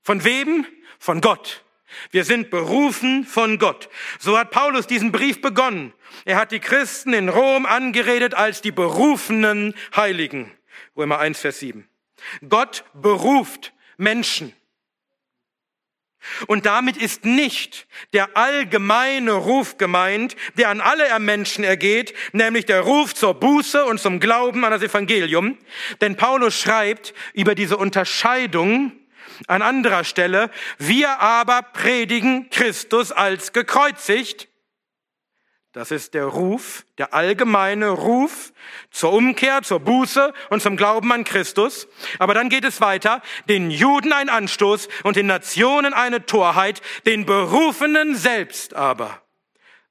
Von 0.01 0.23
wem? 0.23 0.65
Von 0.99 1.21
Gott. 1.21 1.63
Wir 2.11 2.23
sind 2.23 2.49
berufen 2.49 3.25
von 3.25 3.57
Gott. 3.57 3.89
So 4.19 4.37
hat 4.37 4.51
Paulus 4.51 4.87
diesen 4.87 5.11
Brief 5.11 5.41
begonnen. 5.41 5.93
Er 6.25 6.37
hat 6.37 6.51
die 6.51 6.59
Christen 6.59 7.13
in 7.13 7.29
Rom 7.29 7.65
angeredet 7.65 8.33
als 8.33 8.61
die 8.61 8.71
berufenen 8.71 9.75
Heiligen. 9.95 10.51
Römer 10.95 11.19
1, 11.19 11.39
Vers 11.39 11.59
7. 11.59 11.87
Gott 12.49 12.83
beruft 12.93 13.73
Menschen. 13.97 14.53
Und 16.47 16.65
damit 16.65 16.97
ist 16.97 17.25
nicht 17.25 17.87
der 18.13 18.35
allgemeine 18.35 19.33
Ruf 19.33 19.77
gemeint, 19.77 20.35
der 20.57 20.69
an 20.69 20.81
alle 20.81 21.17
Menschen 21.19 21.63
ergeht, 21.63 22.13
nämlich 22.33 22.65
der 22.65 22.81
Ruf 22.81 23.13
zur 23.13 23.33
Buße 23.35 23.85
und 23.85 23.99
zum 23.99 24.19
Glauben 24.19 24.65
an 24.65 24.71
das 24.71 24.81
Evangelium. 24.81 25.57
Denn 26.01 26.15
Paulus 26.15 26.59
schreibt 26.59 27.13
über 27.33 27.55
diese 27.55 27.77
Unterscheidung 27.77 28.91
an 29.47 29.61
anderer 29.61 30.03
Stelle, 30.03 30.49
wir 30.77 31.19
aber 31.19 31.61
predigen 31.61 32.49
Christus 32.49 33.11
als 33.11 33.53
gekreuzigt. 33.53 34.47
Das 35.75 35.91
ist 35.91 36.13
der 36.13 36.23
Ruf, 36.23 36.85
der 36.97 37.13
allgemeine 37.13 37.89
Ruf 37.89 38.53
zur 38.91 39.11
Umkehr, 39.11 39.61
zur 39.61 39.81
Buße 39.81 40.33
und 40.49 40.61
zum 40.61 40.77
Glauben 40.77 41.11
an 41.11 41.25
Christus. 41.25 41.89
Aber 42.17 42.33
dann 42.33 42.47
geht 42.47 42.63
es 42.63 42.79
weiter. 42.79 43.21
Den 43.49 43.69
Juden 43.71 44.13
ein 44.13 44.29
Anstoß 44.29 44.87
und 45.03 45.17
den 45.17 45.25
Nationen 45.25 45.93
eine 45.93 46.25
Torheit, 46.25 46.81
den 47.05 47.25
Berufenen 47.25 48.15
selbst 48.15 48.73
aber, 48.73 49.21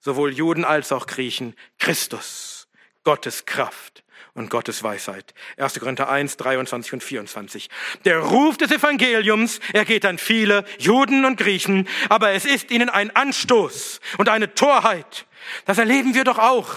sowohl 0.00 0.32
Juden 0.32 0.64
als 0.64 0.90
auch 0.90 1.06
Griechen, 1.06 1.54
Christus, 1.78 2.66
Gottes 3.02 3.44
Kraft 3.44 4.04
und 4.32 4.48
Gottes 4.48 4.82
Weisheit. 4.82 5.34
1. 5.58 5.78
Korinther 5.80 6.08
1, 6.08 6.38
23 6.38 6.94
und 6.94 7.04
24. 7.04 7.68
Der 8.06 8.20
Ruf 8.20 8.56
des 8.56 8.70
Evangeliums, 8.70 9.60
er 9.74 9.84
geht 9.84 10.06
an 10.06 10.16
viele 10.16 10.64
Juden 10.78 11.26
und 11.26 11.36
Griechen, 11.36 11.86
aber 12.08 12.30
es 12.30 12.46
ist 12.46 12.70
ihnen 12.70 12.88
ein 12.88 13.14
Anstoß 13.14 14.00
und 14.16 14.30
eine 14.30 14.54
Torheit. 14.54 15.26
Das 15.64 15.78
erleben 15.78 16.14
wir 16.14 16.24
doch 16.24 16.38
auch, 16.38 16.68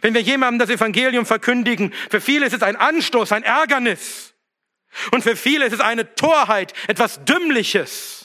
wenn 0.00 0.14
wir 0.14 0.20
jemandem 0.20 0.58
das 0.58 0.70
Evangelium 0.70 1.26
verkündigen. 1.26 1.92
Für 2.10 2.20
viele 2.20 2.46
ist 2.46 2.52
es 2.52 2.62
ein 2.62 2.76
Anstoß, 2.76 3.32
ein 3.32 3.42
Ärgernis. 3.42 4.34
Und 5.10 5.22
für 5.22 5.36
viele 5.36 5.66
ist 5.66 5.72
es 5.72 5.80
eine 5.80 6.14
Torheit, 6.14 6.74
etwas 6.86 7.24
Dümmliches. 7.24 8.22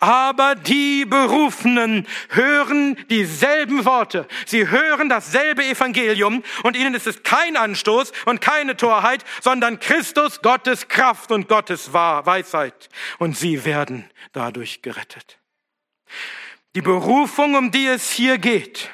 Aber 0.00 0.54
die 0.54 1.04
Berufenen 1.04 2.06
hören 2.30 2.96
dieselben 3.08 3.84
Worte. 3.84 4.26
Sie 4.46 4.68
hören 4.68 5.08
dasselbe 5.08 5.64
Evangelium 5.64 6.42
und 6.62 6.76
ihnen 6.76 6.94
ist 6.94 7.06
es 7.06 7.22
kein 7.22 7.56
Anstoß 7.56 8.12
und 8.24 8.40
keine 8.40 8.76
Torheit, 8.76 9.24
sondern 9.40 9.78
Christus, 9.78 10.42
Gottes 10.42 10.88
Kraft 10.88 11.30
und 11.30 11.48
Gottes 11.48 11.92
Weisheit. 11.92 12.88
Und 13.18 13.36
sie 13.36 13.64
werden 13.64 14.10
dadurch 14.32 14.82
gerettet. 14.82 15.38
Die 16.74 16.82
Berufung, 16.82 17.54
um 17.54 17.70
die 17.70 17.86
es 17.86 18.10
hier 18.10 18.38
geht, 18.38 18.90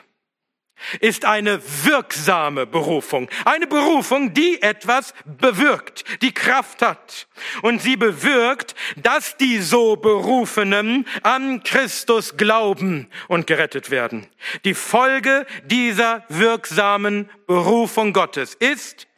ist 1.01 1.25
eine 1.25 1.61
wirksame 1.85 2.67
Berufung. 2.67 3.29
Eine 3.45 3.67
Berufung, 3.67 4.33
die 4.33 4.63
etwas 4.63 5.13
bewirkt, 5.25 6.05
die 6.23 6.33
Kraft 6.33 6.83
hat. 6.83 7.29
Und 7.63 7.83
sie 7.83 7.97
bewirkt, 7.97 8.75
dass 8.97 9.37
die 9.37 9.59
so 9.59 9.97
Berufenen 9.97 11.07
an 11.23 11.63
Christus 11.63 12.37
glauben 12.37 13.11
und 13.27 13.47
gerettet 13.47 13.91
werden. 13.91 14.27
Die 14.65 14.75
Folge 14.75 15.47
dieser 15.65 16.25
wirksamen 16.29 17.29
Berufung 17.47 18.13
Gottes 18.13 18.55
ist, 18.55 19.09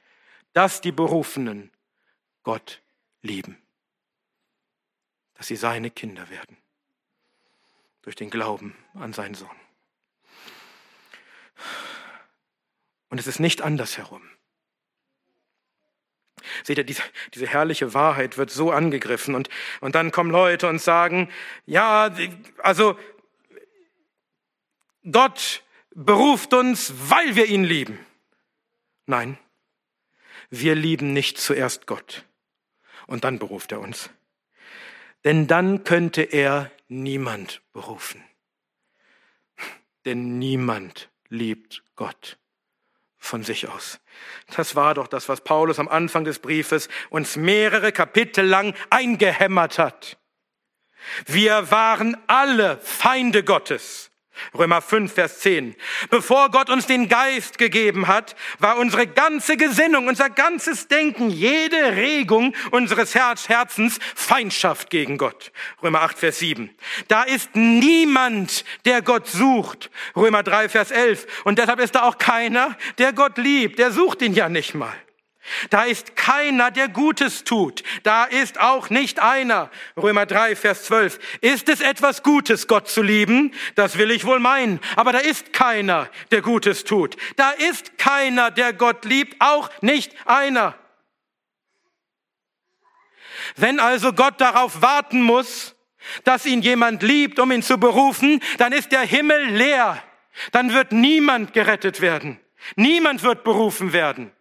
dass 0.52 0.80
die 0.80 0.92
Berufenen 0.92 1.70
Gott 2.42 2.82
lieben. 3.22 3.60
Dass 5.34 5.46
sie 5.46 5.56
seine 5.56 5.90
Kinder 5.90 6.28
werden. 6.30 6.59
Durch 8.02 8.16
den 8.16 8.30
Glauben 8.30 8.76
an 8.94 9.12
seinen 9.12 9.34
Sohn. 9.34 9.48
Und 13.10 13.18
es 13.18 13.26
ist 13.26 13.40
nicht 13.40 13.60
andersherum. 13.60 14.22
Seht 16.64 16.78
ihr, 16.78 16.84
diese, 16.84 17.02
diese 17.34 17.46
herrliche 17.46 17.92
Wahrheit 17.94 18.38
wird 18.38 18.50
so 18.50 18.70
angegriffen 18.70 19.34
und, 19.34 19.48
und 19.80 19.94
dann 19.94 20.10
kommen 20.10 20.30
Leute 20.30 20.68
und 20.68 20.80
sagen, 20.80 21.30
ja, 21.66 22.14
also 22.58 22.98
Gott 25.10 25.62
beruft 25.94 26.54
uns, 26.54 26.92
weil 27.10 27.36
wir 27.36 27.46
ihn 27.46 27.64
lieben. 27.64 27.98
Nein, 29.06 29.38
wir 30.50 30.74
lieben 30.74 31.12
nicht 31.12 31.38
zuerst 31.38 31.86
Gott 31.86 32.24
und 33.06 33.24
dann 33.24 33.38
beruft 33.38 33.72
er 33.72 33.80
uns. 33.80 34.10
Denn 35.24 35.46
dann 35.46 35.84
könnte 35.84 36.22
er 36.22 36.70
niemand 36.88 37.62
berufen. 37.72 38.24
Denn 40.04 40.38
niemand 40.38 41.10
liebt 41.28 41.82
Gott 41.94 42.38
von 43.18 43.44
sich 43.44 43.68
aus. 43.68 44.00
Das 44.56 44.74
war 44.74 44.94
doch 44.94 45.06
das, 45.06 45.28
was 45.28 45.42
Paulus 45.42 45.78
am 45.78 45.88
Anfang 45.88 46.24
des 46.24 46.38
Briefes 46.38 46.88
uns 47.10 47.36
mehrere 47.36 47.92
Kapitel 47.92 48.44
lang 48.44 48.74
eingehämmert 48.88 49.78
hat. 49.78 50.18
Wir 51.26 51.70
waren 51.70 52.16
alle 52.26 52.78
Feinde 52.78 53.44
Gottes. 53.44 54.09
Römer 54.56 54.80
5, 54.80 55.12
Vers 55.12 55.40
10. 55.40 55.76
Bevor 56.08 56.50
Gott 56.50 56.70
uns 56.70 56.86
den 56.86 57.08
Geist 57.08 57.58
gegeben 57.58 58.08
hat, 58.08 58.34
war 58.58 58.78
unsere 58.78 59.06
ganze 59.06 59.56
Gesinnung, 59.56 60.08
unser 60.08 60.30
ganzes 60.30 60.88
Denken, 60.88 61.30
jede 61.30 61.96
Regung 61.96 62.54
unseres 62.70 63.14
Herz, 63.14 63.48
Herzens 63.48 63.98
Feindschaft 64.14 64.90
gegen 64.90 65.18
Gott. 65.18 65.52
Römer 65.82 66.02
8, 66.02 66.18
Vers 66.18 66.38
7. 66.38 66.70
Da 67.08 67.22
ist 67.22 67.54
niemand, 67.54 68.64
der 68.84 69.02
Gott 69.02 69.28
sucht. 69.28 69.90
Römer 70.16 70.42
3, 70.42 70.68
Vers 70.68 70.90
11. 70.90 71.26
Und 71.44 71.58
deshalb 71.58 71.80
ist 71.80 71.94
da 71.94 72.02
auch 72.02 72.18
keiner, 72.18 72.76
der 72.98 73.12
Gott 73.12 73.38
liebt. 73.38 73.78
Der 73.78 73.92
sucht 73.92 74.22
ihn 74.22 74.34
ja 74.34 74.48
nicht 74.48 74.74
mal. 74.74 74.94
Da 75.70 75.84
ist 75.84 76.16
keiner, 76.16 76.70
der 76.70 76.88
Gutes 76.88 77.44
tut. 77.44 77.82
Da 78.02 78.24
ist 78.24 78.60
auch 78.60 78.90
nicht 78.90 79.20
einer. 79.20 79.70
Römer 79.96 80.26
3, 80.26 80.54
Vers 80.54 80.84
12. 80.84 81.18
Ist 81.40 81.68
es 81.68 81.80
etwas 81.80 82.22
Gutes, 82.22 82.68
Gott 82.68 82.88
zu 82.88 83.02
lieben? 83.02 83.52
Das 83.74 83.98
will 83.98 84.10
ich 84.10 84.26
wohl 84.26 84.38
meinen. 84.38 84.80
Aber 84.96 85.12
da 85.12 85.18
ist 85.18 85.52
keiner, 85.52 86.08
der 86.30 86.42
Gutes 86.42 86.84
tut. 86.84 87.16
Da 87.36 87.50
ist 87.50 87.98
keiner, 87.98 88.50
der 88.50 88.72
Gott 88.72 89.04
liebt. 89.04 89.36
Auch 89.40 89.70
nicht 89.80 90.14
einer. 90.26 90.74
Wenn 93.56 93.80
also 93.80 94.12
Gott 94.12 94.40
darauf 94.40 94.82
warten 94.82 95.22
muss, 95.22 95.74
dass 96.24 96.46
ihn 96.46 96.62
jemand 96.62 97.02
liebt, 97.02 97.38
um 97.38 97.50
ihn 97.50 97.62
zu 97.62 97.78
berufen, 97.78 98.40
dann 98.58 98.72
ist 98.72 98.92
der 98.92 99.02
Himmel 99.02 99.46
leer. 99.50 100.02
Dann 100.52 100.72
wird 100.72 100.92
niemand 100.92 101.52
gerettet 101.54 102.00
werden. 102.00 102.38
Niemand 102.76 103.22
wird 103.22 103.42
berufen 103.42 103.92
werden. 103.92 104.32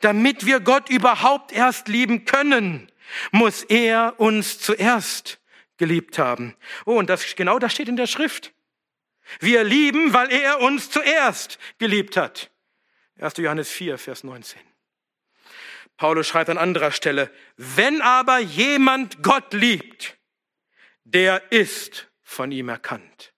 Damit 0.00 0.46
wir 0.46 0.60
Gott 0.60 0.88
überhaupt 0.88 1.52
erst 1.52 1.88
lieben 1.88 2.24
können, 2.24 2.90
muss 3.30 3.62
er 3.62 4.18
uns 4.18 4.58
zuerst 4.58 5.40
geliebt 5.76 6.18
haben. 6.18 6.54
Oh, 6.86 6.98
und 6.98 7.10
das, 7.10 7.34
genau 7.34 7.58
das 7.58 7.72
steht 7.72 7.88
in 7.88 7.96
der 7.96 8.06
Schrift. 8.06 8.52
Wir 9.40 9.64
lieben, 9.64 10.12
weil 10.12 10.30
er 10.30 10.60
uns 10.60 10.90
zuerst 10.90 11.58
geliebt 11.78 12.16
hat. 12.16 12.50
1. 13.18 13.36
Johannes 13.38 13.70
4, 13.70 13.98
Vers 13.98 14.24
19. 14.24 14.60
Paulus 15.96 16.26
schreibt 16.26 16.50
an 16.50 16.58
anderer 16.58 16.90
Stelle, 16.90 17.30
wenn 17.56 18.00
aber 18.00 18.38
jemand 18.38 19.22
Gott 19.22 19.52
liebt, 19.52 20.16
der 21.04 21.52
ist 21.52 22.08
von 22.22 22.50
ihm 22.50 22.68
erkannt. 22.68 23.31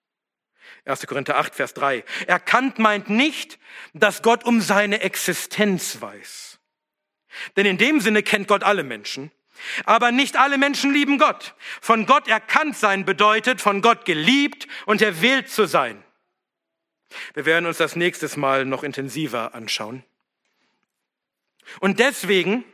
1. 0.85 1.07
Korinther 1.07 1.37
8, 1.39 1.55
Vers 1.55 1.75
3. 1.75 2.05
Erkannt 2.27 2.79
meint 2.79 3.09
nicht, 3.09 3.59
dass 3.95 4.23
Gott 4.23 4.45
um 4.45 4.61
seine 4.61 5.01
Existenz 5.01 6.01
weiß. 6.01 6.59
Denn 7.57 7.67
in 7.67 7.79
dem 7.79 8.01
Sinne 8.01 8.23
kennt 8.23 8.49
Gott 8.49 8.63
alle 8.63 8.85
Menschen. 8.85 9.31
Aber 9.85 10.13
nicht 10.13 10.37
alle 10.37 10.59
Menschen 10.59 10.93
lieben 10.93 11.19
Gott. 11.19 11.55
Von 11.81 12.07
Gott 12.07 12.29
erkannt 12.29 12.77
sein 12.77 13.05
bedeutet, 13.05 13.61
von 13.61 13.83
Gott 13.83 14.05
geliebt 14.05 14.67
und 14.87 15.01
erwählt 15.01 15.49
zu 15.49 15.67
sein. 15.67 16.03
Wir 17.33 17.47
werden 17.47 17.67
uns 17.67 17.79
das 17.79 17.97
nächstes 17.97 18.37
Mal 18.37 18.65
noch 18.65 18.83
intensiver 18.83 19.55
anschauen. 19.55 20.05
Und 21.81 21.99
deswegen 21.99 22.65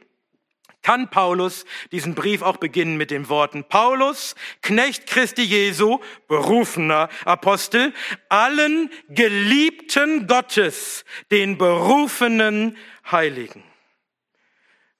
kann 0.82 1.10
Paulus 1.10 1.64
diesen 1.92 2.14
Brief 2.14 2.42
auch 2.42 2.56
beginnen 2.56 2.96
mit 2.96 3.10
den 3.10 3.28
Worten 3.28 3.64
Paulus, 3.64 4.34
Knecht 4.62 5.06
Christi 5.06 5.42
Jesu, 5.42 6.00
berufener 6.28 7.08
Apostel, 7.24 7.92
allen 8.28 8.90
Geliebten 9.08 10.26
Gottes, 10.26 11.04
den 11.30 11.58
berufenen 11.58 12.76
Heiligen. 13.10 13.62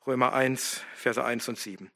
Römer 0.06 0.32
1, 0.32 0.82
Verse 0.94 1.24
1 1.24 1.48
und 1.48 1.58
7. 1.58 1.90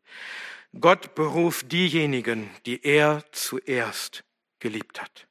Gott 0.80 1.14
beruft 1.14 1.70
diejenigen, 1.72 2.50
die 2.66 2.84
er 2.84 3.24
zuerst 3.32 4.24
geliebt 4.58 5.00
hat. 5.00 5.26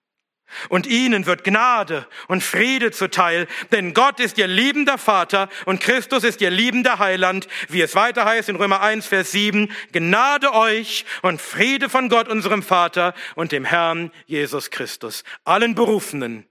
Und 0.70 0.88
ihnen 0.88 1.26
wird 1.26 1.44
Gnade 1.44 2.08
und 2.28 2.44
Friede 2.44 2.92
zuteil, 2.92 3.48
denn 3.72 3.94
Gott 3.94 4.20
ist 4.20 4.38
ihr 4.38 4.48
liebender 4.48 4.98
Vater 4.98 5.50
und 5.66 5.80
Christus 5.80 6.24
ist 6.24 6.42
ihr 6.42 6.50
liebender 6.50 7.00
Heiland, 7.00 7.48
wie 7.70 7.82
es 7.82 7.96
weiter 7.96 8.26
heißt 8.26 8.50
in 8.50 8.56
Römer 8.56 8.82
1, 8.82 9.06
Vers 9.06 9.32
7, 9.32 9.72
Gnade 9.92 10.54
euch 10.54 11.06
und 11.22 11.42
Friede 11.42 11.90
von 11.90 12.10
Gott, 12.10 12.28
unserem 12.28 12.64
Vater 12.64 13.14
und 13.36 13.52
dem 13.52 13.66
Herrn 13.66 14.12
Jesus 14.26 14.70
Christus. 14.70 15.24
Allen 15.44 15.76
Berufenen 15.76 16.46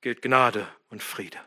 gilt 0.00 0.22
Gnade 0.22 0.66
und 0.90 1.02
Friede. 1.02 1.38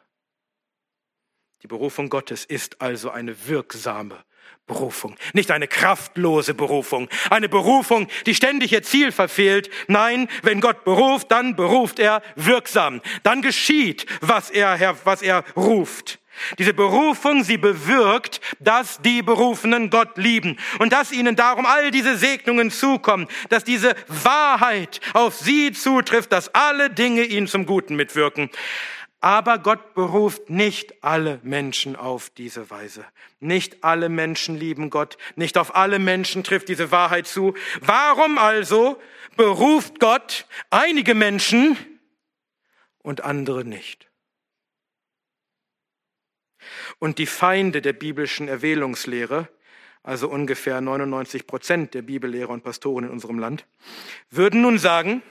Die 1.64 1.68
Berufung 1.68 2.10
Gottes 2.10 2.46
ist 2.46 2.82
also 2.82 3.12
eine 3.12 3.48
wirksame 3.48 4.24
Berufung, 4.72 5.18
nicht 5.34 5.52
eine 5.52 5.68
kraftlose 5.68 6.54
Berufung, 6.54 7.10
eine 7.30 7.50
Berufung, 7.50 8.08
die 8.26 8.34
ständig 8.34 8.72
ihr 8.72 8.84
Ziel 8.84 9.12
verfehlt. 9.12 9.70
Nein, 9.88 10.30
wenn 10.44 10.62
Gott 10.62 10.86
beruft, 10.86 11.30
dann 11.30 11.58
beruft 11.58 12.00
er 12.00 12.22
wirksam. 12.38 13.02
Dann 13.24 13.42
geschieht, 13.42 14.06
was 14.22 14.50
er, 14.50 14.96
was 15.04 15.22
er 15.22 15.44
ruft. 15.58 16.20
Diese 16.58 16.74
Berufung, 16.74 17.44
sie 17.44 17.58
bewirkt, 17.58 18.40
dass 18.60 19.02
die 19.02 19.22
Berufenen 19.22 19.90
Gott 19.90 20.18
lieben 20.18 20.58
und 20.80 20.94
dass 20.94 21.12
ihnen 21.12 21.36
darum 21.36 21.66
all 21.66 21.92
diese 21.92 22.16
Segnungen 22.16 22.72
zukommen, 22.72 23.28
dass 23.50 23.66
diese 23.66 23.94
Wahrheit 24.08 25.02
auf 25.14 25.36
sie 25.36 25.74
zutrifft, 25.74 26.32
dass 26.32 26.56
alle 26.56 26.90
Dinge 26.90 27.24
ihnen 27.24 27.48
zum 27.48 27.66
Guten 27.66 27.98
mitwirken. 27.98 28.50
Aber 29.22 29.60
Gott 29.60 29.94
beruft 29.94 30.50
nicht 30.50 31.04
alle 31.04 31.40
Menschen 31.44 31.96
auf 31.96 32.32
diese 32.32 32.72
Weise. 32.72 33.06
Nicht 33.40 33.84
alle 33.84 34.10
Menschen 34.10 34.58
lieben 34.58 34.90
Gott. 34.90 35.16
Nicht 35.36 35.60
auf 35.60 35.76
alle 35.76 36.00
Menschen 36.00 36.44
trifft 36.44 36.70
diese 36.70 36.92
Wahrheit 36.92 37.28
zu. 37.28 37.54
Warum 37.82 38.40
also 38.40 39.00
beruft 39.38 40.00
Gott 40.00 40.48
einige 40.72 41.14
Menschen 41.14 41.78
und 43.04 43.24
andere 43.24 43.64
nicht? 43.64 44.10
Und 46.98 47.20
die 47.20 47.28
Feinde 47.28 47.84
der 47.84 47.94
biblischen 47.94 48.48
Erwählungslehre, 48.48 49.48
also 50.02 50.30
ungefähr 50.30 50.82
99 50.82 51.46
Prozent 51.46 51.94
der 51.94 52.02
Bibellehrer 52.02 52.50
und 52.50 52.64
Pastoren 52.64 53.06
in 53.06 53.12
unserem 53.12 53.38
Land, 53.38 53.68
würden 54.32 54.62
nun 54.62 54.80
sagen, 54.80 55.22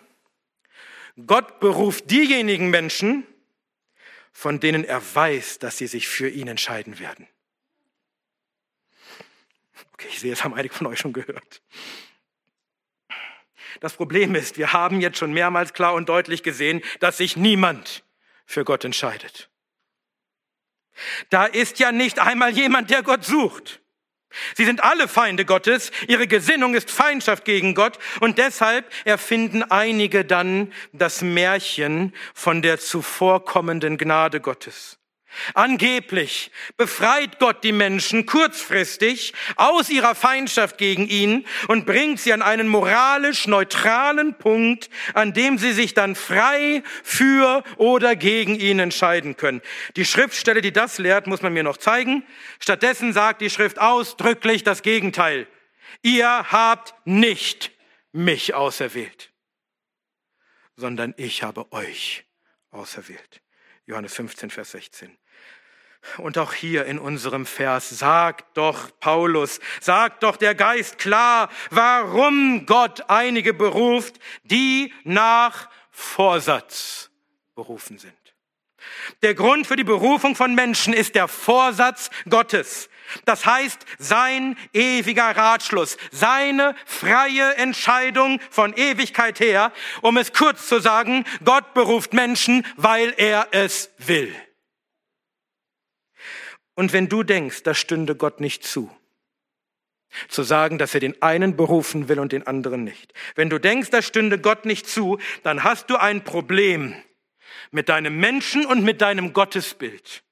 Gott 1.26 1.58
beruft 1.58 2.08
diejenigen 2.08 2.70
Menschen, 2.70 3.26
von 4.32 4.60
denen 4.60 4.84
er 4.84 5.02
weiß, 5.14 5.58
dass 5.58 5.78
sie 5.78 5.86
sich 5.86 6.08
für 6.08 6.28
ihn 6.28 6.48
entscheiden 6.48 6.98
werden. 6.98 7.26
Okay, 9.92 10.08
ich 10.08 10.20
sehe, 10.20 10.32
es 10.32 10.44
haben 10.44 10.54
einige 10.54 10.74
von 10.74 10.86
euch 10.86 10.98
schon 10.98 11.12
gehört. 11.12 11.62
Das 13.80 13.94
Problem 13.94 14.34
ist, 14.34 14.58
wir 14.58 14.72
haben 14.72 15.00
jetzt 15.00 15.18
schon 15.18 15.32
mehrmals 15.32 15.72
klar 15.72 15.94
und 15.94 16.08
deutlich 16.08 16.42
gesehen, 16.42 16.82
dass 17.00 17.16
sich 17.16 17.36
niemand 17.36 18.04
für 18.46 18.64
Gott 18.64 18.84
entscheidet. 18.84 19.48
Da 21.30 21.46
ist 21.46 21.78
ja 21.78 21.92
nicht 21.92 22.18
einmal 22.18 22.50
jemand, 22.50 22.90
der 22.90 23.02
Gott 23.02 23.24
sucht. 23.24 23.80
Sie 24.56 24.64
sind 24.64 24.82
alle 24.82 25.08
Feinde 25.08 25.44
Gottes, 25.44 25.90
ihre 26.06 26.26
Gesinnung 26.26 26.74
ist 26.74 26.90
Feindschaft 26.90 27.44
gegen 27.44 27.74
Gott 27.74 27.98
und 28.20 28.38
deshalb 28.38 28.90
erfinden 29.04 29.64
einige 29.64 30.24
dann 30.24 30.72
das 30.92 31.22
Märchen 31.22 32.14
von 32.34 32.62
der 32.62 32.78
zuvorkommenden 32.78 33.98
Gnade 33.98 34.40
Gottes. 34.40 34.99
Angeblich 35.54 36.50
befreit 36.76 37.38
Gott 37.38 37.62
die 37.64 37.72
Menschen 37.72 38.26
kurzfristig 38.26 39.32
aus 39.56 39.88
ihrer 39.88 40.14
Feindschaft 40.14 40.76
gegen 40.76 41.06
ihn 41.06 41.46
und 41.68 41.86
bringt 41.86 42.20
sie 42.20 42.32
an 42.32 42.42
einen 42.42 42.68
moralisch 42.68 43.46
neutralen 43.46 44.34
Punkt, 44.34 44.90
an 45.14 45.32
dem 45.32 45.58
sie 45.58 45.72
sich 45.72 45.94
dann 45.94 46.14
frei 46.14 46.82
für 47.02 47.62
oder 47.76 48.16
gegen 48.16 48.58
ihn 48.58 48.80
entscheiden 48.80 49.36
können. 49.36 49.62
Die 49.96 50.04
Schriftstelle, 50.04 50.62
die 50.62 50.72
das 50.72 50.98
lehrt, 50.98 51.26
muss 51.26 51.42
man 51.42 51.52
mir 51.52 51.62
noch 51.62 51.76
zeigen. 51.76 52.24
Stattdessen 52.58 53.12
sagt 53.12 53.40
die 53.40 53.50
Schrift 53.50 53.78
ausdrücklich 53.78 54.64
das 54.64 54.82
Gegenteil. 54.82 55.46
Ihr 56.02 56.50
habt 56.50 56.94
nicht 57.04 57.70
mich 58.12 58.54
auserwählt, 58.54 59.32
sondern 60.76 61.14
ich 61.16 61.42
habe 61.42 61.70
euch 61.72 62.24
auserwählt. 62.70 63.42
Johannes 63.86 64.14
15, 64.14 64.50
Vers 64.50 64.72
16. 64.72 65.19
Und 66.16 66.38
auch 66.38 66.52
hier 66.52 66.86
in 66.86 66.98
unserem 66.98 67.46
Vers 67.46 67.90
sagt 67.90 68.56
doch 68.56 68.90
Paulus, 69.00 69.60
sagt 69.80 70.22
doch 70.22 70.36
der 70.36 70.54
Geist 70.54 70.98
klar, 70.98 71.50
warum 71.70 72.66
Gott 72.66 73.08
einige 73.08 73.52
beruft, 73.52 74.18
die 74.44 74.92
nach 75.04 75.68
Vorsatz 75.90 77.10
berufen 77.54 77.98
sind. 77.98 78.14
Der 79.22 79.34
Grund 79.34 79.66
für 79.66 79.76
die 79.76 79.84
Berufung 79.84 80.34
von 80.34 80.54
Menschen 80.54 80.94
ist 80.94 81.14
der 81.14 81.28
Vorsatz 81.28 82.10
Gottes. 82.28 82.88
Das 83.24 83.44
heißt, 83.44 83.84
sein 83.98 84.56
ewiger 84.72 85.36
Ratschluss, 85.36 85.96
seine 86.10 86.74
freie 86.86 87.56
Entscheidung 87.56 88.40
von 88.50 88.72
Ewigkeit 88.74 89.40
her, 89.40 89.72
um 90.00 90.16
es 90.16 90.32
kurz 90.32 90.68
zu 90.68 90.80
sagen, 90.80 91.24
Gott 91.44 91.74
beruft 91.74 92.14
Menschen, 92.14 92.64
weil 92.76 93.12
er 93.16 93.48
es 93.50 93.90
will. 93.98 94.34
Und 96.80 96.94
wenn 96.94 97.10
du 97.10 97.22
denkst, 97.22 97.62
das 97.64 97.76
stünde 97.76 98.16
Gott 98.16 98.40
nicht 98.40 98.64
zu, 98.64 98.90
zu 100.30 100.42
sagen, 100.42 100.78
dass 100.78 100.94
er 100.94 101.00
den 101.00 101.20
einen 101.20 101.54
berufen 101.54 102.08
will 102.08 102.18
und 102.18 102.32
den 102.32 102.46
anderen 102.46 102.84
nicht. 102.84 103.12
Wenn 103.34 103.50
du 103.50 103.58
denkst, 103.58 103.90
das 103.90 104.06
stünde 104.06 104.38
Gott 104.38 104.64
nicht 104.64 104.88
zu, 104.88 105.18
dann 105.42 105.62
hast 105.62 105.90
du 105.90 105.96
ein 105.96 106.24
Problem 106.24 106.94
mit 107.70 107.90
deinem 107.90 108.16
Menschen 108.16 108.64
und 108.64 108.82
mit 108.82 109.02
deinem 109.02 109.34
Gottesbild. 109.34 110.22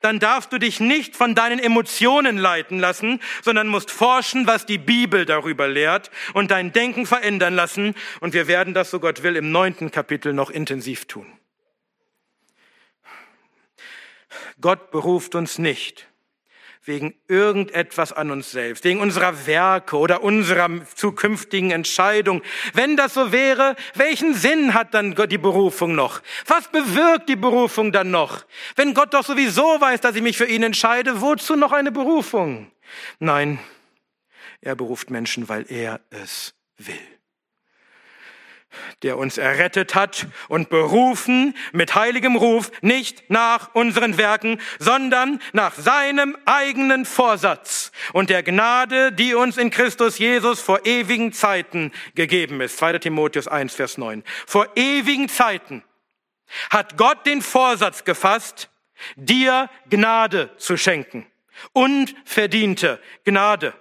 Dann 0.00 0.18
darfst 0.18 0.50
du 0.50 0.56
dich 0.56 0.80
nicht 0.80 1.14
von 1.14 1.34
deinen 1.34 1.58
Emotionen 1.58 2.38
leiten 2.38 2.78
lassen, 2.78 3.20
sondern 3.42 3.68
musst 3.68 3.90
forschen, 3.90 4.46
was 4.46 4.64
die 4.64 4.78
Bibel 4.78 5.26
darüber 5.26 5.68
lehrt 5.68 6.10
und 6.32 6.50
dein 6.50 6.72
Denken 6.72 7.04
verändern 7.04 7.54
lassen. 7.54 7.94
Und 8.20 8.32
wir 8.32 8.48
werden 8.48 8.72
das, 8.72 8.90
so 8.90 8.98
Gott 8.98 9.22
will, 9.22 9.36
im 9.36 9.52
neunten 9.52 9.90
Kapitel 9.90 10.32
noch 10.32 10.48
intensiv 10.48 11.04
tun. 11.04 11.37
Gott 14.60 14.90
beruft 14.90 15.34
uns 15.34 15.58
nicht 15.58 16.08
wegen 16.88 17.14
irgendetwas 17.28 18.12
an 18.12 18.30
uns 18.30 18.50
selbst, 18.50 18.82
wegen 18.82 19.00
unserer 19.00 19.46
Werke 19.46 19.96
oder 19.96 20.22
unserer 20.22 20.70
zukünftigen 20.94 21.70
Entscheidung. 21.70 22.42
Wenn 22.72 22.96
das 22.96 23.14
so 23.14 23.30
wäre, 23.30 23.76
welchen 23.94 24.34
Sinn 24.34 24.74
hat 24.74 24.94
dann 24.94 25.14
die 25.14 25.38
Berufung 25.38 25.94
noch? 25.94 26.22
Was 26.46 26.68
bewirkt 26.68 27.28
die 27.28 27.36
Berufung 27.36 27.92
dann 27.92 28.10
noch? 28.10 28.44
Wenn 28.74 28.94
Gott 28.94 29.12
doch 29.12 29.24
sowieso 29.24 29.80
weiß, 29.80 30.00
dass 30.00 30.16
ich 30.16 30.22
mich 30.22 30.38
für 30.38 30.46
ihn 30.46 30.62
entscheide, 30.62 31.20
wozu 31.20 31.56
noch 31.56 31.72
eine 31.72 31.92
Berufung? 31.92 32.72
Nein, 33.18 33.58
er 34.62 34.74
beruft 34.74 35.10
Menschen, 35.10 35.48
weil 35.48 35.66
er 35.70 36.00
es 36.10 36.54
will 36.78 37.17
der 39.02 39.16
uns 39.16 39.38
errettet 39.38 39.94
hat 39.94 40.26
und 40.48 40.70
berufen 40.70 41.54
mit 41.72 41.94
heiligem 41.94 42.36
Ruf, 42.36 42.70
nicht 42.80 43.30
nach 43.30 43.74
unseren 43.74 44.18
Werken, 44.18 44.60
sondern 44.78 45.40
nach 45.52 45.74
seinem 45.74 46.36
eigenen 46.44 47.04
Vorsatz 47.04 47.92
und 48.12 48.30
der 48.30 48.42
Gnade, 48.42 49.12
die 49.12 49.34
uns 49.34 49.56
in 49.56 49.70
Christus 49.70 50.18
Jesus 50.18 50.60
vor 50.60 50.84
ewigen 50.84 51.32
Zeiten 51.32 51.92
gegeben 52.14 52.60
ist. 52.60 52.78
2. 52.78 52.98
Timotheus 52.98 53.48
1, 53.48 53.74
Vers 53.74 53.98
9. 53.98 54.22
Vor 54.46 54.68
ewigen 54.76 55.28
Zeiten 55.28 55.82
hat 56.70 56.96
Gott 56.96 57.26
den 57.26 57.42
Vorsatz 57.42 58.04
gefasst, 58.04 58.70
dir 59.16 59.70
Gnade 59.88 60.50
zu 60.56 60.76
schenken. 60.76 61.26
Unverdiente 61.72 63.00
Gnade 63.24 63.74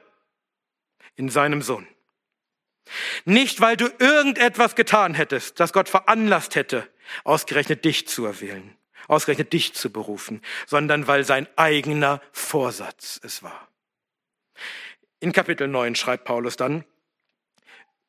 in 1.15 1.29
seinem 1.29 1.61
Sohn. 1.61 1.87
Nicht, 3.25 3.61
weil 3.61 3.77
du 3.77 3.87
irgendetwas 3.99 4.75
getan 4.75 5.13
hättest, 5.13 5.59
das 5.59 5.73
Gott 5.73 5.89
veranlasst 5.89 6.55
hätte, 6.55 6.87
ausgerechnet 7.23 7.85
dich 7.85 8.07
zu 8.07 8.25
erwählen, 8.25 8.75
ausgerechnet 9.07 9.53
dich 9.53 9.73
zu 9.73 9.91
berufen, 9.91 10.41
sondern 10.65 11.07
weil 11.07 11.23
sein 11.23 11.47
eigener 11.55 12.21
Vorsatz 12.31 13.19
es 13.23 13.43
war. 13.43 13.67
In 15.19 15.31
Kapitel 15.31 15.67
9 15.67 15.95
schreibt 15.95 16.25
Paulus 16.25 16.57
dann 16.57 16.85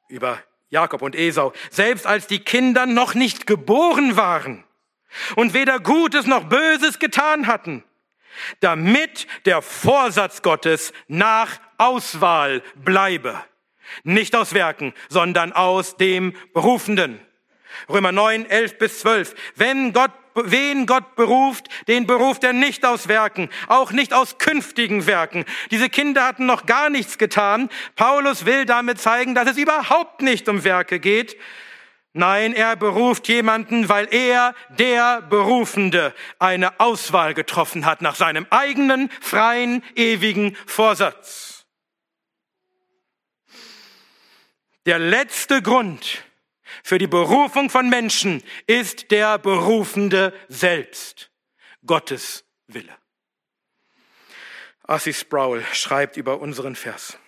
über 0.09 0.43
Jakob 0.71 1.03
und 1.03 1.15
Esau, 1.15 1.53
selbst 1.71 2.07
als 2.07 2.27
die 2.27 2.41
Kinder 2.41 2.87
noch 2.87 3.15
nicht 3.15 3.47
geboren 3.47 4.17
waren 4.17 4.65
und 5.37 5.55
weder 5.55 5.81
Gutes 5.81 6.27
noch 6.27 6.45
Böses 6.45 6.99
getan 6.99 7.47
hatten, 7.47 7.85
damit 8.61 9.27
der 9.47 9.63
Vorsatz 9.63 10.43
Gottes 10.43 10.93
nach 11.07 11.61
Auswahl 11.79 12.63
bleibe. 12.77 13.43
Nicht 14.05 14.35
aus 14.37 14.55
Werken, 14.55 14.95
sondern 15.09 15.53
aus 15.53 15.97
dem 15.97 16.35
Berufenden. 16.53 17.21
Römer 17.89 18.13
9, 18.13 18.47
11 18.47 18.79
bis 18.79 19.01
12. 19.01 19.35
Wenn 19.57 19.93
Gott, 19.93 20.11
wen 20.35 20.87
Gott 20.87 21.17
beruft, 21.17 21.69
den 21.87 22.07
beruft 22.07 22.45
er 22.45 22.53
nicht 22.53 22.85
aus 22.85 23.09
Werken, 23.09 23.51
auch 23.67 23.93
nicht 23.93 24.13
aus 24.13 24.39
künftigen 24.39 25.07
Werken. 25.07 25.45
Diese 25.71 25.89
Kinder 25.89 26.25
hatten 26.25 26.47
noch 26.47 26.67
gar 26.67 26.91
nichts 26.91 27.19
getan. 27.19 27.69
Paulus 27.97 28.47
will 28.47 28.65
damit 28.65 29.01
zeigen, 29.01 29.35
dass 29.35 29.49
es 29.51 29.57
überhaupt 29.57 30.23
nicht 30.23 30.49
um 30.49 30.65
Werke 30.65 31.01
geht. 31.01 31.37
Nein, 32.15 32.53
er 32.53 32.75
beruft 32.75 33.29
jemanden, 33.29 33.89
weil 33.89 34.09
er, 34.11 34.55
der 34.71 35.23
Berufende, 35.23 36.15
eine 36.39 36.81
Auswahl 36.81 37.35
getroffen 37.35 37.85
hat 37.85 38.03
nach 38.03 38.17
seinem 38.17 38.47
eigenen, 38.51 39.11
freien, 39.21 39.85
ewigen 39.95 40.57
Vorsatz. 40.67 41.48
Der 44.89 44.99
letzte 44.99 45.61
Grund, 45.61 46.25
für 46.83 46.97
die 46.97 47.07
Berufung 47.07 47.69
von 47.69 47.91
Menschen 47.91 48.43
ist 48.67 49.11
der 49.11 49.39
Berufende 49.39 50.33
selbst, 50.49 51.31
Gottes 51.85 52.47
Wille. 52.69 52.97
Assis 54.85 55.21
Sproul 55.21 55.63
schreibt 55.75 56.17
über 56.17 56.41
unseren 56.41 56.75
Vers. 56.75 57.19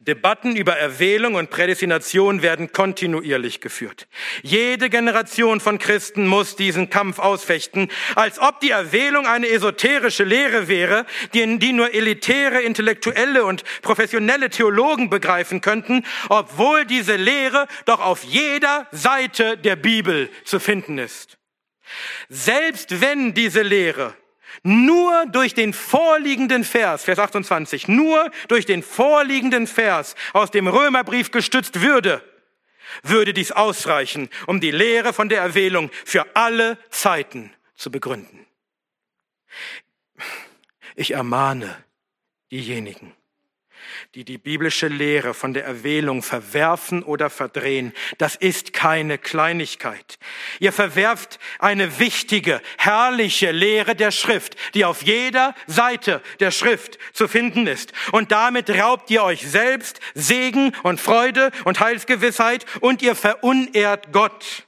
Debatten 0.00 0.56
über 0.56 0.76
Erwählung 0.76 1.34
und 1.34 1.50
Prädestination 1.50 2.42
werden 2.42 2.72
kontinuierlich 2.72 3.60
geführt. 3.60 4.08
Jede 4.42 4.90
Generation 4.90 5.60
von 5.60 5.78
Christen 5.78 6.26
muss 6.26 6.56
diesen 6.56 6.90
Kampf 6.90 7.18
ausfechten, 7.18 7.88
als 8.14 8.38
ob 8.38 8.60
die 8.60 8.70
Erwählung 8.70 9.26
eine 9.26 9.48
esoterische 9.48 10.24
Lehre 10.24 10.68
wäre, 10.68 11.06
die, 11.34 11.58
die 11.58 11.72
nur 11.72 11.94
elitäre, 11.94 12.60
intellektuelle 12.62 13.44
und 13.44 13.64
professionelle 13.82 14.50
Theologen 14.50 15.10
begreifen 15.10 15.60
könnten, 15.60 16.04
obwohl 16.28 16.84
diese 16.84 17.16
Lehre 17.16 17.66
doch 17.84 18.00
auf 18.00 18.24
jeder 18.24 18.88
Seite 18.90 19.56
der 19.56 19.76
Bibel 19.76 20.28
zu 20.44 20.58
finden 20.58 20.98
ist. 20.98 21.38
Selbst 22.28 23.00
wenn 23.00 23.34
diese 23.34 23.62
Lehre 23.62 24.14
nur 24.62 25.26
durch 25.26 25.54
den 25.54 25.72
vorliegenden 25.72 26.64
Vers, 26.64 27.04
Vers 27.04 27.18
28, 27.18 27.88
nur 27.88 28.30
durch 28.48 28.66
den 28.66 28.82
vorliegenden 28.82 29.66
Vers 29.66 30.14
aus 30.32 30.50
dem 30.50 30.66
Römerbrief 30.66 31.30
gestützt 31.30 31.80
würde, 31.80 32.22
würde 33.02 33.32
dies 33.32 33.52
ausreichen, 33.52 34.28
um 34.46 34.60
die 34.60 34.70
Lehre 34.70 35.12
von 35.12 35.28
der 35.28 35.40
Erwählung 35.40 35.90
für 36.04 36.36
alle 36.36 36.78
Zeiten 36.90 37.52
zu 37.74 37.90
begründen. 37.90 38.46
Ich 40.94 41.12
ermahne 41.12 41.84
diejenigen, 42.50 43.14
die 44.14 44.24
die 44.24 44.38
biblische 44.38 44.88
Lehre 44.88 45.34
von 45.34 45.54
der 45.54 45.64
Erwählung 45.64 46.22
verwerfen 46.22 47.02
oder 47.02 47.30
verdrehen, 47.30 47.92
das 48.18 48.36
ist 48.36 48.72
keine 48.72 49.18
Kleinigkeit. 49.18 50.18
Ihr 50.60 50.72
verwerft 50.72 51.38
eine 51.58 51.98
wichtige, 51.98 52.60
herrliche 52.78 53.50
Lehre 53.50 53.94
der 53.94 54.10
Schrift, 54.10 54.56
die 54.74 54.84
auf 54.84 55.02
jeder 55.02 55.54
Seite 55.66 56.22
der 56.40 56.50
Schrift 56.50 56.98
zu 57.12 57.28
finden 57.28 57.66
ist. 57.66 57.92
Und 58.12 58.32
damit 58.32 58.70
raubt 58.70 59.10
ihr 59.10 59.22
euch 59.22 59.48
selbst 59.48 60.00
Segen 60.14 60.74
und 60.82 61.00
Freude 61.00 61.50
und 61.64 61.80
Heilsgewissheit 61.80 62.66
und 62.80 63.02
ihr 63.02 63.14
verunehrt 63.14 64.12
Gott. 64.12 64.66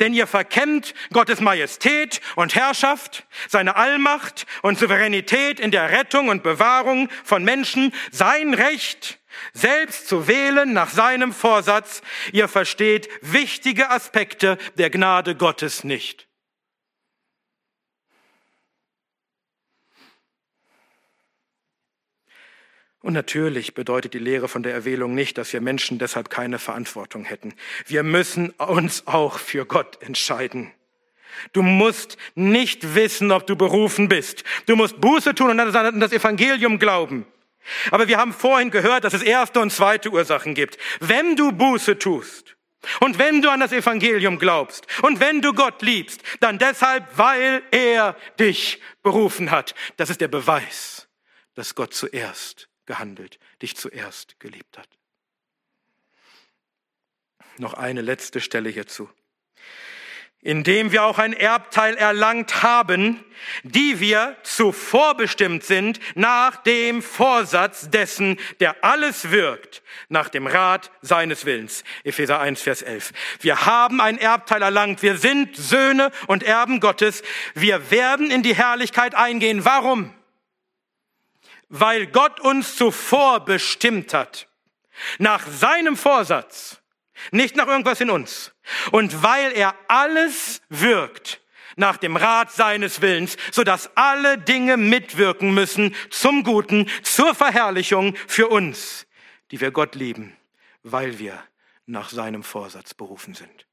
Denn 0.00 0.14
ihr 0.14 0.26
verkennt 0.26 0.94
Gottes 1.12 1.40
Majestät 1.40 2.20
und 2.36 2.54
Herrschaft, 2.54 3.26
seine 3.48 3.76
Allmacht 3.76 4.46
und 4.62 4.78
Souveränität 4.78 5.60
in 5.60 5.70
der 5.70 5.90
Rettung 5.90 6.28
und 6.28 6.42
Bewahrung 6.42 7.08
von 7.24 7.44
Menschen, 7.44 7.92
sein 8.10 8.54
Recht, 8.54 9.18
selbst 9.52 10.08
zu 10.08 10.28
wählen 10.28 10.72
nach 10.72 10.90
seinem 10.90 11.32
Vorsatz. 11.32 12.02
Ihr 12.32 12.48
versteht 12.48 13.08
wichtige 13.22 13.90
Aspekte 13.90 14.58
der 14.76 14.90
Gnade 14.90 15.34
Gottes 15.34 15.84
nicht. 15.84 16.28
Und 23.02 23.14
natürlich 23.14 23.74
bedeutet 23.74 24.14
die 24.14 24.18
Lehre 24.18 24.46
von 24.46 24.62
der 24.62 24.72
Erwählung 24.72 25.14
nicht, 25.14 25.36
dass 25.36 25.52
wir 25.52 25.60
Menschen 25.60 25.98
deshalb 25.98 26.30
keine 26.30 26.60
Verantwortung 26.60 27.24
hätten. 27.24 27.54
Wir 27.86 28.04
müssen 28.04 28.50
uns 28.50 29.06
auch 29.08 29.38
für 29.38 29.66
Gott 29.66 30.00
entscheiden. 30.02 30.70
Du 31.52 31.62
musst 31.62 32.16
nicht 32.36 32.94
wissen, 32.94 33.32
ob 33.32 33.46
du 33.46 33.56
berufen 33.56 34.08
bist. 34.08 34.44
Du 34.66 34.76
musst 34.76 35.00
Buße 35.00 35.34
tun 35.34 35.50
und 35.50 35.60
an 35.60 36.00
das 36.00 36.12
Evangelium 36.12 36.78
glauben. 36.78 37.26
Aber 37.90 38.06
wir 38.06 38.18
haben 38.18 38.32
vorhin 38.32 38.70
gehört, 38.70 39.04
dass 39.04 39.14
es 39.14 39.22
erste 39.22 39.60
und 39.60 39.70
zweite 39.70 40.10
Ursachen 40.10 40.54
gibt. 40.54 40.78
Wenn 41.00 41.34
du 41.34 41.52
Buße 41.52 41.98
tust 41.98 42.56
und 43.00 43.18
wenn 43.18 43.42
du 43.42 43.50
an 43.50 43.60
das 43.60 43.72
Evangelium 43.72 44.38
glaubst 44.38 44.86
und 45.02 45.18
wenn 45.18 45.40
du 45.40 45.54
Gott 45.54 45.82
liebst, 45.82 46.22
dann 46.40 46.58
deshalb, 46.58 47.06
weil 47.16 47.62
er 47.70 48.16
dich 48.38 48.80
berufen 49.02 49.50
hat. 49.50 49.74
Das 49.96 50.10
ist 50.10 50.20
der 50.20 50.28
Beweis, 50.28 51.08
dass 51.54 51.74
Gott 51.74 51.94
zuerst 51.94 52.68
gehandelt, 52.86 53.38
dich 53.60 53.76
zuerst 53.76 54.38
geliebt 54.40 54.78
hat. 54.78 54.88
Noch 57.58 57.74
eine 57.74 58.00
letzte 58.00 58.40
Stelle 58.40 58.70
hierzu. 58.70 59.08
Indem 60.44 60.90
wir 60.90 61.04
auch 61.04 61.18
ein 61.18 61.34
Erbteil 61.34 61.96
erlangt 61.96 62.64
haben, 62.64 63.24
die 63.62 64.00
wir 64.00 64.36
zuvor 64.42 65.16
bestimmt 65.16 65.62
sind, 65.62 66.00
nach 66.16 66.56
dem 66.64 67.00
Vorsatz 67.00 67.90
dessen, 67.90 68.40
der 68.58 68.82
alles 68.82 69.30
wirkt, 69.30 69.84
nach 70.08 70.28
dem 70.28 70.48
Rat 70.48 70.90
seines 71.00 71.44
Willens. 71.44 71.84
Epheser 72.02 72.40
1, 72.40 72.60
Vers 72.60 72.82
11. 72.82 73.12
Wir 73.40 73.66
haben 73.66 74.00
ein 74.00 74.18
Erbteil 74.18 74.62
erlangt. 74.62 75.02
Wir 75.02 75.16
sind 75.16 75.56
Söhne 75.56 76.10
und 76.26 76.42
Erben 76.42 76.80
Gottes. 76.80 77.22
Wir 77.54 77.92
werden 77.92 78.32
in 78.32 78.42
die 78.42 78.56
Herrlichkeit 78.56 79.14
eingehen. 79.14 79.64
Warum? 79.64 80.12
Weil 81.72 82.06
Gott 82.06 82.38
uns 82.38 82.76
zuvor 82.76 83.46
bestimmt 83.46 84.12
hat, 84.12 84.46
nach 85.18 85.46
seinem 85.46 85.96
Vorsatz, 85.96 86.82
nicht 87.30 87.56
nach 87.56 87.66
irgendwas 87.66 88.02
in 88.02 88.10
uns, 88.10 88.52
und 88.90 89.22
weil 89.22 89.52
er 89.52 89.74
alles 89.88 90.60
wirkt 90.68 91.40
nach 91.76 91.96
dem 91.96 92.16
Rat 92.16 92.52
seines 92.52 93.00
Willens, 93.00 93.38
so 93.50 93.64
dass 93.64 93.96
alle 93.96 94.36
Dinge 94.36 94.76
mitwirken 94.76 95.54
müssen 95.54 95.94
zum 96.10 96.44
Guten, 96.44 96.90
zur 97.02 97.34
Verherrlichung 97.34 98.16
für 98.28 98.48
uns, 98.48 99.06
die 99.50 99.62
wir 99.62 99.70
Gott 99.70 99.94
lieben, 99.94 100.36
weil 100.82 101.18
wir 101.18 101.42
nach 101.86 102.10
seinem 102.10 102.42
Vorsatz 102.42 102.92
berufen 102.92 103.32
sind. 103.32 103.66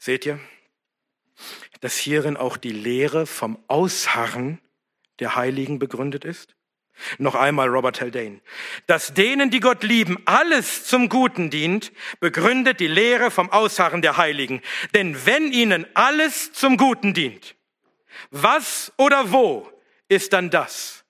Seht 0.00 0.26
ihr, 0.26 0.40
dass 1.80 1.96
hierin 1.96 2.36
auch 2.36 2.56
die 2.56 2.72
Lehre 2.72 3.26
vom 3.26 3.62
Ausharren 3.68 4.60
der 5.20 5.36
Heiligen 5.36 5.78
begründet 5.78 6.24
ist? 6.24 6.56
Noch 7.18 7.34
einmal 7.34 7.68
Robert 7.68 8.00
Haldane. 8.00 8.40
Dass 8.86 9.14
denen, 9.14 9.50
die 9.50 9.60
Gott 9.60 9.82
lieben, 9.82 10.22
alles 10.26 10.84
zum 10.84 11.08
Guten 11.08 11.50
dient, 11.50 11.92
begründet 12.20 12.80
die 12.80 12.86
Lehre 12.86 13.30
vom 13.30 13.50
Ausharren 13.50 14.02
der 14.02 14.16
Heiligen. 14.16 14.62
Denn 14.94 15.26
wenn 15.26 15.52
ihnen 15.52 15.86
alles 15.94 16.52
zum 16.52 16.76
Guten 16.76 17.14
dient, 17.14 17.56
was 18.30 18.92
oder 18.96 19.32
wo 19.32 19.70
ist 20.08 20.32
dann 20.32 20.50
das, 20.50 21.04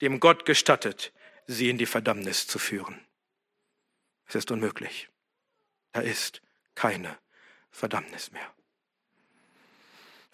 dem 0.00 0.20
Gott 0.20 0.44
gestattet, 0.44 1.12
sie 1.46 1.68
in 1.68 1.78
die 1.78 1.86
Verdammnis 1.86 2.46
zu 2.46 2.58
führen? 2.58 3.00
Es 4.26 4.34
ist 4.34 4.50
unmöglich. 4.50 5.08
Da 5.92 6.00
ist 6.00 6.42
keine 6.74 7.18
Verdammnis 7.70 8.30
mehr. 8.30 8.54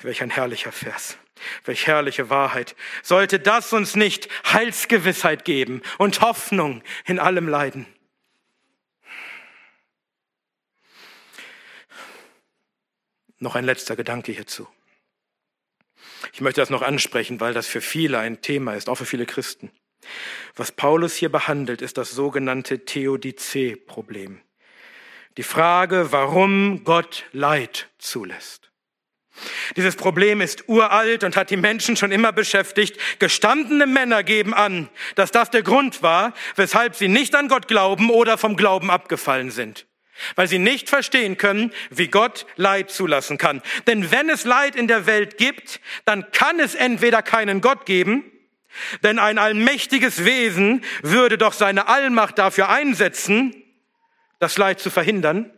Welch 0.04 0.22
ein 0.22 0.28
herrlicher 0.28 0.70
Vers. 0.70 1.16
Welch 1.64 1.86
herrliche 1.86 2.28
Wahrheit. 2.28 2.76
Sollte 3.02 3.40
das 3.40 3.72
uns 3.72 3.96
nicht 3.96 4.28
Heilsgewissheit 4.52 5.46
geben 5.46 5.80
und 5.96 6.20
Hoffnung 6.20 6.82
in 7.06 7.18
allem 7.18 7.48
Leiden? 7.48 7.86
Noch 13.38 13.54
ein 13.54 13.64
letzter 13.64 13.96
Gedanke 13.96 14.32
hierzu. 14.32 14.68
Ich 16.34 16.42
möchte 16.42 16.60
das 16.60 16.68
noch 16.68 16.82
ansprechen, 16.82 17.40
weil 17.40 17.54
das 17.54 17.66
für 17.66 17.80
viele 17.80 18.18
ein 18.18 18.42
Thema 18.42 18.74
ist, 18.74 18.90
auch 18.90 18.96
für 18.96 19.06
viele 19.06 19.24
Christen. 19.24 19.70
Was 20.54 20.70
Paulus 20.70 21.14
hier 21.14 21.30
behandelt, 21.30 21.80
ist 21.80 21.96
das 21.96 22.10
sogenannte 22.10 22.84
Theodizee-Problem. 22.84 24.42
Die 25.38 25.42
Frage, 25.42 26.12
warum 26.12 26.84
Gott 26.84 27.24
Leid 27.32 27.88
zulässt. 27.98 28.70
Dieses 29.76 29.96
Problem 29.96 30.40
ist 30.40 30.68
uralt 30.68 31.24
und 31.24 31.36
hat 31.36 31.50
die 31.50 31.56
Menschen 31.56 31.96
schon 31.96 32.12
immer 32.12 32.32
beschäftigt. 32.32 32.98
Gestandene 33.18 33.86
Männer 33.86 34.22
geben 34.22 34.54
an, 34.54 34.88
dass 35.16 35.32
das 35.32 35.50
der 35.50 35.62
Grund 35.62 36.02
war, 36.02 36.34
weshalb 36.56 36.94
sie 36.94 37.08
nicht 37.08 37.34
an 37.34 37.48
Gott 37.48 37.68
glauben 37.68 38.10
oder 38.10 38.38
vom 38.38 38.56
Glauben 38.56 38.90
abgefallen 38.90 39.50
sind. 39.50 39.86
Weil 40.36 40.46
sie 40.46 40.60
nicht 40.60 40.88
verstehen 40.88 41.36
können, 41.36 41.72
wie 41.90 42.06
Gott 42.06 42.46
Leid 42.56 42.90
zulassen 42.90 43.36
kann. 43.36 43.62
Denn 43.88 44.12
wenn 44.12 44.30
es 44.30 44.44
Leid 44.44 44.76
in 44.76 44.86
der 44.86 45.06
Welt 45.06 45.38
gibt, 45.38 45.80
dann 46.04 46.30
kann 46.30 46.60
es 46.60 46.76
entweder 46.76 47.20
keinen 47.20 47.60
Gott 47.60 47.84
geben, 47.84 48.30
denn 49.02 49.18
ein 49.18 49.38
allmächtiges 49.38 50.24
Wesen 50.24 50.84
würde 51.02 51.38
doch 51.38 51.52
seine 51.52 51.88
Allmacht 51.88 52.38
dafür 52.38 52.68
einsetzen, 52.68 53.54
das 54.38 54.58
Leid 54.58 54.80
zu 54.80 54.90
verhindern, 54.90 55.50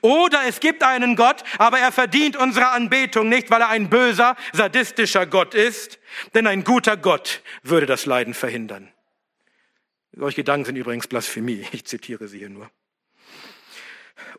oder 0.00 0.42
es 0.46 0.60
gibt 0.60 0.82
einen 0.82 1.16
Gott, 1.16 1.42
aber 1.58 1.78
er 1.78 1.92
verdient 1.92 2.36
unsere 2.36 2.68
Anbetung 2.70 3.28
nicht, 3.28 3.50
weil 3.50 3.60
er 3.60 3.68
ein 3.68 3.90
böser, 3.90 4.36
sadistischer 4.52 5.26
Gott 5.26 5.54
ist, 5.54 5.98
denn 6.34 6.46
ein 6.46 6.64
guter 6.64 6.96
Gott 6.96 7.42
würde 7.62 7.86
das 7.86 8.06
Leiden 8.06 8.34
verhindern. 8.34 8.92
Solche 10.12 10.36
Gedanken 10.36 10.66
sind 10.66 10.76
übrigens 10.76 11.06
Blasphemie, 11.06 11.66
ich 11.72 11.84
zitiere 11.84 12.28
sie 12.28 12.38
hier 12.38 12.50
nur. 12.50 12.70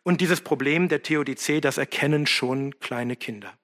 Und 0.03 0.21
dieses 0.21 0.41
Problem 0.41 0.87
der 0.87 1.01
Theodizee, 1.01 1.61
das 1.61 1.77
erkennen 1.77 2.27
schon 2.27 2.79
kleine 2.79 3.15
Kinder. 3.15 3.57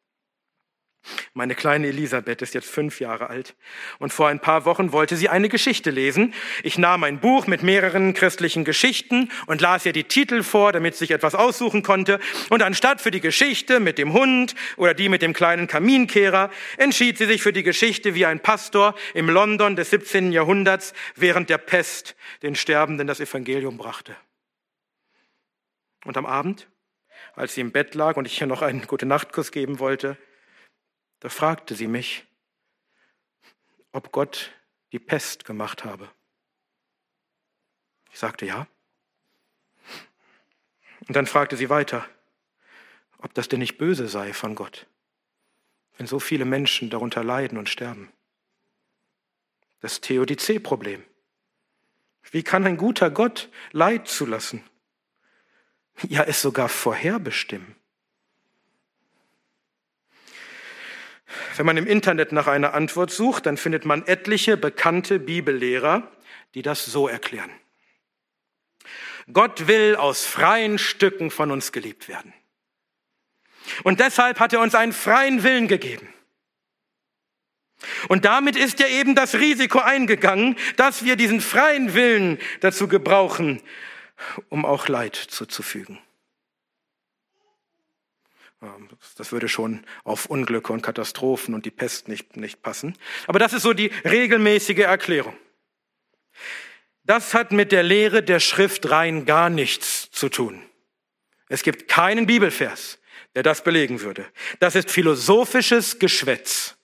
Meine 1.34 1.56
kleine 1.56 1.88
Elisabeth 1.88 2.42
ist 2.42 2.54
jetzt 2.54 2.70
fünf 2.70 3.00
Jahre 3.00 3.30
alt 3.30 3.56
und 4.00 4.12
vor 4.12 4.28
ein 4.28 4.40
paar 4.40 4.66
Wochen 4.66 4.92
wollte 4.92 5.16
sie 5.16 5.30
eine 5.30 5.50
Geschichte 5.50 5.90
lesen. 5.90 6.34
Ich 6.62 6.78
nahm 6.78 7.04
ein 7.04 7.20
Buch 7.20 7.48
mit 7.48 7.64
mehreren 7.64 8.14
christlichen 8.14 8.66
Geschichten 8.66 9.30
und 9.48 9.62
las 9.62 9.86
ihr 9.86 9.94
die 9.94 10.04
Titel 10.04 10.44
vor, 10.44 10.74
damit 10.74 10.96
sie 10.96 11.06
sich 11.06 11.12
etwas 11.12 11.34
aussuchen 11.34 11.84
konnte. 11.84 12.20
Und 12.50 12.62
anstatt 12.62 13.02
für 13.02 13.12
die 13.12 13.22
Geschichte 13.22 13.80
mit 13.80 13.98
dem 13.98 14.14
Hund 14.14 14.56
oder 14.78 14.94
die 14.94 15.10
mit 15.10 15.22
dem 15.22 15.34
kleinen 15.34 15.68
Kaminkehrer, 15.68 16.52
entschied 16.78 17.18
sie 17.18 17.26
sich 17.26 17.42
für 17.42 17.54
die 17.54 17.64
Geschichte, 17.64 18.14
wie 18.14 18.26
ein 18.26 18.42
Pastor 18.42 18.94
im 19.14 19.30
London 19.30 19.76
des 19.76 19.90
17. 19.90 20.32
Jahrhunderts 20.32 20.94
während 21.16 21.50
der 21.50 21.58
Pest 21.58 22.16
den 22.44 22.56
Sterbenden 22.56 23.08
das 23.08 23.20
Evangelium 23.20 23.78
brachte. 23.78 24.16
Und 26.06 26.18
am 26.18 26.26
Abend, 26.26 26.68
als 27.36 27.56
sie 27.56 27.62
im 27.62 27.72
Bett 27.72 27.96
lag 27.96 28.18
und 28.18 28.26
ich 28.26 28.40
ihr 28.42 28.48
noch 28.48 28.62
einen 28.62 28.86
gute 28.86 29.06
Nachtkuss 29.06 29.52
geben 29.52 29.80
wollte, 29.80 30.18
da 31.22 31.30
fragte 31.30 31.76
sie 31.76 31.88
mich, 31.88 32.26
ob 33.92 34.12
Gott 34.12 34.52
die 34.92 35.00
Pest 35.00 35.46
gemacht 35.46 35.86
habe. 35.86 36.12
Ich 38.12 38.20
sagte 38.20 38.46
ja. 38.46 38.68
Und 41.08 41.16
dann 41.16 41.28
fragte 41.28 41.56
sie 41.56 41.70
weiter, 41.70 42.08
ob 43.20 43.34
das 43.36 43.48
denn 43.48 43.60
nicht 43.60 43.78
böse 43.78 44.08
sei 44.08 44.34
von 44.34 44.56
Gott, 44.56 44.88
wenn 45.98 46.08
so 46.08 46.20
viele 46.20 46.46
Menschen 46.46 46.90
darunter 46.90 47.24
leiden 47.24 47.58
und 47.58 47.70
sterben. 47.70 48.12
Das 49.80 50.02
Theodizee-Problem. 50.02 51.04
Wie 52.32 52.44
kann 52.44 52.66
ein 52.66 52.78
guter 52.78 53.12
Gott 53.12 53.50
Leid 53.72 54.08
zulassen? 54.08 54.64
Ja, 56.08 56.24
es 56.24 56.42
sogar 56.42 56.70
vorherbestimmen. 56.70 57.76
Wenn 61.56 61.66
man 61.66 61.78
im 61.78 61.88
Internet 61.88 62.32
nach 62.32 62.48
einer 62.48 62.74
Antwort 62.74 63.12
sucht, 63.12 63.46
dann 63.46 63.58
findet 63.58 63.86
man 63.86 64.06
etliche 64.08 64.58
bekannte 64.58 65.20
Bibellehrer, 65.20 66.12
die 66.54 66.62
das 66.62 66.86
so 66.86 67.08
erklären. 67.08 67.52
Gott 69.32 69.68
will 69.68 69.96
aus 69.96 70.26
freien 70.26 70.78
Stücken 70.78 71.32
von 71.32 71.52
uns 71.52 71.72
geliebt 71.72 72.08
werden. 72.08 72.34
Und 73.84 74.00
deshalb 74.00 74.40
hat 74.40 74.54
er 74.54 74.60
uns 74.60 74.76
einen 74.76 74.94
freien 74.94 75.44
Willen 75.44 75.68
gegeben. 75.68 76.08
Und 78.10 78.26
damit 78.26 78.56
ist 78.56 78.80
er 78.80 78.90
eben 78.90 79.16
das 79.16 79.36
Risiko 79.36 79.80
eingegangen, 79.80 80.56
dass 80.76 81.04
wir 81.04 81.16
diesen 81.16 81.42
freien 81.42 81.94
Willen 81.94 82.40
dazu 82.60 82.88
gebrauchen, 82.88 83.62
um 84.50 84.66
auch 84.66 84.88
Leid 84.88 85.16
zuzufügen. 85.16 86.00
Ähm, 88.62 88.90
das 89.18 89.32
würde 89.32 89.50
schon 89.50 89.86
auf 90.04 90.26
Unglücke 90.28 90.74
und 90.74 90.82
Katastrophen 90.82 91.54
und 91.54 91.66
die 91.66 91.72
Pest 91.72 92.08
nicht, 92.08 92.38
nicht 92.38 92.62
passen. 92.62 92.98
Aber 93.28 93.40
das 93.40 93.54
ist 93.54 93.64
so 93.64 93.74
die 93.74 93.92
regelmäßige 94.06 94.80
Erklärung. 94.80 95.36
Das 97.04 97.34
hat 97.34 97.52
mit 97.52 97.72
der 97.72 97.84
Lehre 97.84 98.24
der 98.24 98.40
Schrift 98.40 98.90
rein 98.90 99.26
gar 99.26 99.50
nichts 99.50 100.12
zu 100.12 100.30
tun. 100.30 100.62
Es 101.50 101.64
gibt 101.64 101.88
keinen 101.88 102.28
Bibelvers, 102.28 103.00
der 103.36 103.44
das 103.44 103.64
belegen 103.64 104.02
würde. 104.02 104.26
Das 104.60 104.76
ist 104.76 104.92
philosophisches 104.92 106.00
Geschwätz. 106.00 106.78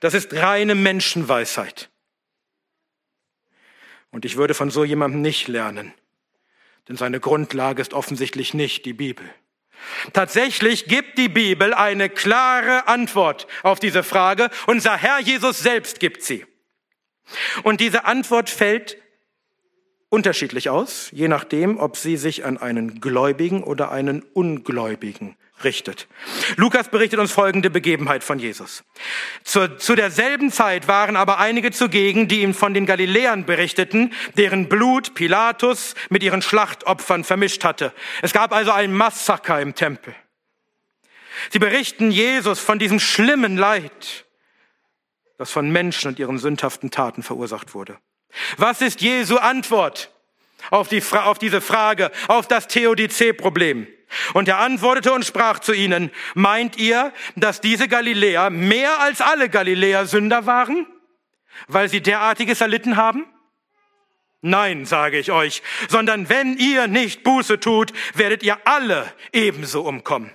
Das 0.00 0.14
ist 0.14 0.34
reine 0.34 0.74
Menschenweisheit. 0.74 1.90
Und 4.10 4.24
ich 4.24 4.36
würde 4.36 4.54
von 4.54 4.70
so 4.70 4.84
jemandem 4.84 5.22
nicht 5.22 5.48
lernen, 5.48 5.94
denn 6.88 6.96
seine 6.96 7.20
Grundlage 7.20 7.80
ist 7.80 7.94
offensichtlich 7.94 8.54
nicht 8.54 8.84
die 8.84 8.92
Bibel. 8.92 9.28
Tatsächlich 10.12 10.86
gibt 10.86 11.18
die 11.18 11.28
Bibel 11.28 11.74
eine 11.74 12.08
klare 12.08 12.88
Antwort 12.88 13.46
auf 13.62 13.80
diese 13.80 14.02
Frage. 14.02 14.50
Unser 14.66 14.96
Herr 14.96 15.20
Jesus 15.20 15.60
selbst 15.60 16.00
gibt 16.00 16.22
sie. 16.22 16.44
Und 17.62 17.80
diese 17.80 18.04
Antwort 18.04 18.50
fällt 18.50 18.96
unterschiedlich 20.08 20.68
aus, 20.68 21.08
je 21.12 21.28
nachdem, 21.28 21.78
ob 21.78 21.96
sie 21.96 22.16
sich 22.16 22.44
an 22.44 22.58
einen 22.58 23.00
Gläubigen 23.00 23.62
oder 23.62 23.92
einen 23.92 24.22
Ungläubigen 24.22 25.36
richtet. 25.64 26.08
Lukas 26.56 26.88
berichtet 26.88 27.20
uns 27.20 27.32
folgende 27.32 27.70
Begebenheit 27.70 28.24
von 28.24 28.38
Jesus. 28.38 28.84
Zu, 29.44 29.76
zu 29.76 29.94
derselben 29.94 30.50
Zeit 30.50 30.88
waren 30.88 31.16
aber 31.16 31.38
einige 31.38 31.70
zugegen, 31.70 32.28
die 32.28 32.42
ihm 32.42 32.54
von 32.54 32.74
den 32.74 32.86
Galiläern 32.86 33.46
berichteten, 33.46 34.12
deren 34.36 34.68
Blut 34.68 35.14
Pilatus 35.14 35.94
mit 36.08 36.22
ihren 36.22 36.42
Schlachtopfern 36.42 37.24
vermischt 37.24 37.64
hatte. 37.64 37.92
Es 38.22 38.32
gab 38.32 38.52
also 38.52 38.72
ein 38.72 38.92
Massaker 38.92 39.60
im 39.60 39.74
Tempel. 39.74 40.14
Sie 41.50 41.58
berichten 41.58 42.10
Jesus 42.10 42.60
von 42.60 42.78
diesem 42.78 43.00
schlimmen 43.00 43.56
Leid, 43.56 44.26
das 45.38 45.50
von 45.50 45.70
Menschen 45.70 46.08
und 46.08 46.18
ihren 46.18 46.38
sündhaften 46.38 46.90
Taten 46.90 47.22
verursacht 47.22 47.74
wurde. 47.74 47.98
Was 48.56 48.80
ist 48.80 49.00
Jesu 49.00 49.36
Antwort 49.36 50.12
auf, 50.70 50.88
die, 50.88 51.02
auf 51.02 51.38
diese 51.38 51.60
Frage, 51.60 52.10
auf 52.28 52.46
das 52.46 52.68
Theodizee-Problem? 52.68 53.86
Und 54.34 54.48
er 54.48 54.58
antwortete 54.58 55.12
und 55.12 55.24
sprach 55.24 55.60
zu 55.60 55.72
ihnen, 55.72 56.10
meint 56.34 56.76
ihr, 56.78 57.12
dass 57.36 57.60
diese 57.60 57.88
Galiläer 57.88 58.50
mehr 58.50 59.00
als 59.00 59.20
alle 59.20 59.48
Galiläer 59.48 60.06
Sünder 60.06 60.46
waren, 60.46 60.86
weil 61.68 61.88
sie 61.88 62.00
derartiges 62.00 62.60
erlitten 62.60 62.96
haben? 62.96 63.26
Nein, 64.42 64.86
sage 64.86 65.18
ich 65.18 65.30
euch, 65.32 65.62
sondern 65.88 66.28
wenn 66.28 66.56
ihr 66.56 66.86
nicht 66.86 67.22
Buße 67.22 67.60
tut, 67.60 67.92
werdet 68.14 68.42
ihr 68.42 68.58
alle 68.64 69.12
ebenso 69.32 69.82
umkommen. 69.82 70.30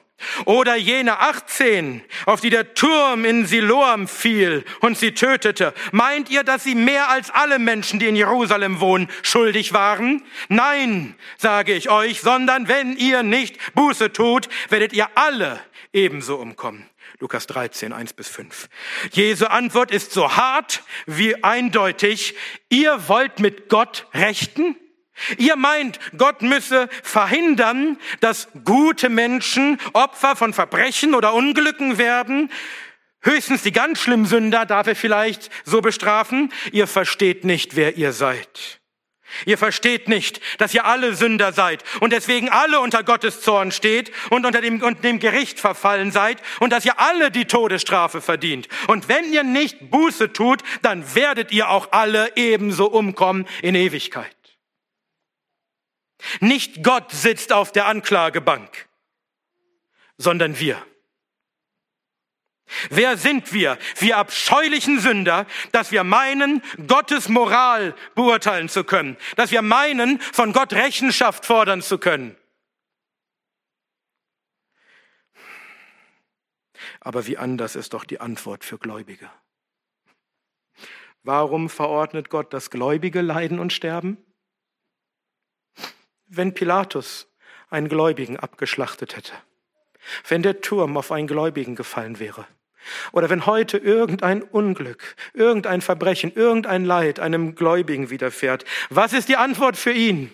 Oder 0.46 0.76
jene 0.76 1.20
18, 1.20 2.02
auf 2.26 2.40
die 2.42 2.50
der 2.50 2.74
Turm 2.74 3.26
in 3.26 3.46
Siloam 3.46 4.08
fiel 4.08 4.64
und 4.80 4.98
sie 4.98 5.14
tötete. 5.14 5.74
Meint 5.92 6.30
ihr, 6.30 6.44
dass 6.44 6.64
sie 6.64 6.76
mehr 6.76 7.10
als 7.10 7.30
alle 7.32 7.60
Menschen, 7.60 8.00
die 8.00 8.08
in 8.08 8.16
Jerusalem 8.16 8.80
wohnen, 8.80 9.10
schuldig 9.24 9.74
waren? 9.74 10.24
Nein, 10.48 11.16
sage 11.38 11.74
ich 11.74 11.90
euch, 11.90 12.22
sondern 12.22 12.68
wenn 12.68 12.96
ihr 12.98 13.24
nicht 13.24 13.58
Buße 13.76 14.14
tut, 14.14 14.48
werdet 14.70 14.94
ihr 14.94 15.10
alle 15.16 15.62
ebenso 15.94 16.38
umkommen. 16.38 16.90
Lukas 17.20 17.48
13, 17.48 17.94
1 17.94 18.14
bis 18.14 18.28
5. 18.28 18.68
Jesu 19.12 19.46
Antwort 19.46 19.92
ist 19.92 20.12
so 20.12 20.36
hart 20.36 20.84
wie 21.06 21.44
eindeutig. 21.44 22.36
Ihr 22.70 23.08
wollt 23.08 23.40
mit 23.40 23.70
Gott 23.70 24.08
rechten? 24.14 24.76
Ihr 25.38 25.56
meint, 25.56 26.00
Gott 26.18 26.42
müsse 26.42 26.90
verhindern, 27.04 27.98
dass 28.20 28.50
gute 28.64 29.10
Menschen 29.10 29.80
Opfer 29.94 30.36
von 30.36 30.54
Verbrechen 30.54 31.16
oder 31.16 31.34
Unglücken 31.34 31.98
werden. 31.98 32.52
Höchstens 33.22 33.64
die 33.64 33.72
ganz 33.72 34.00
schlimmen 34.00 34.26
Sünder 34.26 34.66
darf 34.66 34.88
er 34.88 34.96
vielleicht 34.96 35.50
so 35.64 35.82
bestrafen. 35.82 36.52
Ihr 36.72 36.88
versteht 36.88 37.44
nicht, 37.44 37.76
wer 37.76 37.98
ihr 37.98 38.12
seid. 38.12 38.80
Ihr 39.46 39.58
versteht 39.58 40.08
nicht, 40.08 40.40
dass 40.60 40.74
ihr 40.74 40.86
alle 40.86 41.16
Sünder 41.16 41.52
seid 41.52 41.84
und 42.00 42.14
deswegen 42.14 42.50
alle 42.50 42.80
unter 42.80 43.04
Gottes 43.04 43.42
Zorn 43.42 43.72
steht 43.72 44.12
und 44.30 44.46
unter 44.46 44.62
dem, 44.62 44.82
unter 44.82 45.02
dem 45.02 45.20
Gericht 45.20 45.60
verfallen 45.60 46.12
seid 46.12 46.42
und 46.60 46.72
dass 46.72 46.86
ihr 46.86 47.00
alle 47.00 47.32
die 47.32 47.46
Todesstrafe 47.46 48.22
verdient. 48.22 48.70
Und 48.88 49.10
wenn 49.10 49.34
ihr 49.34 49.44
nicht 49.44 49.90
Buße 49.90 50.32
tut, 50.32 50.62
dann 50.84 51.16
werdet 51.16 51.52
ihr 51.52 51.70
auch 51.70 51.92
alle 51.92 52.32
ebenso 52.36 52.86
umkommen 52.86 53.46
in 53.62 53.76
Ewigkeit. 53.76 54.45
Nicht 56.40 56.84
Gott 56.84 57.12
sitzt 57.12 57.52
auf 57.52 57.72
der 57.72 57.88
Anklagebank, 57.88 58.88
sondern 60.18 60.60
wir. 60.60 60.84
Wer 62.90 63.16
sind 63.18 63.54
wir, 63.54 63.78
wir 64.00 64.18
abscheulichen 64.18 65.00
Sünder, 65.00 65.46
dass 65.72 65.92
wir 65.92 66.04
meinen, 66.04 66.64
Gottes 66.88 67.30
Moral 67.30 67.96
beurteilen 68.16 68.70
zu 68.70 68.84
können, 68.84 69.18
dass 69.36 69.52
wir 69.52 69.62
meinen, 69.62 70.20
von 70.20 70.52
Gott 70.52 70.74
Rechenschaft 70.74 71.46
fordern 71.46 71.82
zu 71.82 72.00
können? 72.00 72.36
Aber 77.00 77.28
wie 77.28 77.38
anders 77.38 77.76
ist 77.76 77.94
doch 77.94 78.04
die 78.04 78.20
Antwort 78.20 78.64
für 78.64 78.80
Gläubige. 78.80 79.30
Warum 81.22 81.70
verordnet 81.70 82.30
Gott, 82.30 82.52
dass 82.52 82.72
Gläubige 82.72 83.22
leiden 83.22 83.60
und 83.60 83.74
sterben? 83.74 84.25
Wenn 86.36 86.54
Pilatus 86.54 87.28
einen 87.70 87.88
Gläubigen 87.88 88.38
abgeschlachtet 88.38 89.16
hätte, 89.16 89.34
wenn 90.28 90.44
der 90.44 90.62
Turm 90.62 90.98
auf 90.98 91.12
einen 91.12 91.28
Gläubigen 91.28 91.76
gefallen 91.76 92.20
wäre, 92.20 92.46
oder 93.12 93.30
wenn 93.30 93.46
heute 93.46 93.78
irgendein 93.78 94.44
Unglück, 94.44 95.16
irgendein 95.34 95.82
Verbrechen, 95.82 96.34
irgendein 96.34 96.86
Leid 96.86 97.20
einem 97.20 97.56
Gläubigen 97.56 98.10
widerfährt, 98.10 98.66
was 98.90 99.14
ist 99.14 99.30
die 99.30 99.38
Antwort 99.38 99.78
für 99.78 99.92
ihn? 99.92 100.32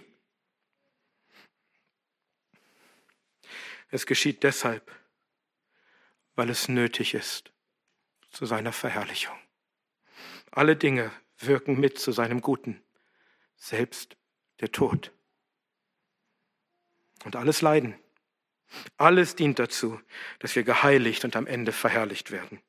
Es 3.89 4.05
geschieht 4.05 4.43
deshalb, 4.43 4.91
weil 6.35 6.49
es 6.49 6.67
nötig 6.67 7.13
ist 7.13 7.51
zu 8.31 8.45
seiner 8.45 8.71
Verherrlichung. 8.71 9.37
Alle 10.49 10.75
Dinge 10.75 11.11
wirken 11.37 11.79
mit 11.79 11.99
zu 11.99 12.11
seinem 12.11 12.41
Guten, 12.41 12.81
selbst 13.55 14.15
der 14.61 14.71
Tod. 14.71 15.11
Und 17.23 17.35
alles 17.35 17.61
Leiden, 17.61 17.95
alles 18.97 19.35
dient 19.35 19.59
dazu, 19.59 19.99
dass 20.39 20.55
wir 20.55 20.63
geheiligt 20.63 21.23
und 21.25 21.35
am 21.35 21.47
Ende 21.47 21.71
verherrlicht 21.71 22.31
werden. 22.31 22.61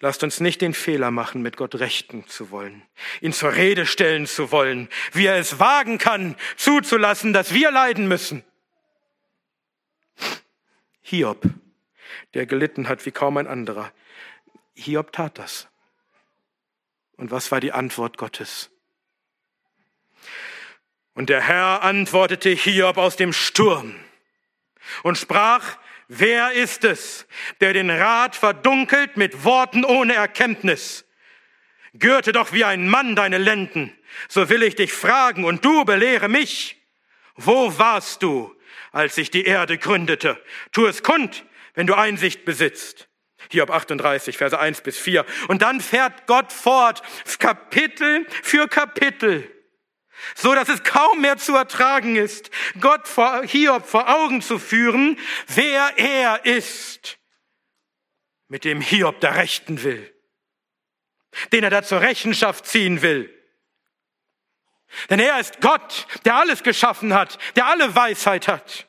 Lasst 0.00 0.22
uns 0.22 0.40
nicht 0.40 0.60
den 0.60 0.74
Fehler 0.74 1.10
machen, 1.10 1.40
mit 1.42 1.56
Gott 1.56 1.76
rechten 1.76 2.26
zu 2.26 2.50
wollen, 2.50 2.82
ihn 3.20 3.32
zur 3.32 3.54
Rede 3.54 3.86
stellen 3.86 4.26
zu 4.26 4.52
wollen, 4.52 4.88
wie 5.12 5.26
er 5.26 5.36
es 5.36 5.58
wagen 5.58 5.98
kann, 5.98 6.36
zuzulassen, 6.56 7.32
dass 7.32 7.54
wir 7.54 7.70
leiden 7.70 8.06
müssen. 8.06 8.44
Hiob, 11.00 11.42
der 12.34 12.46
gelitten 12.46 12.88
hat 12.88 13.06
wie 13.06 13.12
kaum 13.12 13.36
ein 13.36 13.46
anderer, 13.46 13.92
Hiob 14.74 15.12
tat 15.12 15.38
das. 15.38 15.68
Und 17.16 17.30
was 17.30 17.52
war 17.52 17.60
die 17.60 17.72
Antwort 17.72 18.18
Gottes? 18.18 18.70
Und 21.14 21.30
der 21.30 21.40
Herr 21.40 21.82
antwortete 21.82 22.50
Hiob 22.50 22.98
aus 22.98 23.16
dem 23.16 23.32
Sturm 23.32 23.94
und 25.04 25.16
sprach, 25.16 25.78
wer 26.08 26.52
ist 26.52 26.84
es, 26.84 27.26
der 27.60 27.72
den 27.72 27.88
Rat 27.88 28.34
verdunkelt 28.34 29.16
mit 29.16 29.44
Worten 29.44 29.84
ohne 29.84 30.14
Erkenntnis? 30.14 31.04
Gürte 31.94 32.32
doch 32.32 32.52
wie 32.52 32.64
ein 32.64 32.88
Mann 32.88 33.14
deine 33.14 33.38
Lenden, 33.38 33.96
so 34.28 34.48
will 34.48 34.64
ich 34.64 34.74
dich 34.74 34.92
fragen 34.92 35.44
und 35.44 35.64
du 35.64 35.84
belehre 35.84 36.28
mich. 36.28 36.82
Wo 37.36 37.78
warst 37.78 38.22
du, 38.24 38.54
als 38.90 39.14
sich 39.14 39.30
die 39.30 39.44
Erde 39.44 39.78
gründete? 39.78 40.42
Tu 40.72 40.86
es 40.86 41.04
kund, 41.04 41.44
wenn 41.74 41.86
du 41.86 41.94
Einsicht 41.94 42.44
besitzt. 42.44 43.08
Hiob 43.50 43.70
38, 43.70 44.36
Verse 44.36 44.58
1 44.58 44.80
bis 44.80 44.98
4. 44.98 45.24
Und 45.46 45.62
dann 45.62 45.80
fährt 45.80 46.26
Gott 46.26 46.52
fort, 46.52 47.02
Kapitel 47.38 48.26
für 48.42 48.66
Kapitel, 48.68 49.53
so 50.34 50.54
dass 50.54 50.68
es 50.68 50.82
kaum 50.82 51.20
mehr 51.20 51.36
zu 51.36 51.54
ertragen 51.54 52.16
ist, 52.16 52.50
Gott 52.80 53.08
vor 53.08 53.42
Hiob 53.44 53.86
vor 53.86 54.08
Augen 54.08 54.42
zu 54.42 54.58
führen, 54.58 55.18
wer 55.48 55.98
er 55.98 56.44
ist, 56.44 57.18
mit 58.48 58.64
dem 58.64 58.80
Hiob 58.80 59.20
da 59.20 59.30
rechten 59.30 59.82
will, 59.82 60.14
den 61.52 61.64
er 61.64 61.70
da 61.70 61.82
zur 61.82 62.00
Rechenschaft 62.00 62.66
ziehen 62.66 63.02
will. 63.02 63.30
Denn 65.10 65.18
er 65.18 65.40
ist 65.40 65.60
Gott, 65.60 66.06
der 66.24 66.36
alles 66.36 66.62
geschaffen 66.62 67.14
hat, 67.14 67.38
der 67.56 67.66
alle 67.66 67.94
Weisheit 67.94 68.46
hat. 68.46 68.88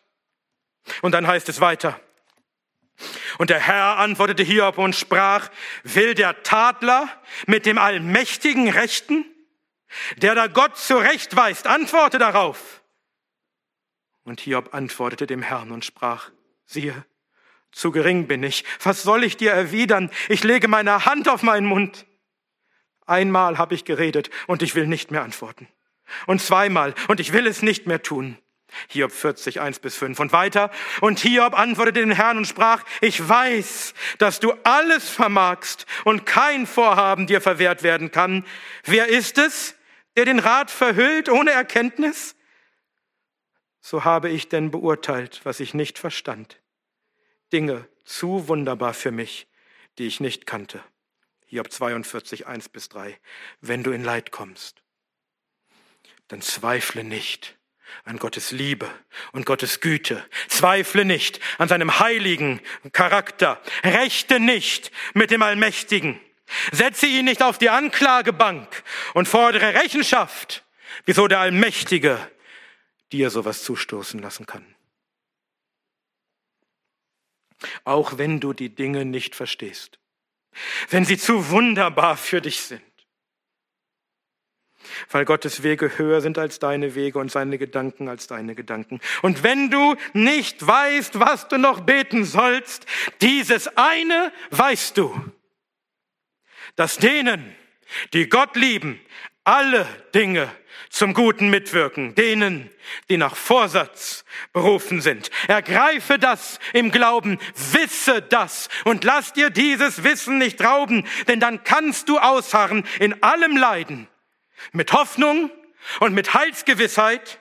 Und 1.01 1.13
dann 1.13 1.25
heißt 1.25 1.49
es 1.49 1.61
weiter, 1.61 1.99
und 3.37 3.49
der 3.49 3.59
Herr 3.59 3.97
antwortete 3.97 4.43
Hiob 4.43 4.77
und 4.77 4.95
sprach, 4.95 5.49
will 5.83 6.13
der 6.13 6.43
Tadler 6.43 7.09
mit 7.45 7.65
dem 7.65 7.77
Allmächtigen 7.77 8.69
rechten? 8.69 9.25
Der 10.17 10.35
da 10.35 10.47
Gott 10.47 10.77
zurechtweist, 10.77 11.67
antworte 11.67 12.17
darauf. 12.17 12.83
Und 14.23 14.41
Hiob 14.41 14.73
antwortete 14.73 15.27
dem 15.27 15.41
Herrn 15.41 15.71
und 15.71 15.85
sprach, 15.85 16.31
siehe, 16.65 17.05
zu 17.71 17.91
gering 17.91 18.27
bin 18.27 18.41
ich. 18.41 18.63
Was 18.81 19.03
soll 19.03 19.23
ich 19.23 19.37
dir 19.37 19.51
erwidern? 19.51 20.09
Ich 20.29 20.43
lege 20.43 20.67
meine 20.67 21.05
Hand 21.05 21.27
auf 21.27 21.43
meinen 21.43 21.67
Mund. 21.67 22.05
Einmal 23.05 23.57
habe 23.57 23.75
ich 23.75 23.85
geredet 23.85 24.29
und 24.47 24.61
ich 24.61 24.75
will 24.75 24.87
nicht 24.87 25.11
mehr 25.11 25.23
antworten. 25.23 25.67
Und 26.25 26.41
zweimal 26.41 26.95
und 27.07 27.19
ich 27.19 27.33
will 27.33 27.45
es 27.47 27.61
nicht 27.61 27.85
mehr 27.85 28.01
tun. 28.01 28.37
Hiob 28.89 29.11
40, 29.11 29.61
1 29.61 29.79
bis 29.79 29.95
5 29.95 30.19
und 30.19 30.31
weiter. 30.31 30.71
Und 31.01 31.19
Hiob 31.19 31.57
antwortete 31.57 31.99
den 31.99 32.11
Herrn 32.11 32.37
und 32.37 32.45
sprach, 32.45 32.83
ich 33.01 33.27
weiß, 33.27 33.93
dass 34.17 34.39
du 34.39 34.53
alles 34.63 35.09
vermagst 35.09 35.85
und 36.03 36.25
kein 36.25 36.67
Vorhaben 36.67 37.27
dir 37.27 37.41
verwehrt 37.41 37.83
werden 37.83 38.11
kann. 38.11 38.45
Wer 38.83 39.07
ist 39.07 39.37
es, 39.37 39.75
der 40.15 40.25
den 40.25 40.39
Rat 40.39 40.71
verhüllt 40.71 41.29
ohne 41.29 41.51
Erkenntnis? 41.51 42.35
So 43.81 44.03
habe 44.03 44.29
ich 44.29 44.49
denn 44.49 44.71
beurteilt, 44.71 45.41
was 45.43 45.59
ich 45.59 45.73
nicht 45.73 45.99
verstand. 45.99 46.59
Dinge 47.53 47.87
zu 48.03 48.47
wunderbar 48.47 48.93
für 48.93 49.11
mich, 49.11 49.47
die 49.97 50.07
ich 50.07 50.19
nicht 50.19 50.45
kannte. 50.45 50.83
Hiob 51.45 51.71
42, 51.71 52.47
1 52.47 52.69
bis 52.69 52.89
3. 52.89 53.19
Wenn 53.61 53.83
du 53.83 53.91
in 53.91 54.03
Leid 54.03 54.31
kommst, 54.31 54.81
dann 56.27 56.41
zweifle 56.41 57.03
nicht 57.03 57.57
an 58.03 58.17
Gottes 58.17 58.51
Liebe 58.51 58.89
und 59.31 59.45
Gottes 59.45 59.79
Güte. 59.79 60.23
Zweifle 60.47 61.05
nicht 61.05 61.39
an 61.57 61.67
seinem 61.67 61.99
heiligen 61.99 62.61
Charakter. 62.91 63.61
Rechte 63.83 64.39
nicht 64.39 64.91
mit 65.13 65.31
dem 65.31 65.41
Allmächtigen. 65.41 66.19
Setze 66.71 67.07
ihn 67.07 67.25
nicht 67.25 67.41
auf 67.41 67.57
die 67.57 67.69
Anklagebank 67.69 68.83
und 69.13 69.27
fordere 69.27 69.73
Rechenschaft, 69.73 70.63
wieso 71.05 71.27
der 71.27 71.39
Allmächtige 71.39 72.19
dir 73.11 73.29
sowas 73.29 73.63
zustoßen 73.63 74.21
lassen 74.21 74.45
kann. 74.45 74.75
Auch 77.83 78.17
wenn 78.17 78.39
du 78.39 78.53
die 78.53 78.69
Dinge 78.69 79.05
nicht 79.05 79.35
verstehst, 79.35 79.99
wenn 80.89 81.05
sie 81.05 81.17
zu 81.17 81.49
wunderbar 81.49 82.17
für 82.17 82.41
dich 82.41 82.61
sind, 82.61 82.81
weil 85.09 85.25
Gottes 85.25 85.63
Wege 85.63 85.97
höher 85.97 86.21
sind 86.21 86.37
als 86.37 86.59
deine 86.59 86.95
Wege 86.95 87.19
und 87.19 87.31
seine 87.31 87.57
Gedanken 87.57 88.07
als 88.09 88.27
deine 88.27 88.55
Gedanken. 88.55 88.99
Und 89.21 89.43
wenn 89.43 89.69
du 89.69 89.95
nicht 90.13 90.65
weißt, 90.65 91.19
was 91.19 91.47
du 91.47 91.57
noch 91.57 91.81
beten 91.81 92.25
sollst, 92.25 92.85
dieses 93.21 93.67
eine 93.77 94.31
weißt 94.51 94.97
du, 94.97 95.13
dass 96.75 96.97
denen, 96.97 97.55
die 98.13 98.27
Gott 98.27 98.55
lieben, 98.55 98.99
alle 99.43 99.87
Dinge 100.13 100.49
zum 100.89 101.13
Guten 101.13 101.49
mitwirken, 101.49 102.15
denen, 102.15 102.69
die 103.09 103.17
nach 103.17 103.35
Vorsatz 103.35 104.23
berufen 104.53 105.01
sind. 105.01 105.29
Ergreife 105.47 106.17
das 106.17 106.59
im 106.73 106.91
Glauben, 106.91 107.37
wisse 107.71 108.21
das 108.21 108.69
und 108.85 109.03
lass 109.03 109.33
dir 109.33 109.49
dieses 109.49 110.03
Wissen 110.03 110.37
nicht 110.37 110.63
rauben, 110.63 111.05
denn 111.27 111.39
dann 111.39 111.63
kannst 111.63 112.09
du 112.09 112.17
ausharren 112.17 112.85
in 112.99 113.21
allem 113.23 113.57
Leiden 113.57 114.07
mit 114.71 114.93
Hoffnung 114.93 115.51
und 115.99 116.13
mit 116.13 116.33
Heilsgewissheit, 116.33 117.39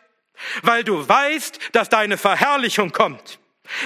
weil 0.62 0.84
du 0.84 1.06
weißt, 1.08 1.58
dass 1.72 1.88
deine 1.88 2.18
Verherrlichung 2.18 2.92
kommt. 2.92 3.38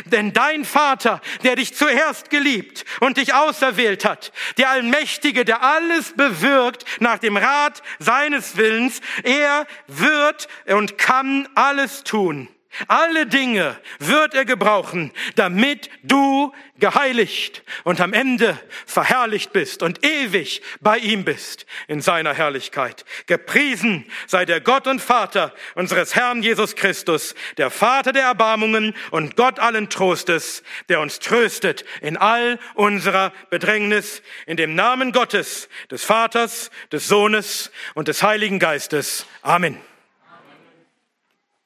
Denn 0.06 0.32
dein 0.32 0.64
Vater, 0.64 1.20
der 1.44 1.54
dich 1.54 1.74
zuerst 1.74 2.30
geliebt 2.30 2.84
und 2.98 3.16
dich 3.16 3.34
auserwählt 3.34 4.04
hat, 4.04 4.32
der 4.56 4.70
Allmächtige, 4.70 5.44
der 5.44 5.62
alles 5.62 6.14
bewirkt 6.16 6.84
nach 7.00 7.18
dem 7.18 7.36
Rat 7.36 7.82
seines 8.00 8.56
Willens, 8.56 9.00
er 9.22 9.66
wird 9.86 10.48
und 10.66 10.98
kann 10.98 11.48
alles 11.54 12.02
tun 12.02 12.48
alle 12.86 13.26
Dinge 13.26 13.76
wird 13.98 14.34
er 14.34 14.44
gebrauchen, 14.44 15.12
damit 15.36 15.90
du 16.02 16.52
geheiligt 16.78 17.62
und 17.82 18.00
am 18.00 18.12
Ende 18.12 18.58
verherrlicht 18.86 19.52
bist 19.52 19.82
und 19.82 20.04
ewig 20.04 20.62
bei 20.80 20.98
ihm 20.98 21.24
bist 21.24 21.66
in 21.88 22.00
seiner 22.00 22.34
Herrlichkeit. 22.34 23.04
Gepriesen 23.26 24.04
sei 24.26 24.44
der 24.44 24.60
Gott 24.60 24.86
und 24.86 25.00
Vater 25.00 25.54
unseres 25.74 26.14
Herrn 26.14 26.42
Jesus 26.42 26.76
Christus, 26.76 27.34
der 27.56 27.70
Vater 27.70 28.12
der 28.12 28.24
Erbarmungen 28.24 28.94
und 29.10 29.34
Gott 29.34 29.58
allen 29.58 29.88
Trostes, 29.88 30.62
der 30.88 31.00
uns 31.00 31.18
tröstet 31.18 31.84
in 32.00 32.16
all 32.16 32.58
unserer 32.74 33.32
Bedrängnis, 33.50 34.22
in 34.46 34.56
dem 34.56 34.74
Namen 34.74 35.12
Gottes, 35.12 35.68
des 35.90 36.04
Vaters, 36.04 36.70
des 36.92 37.08
Sohnes 37.08 37.72
und 37.94 38.08
des 38.08 38.22
Heiligen 38.22 38.58
Geistes. 38.58 39.26
Amen. 39.42 39.87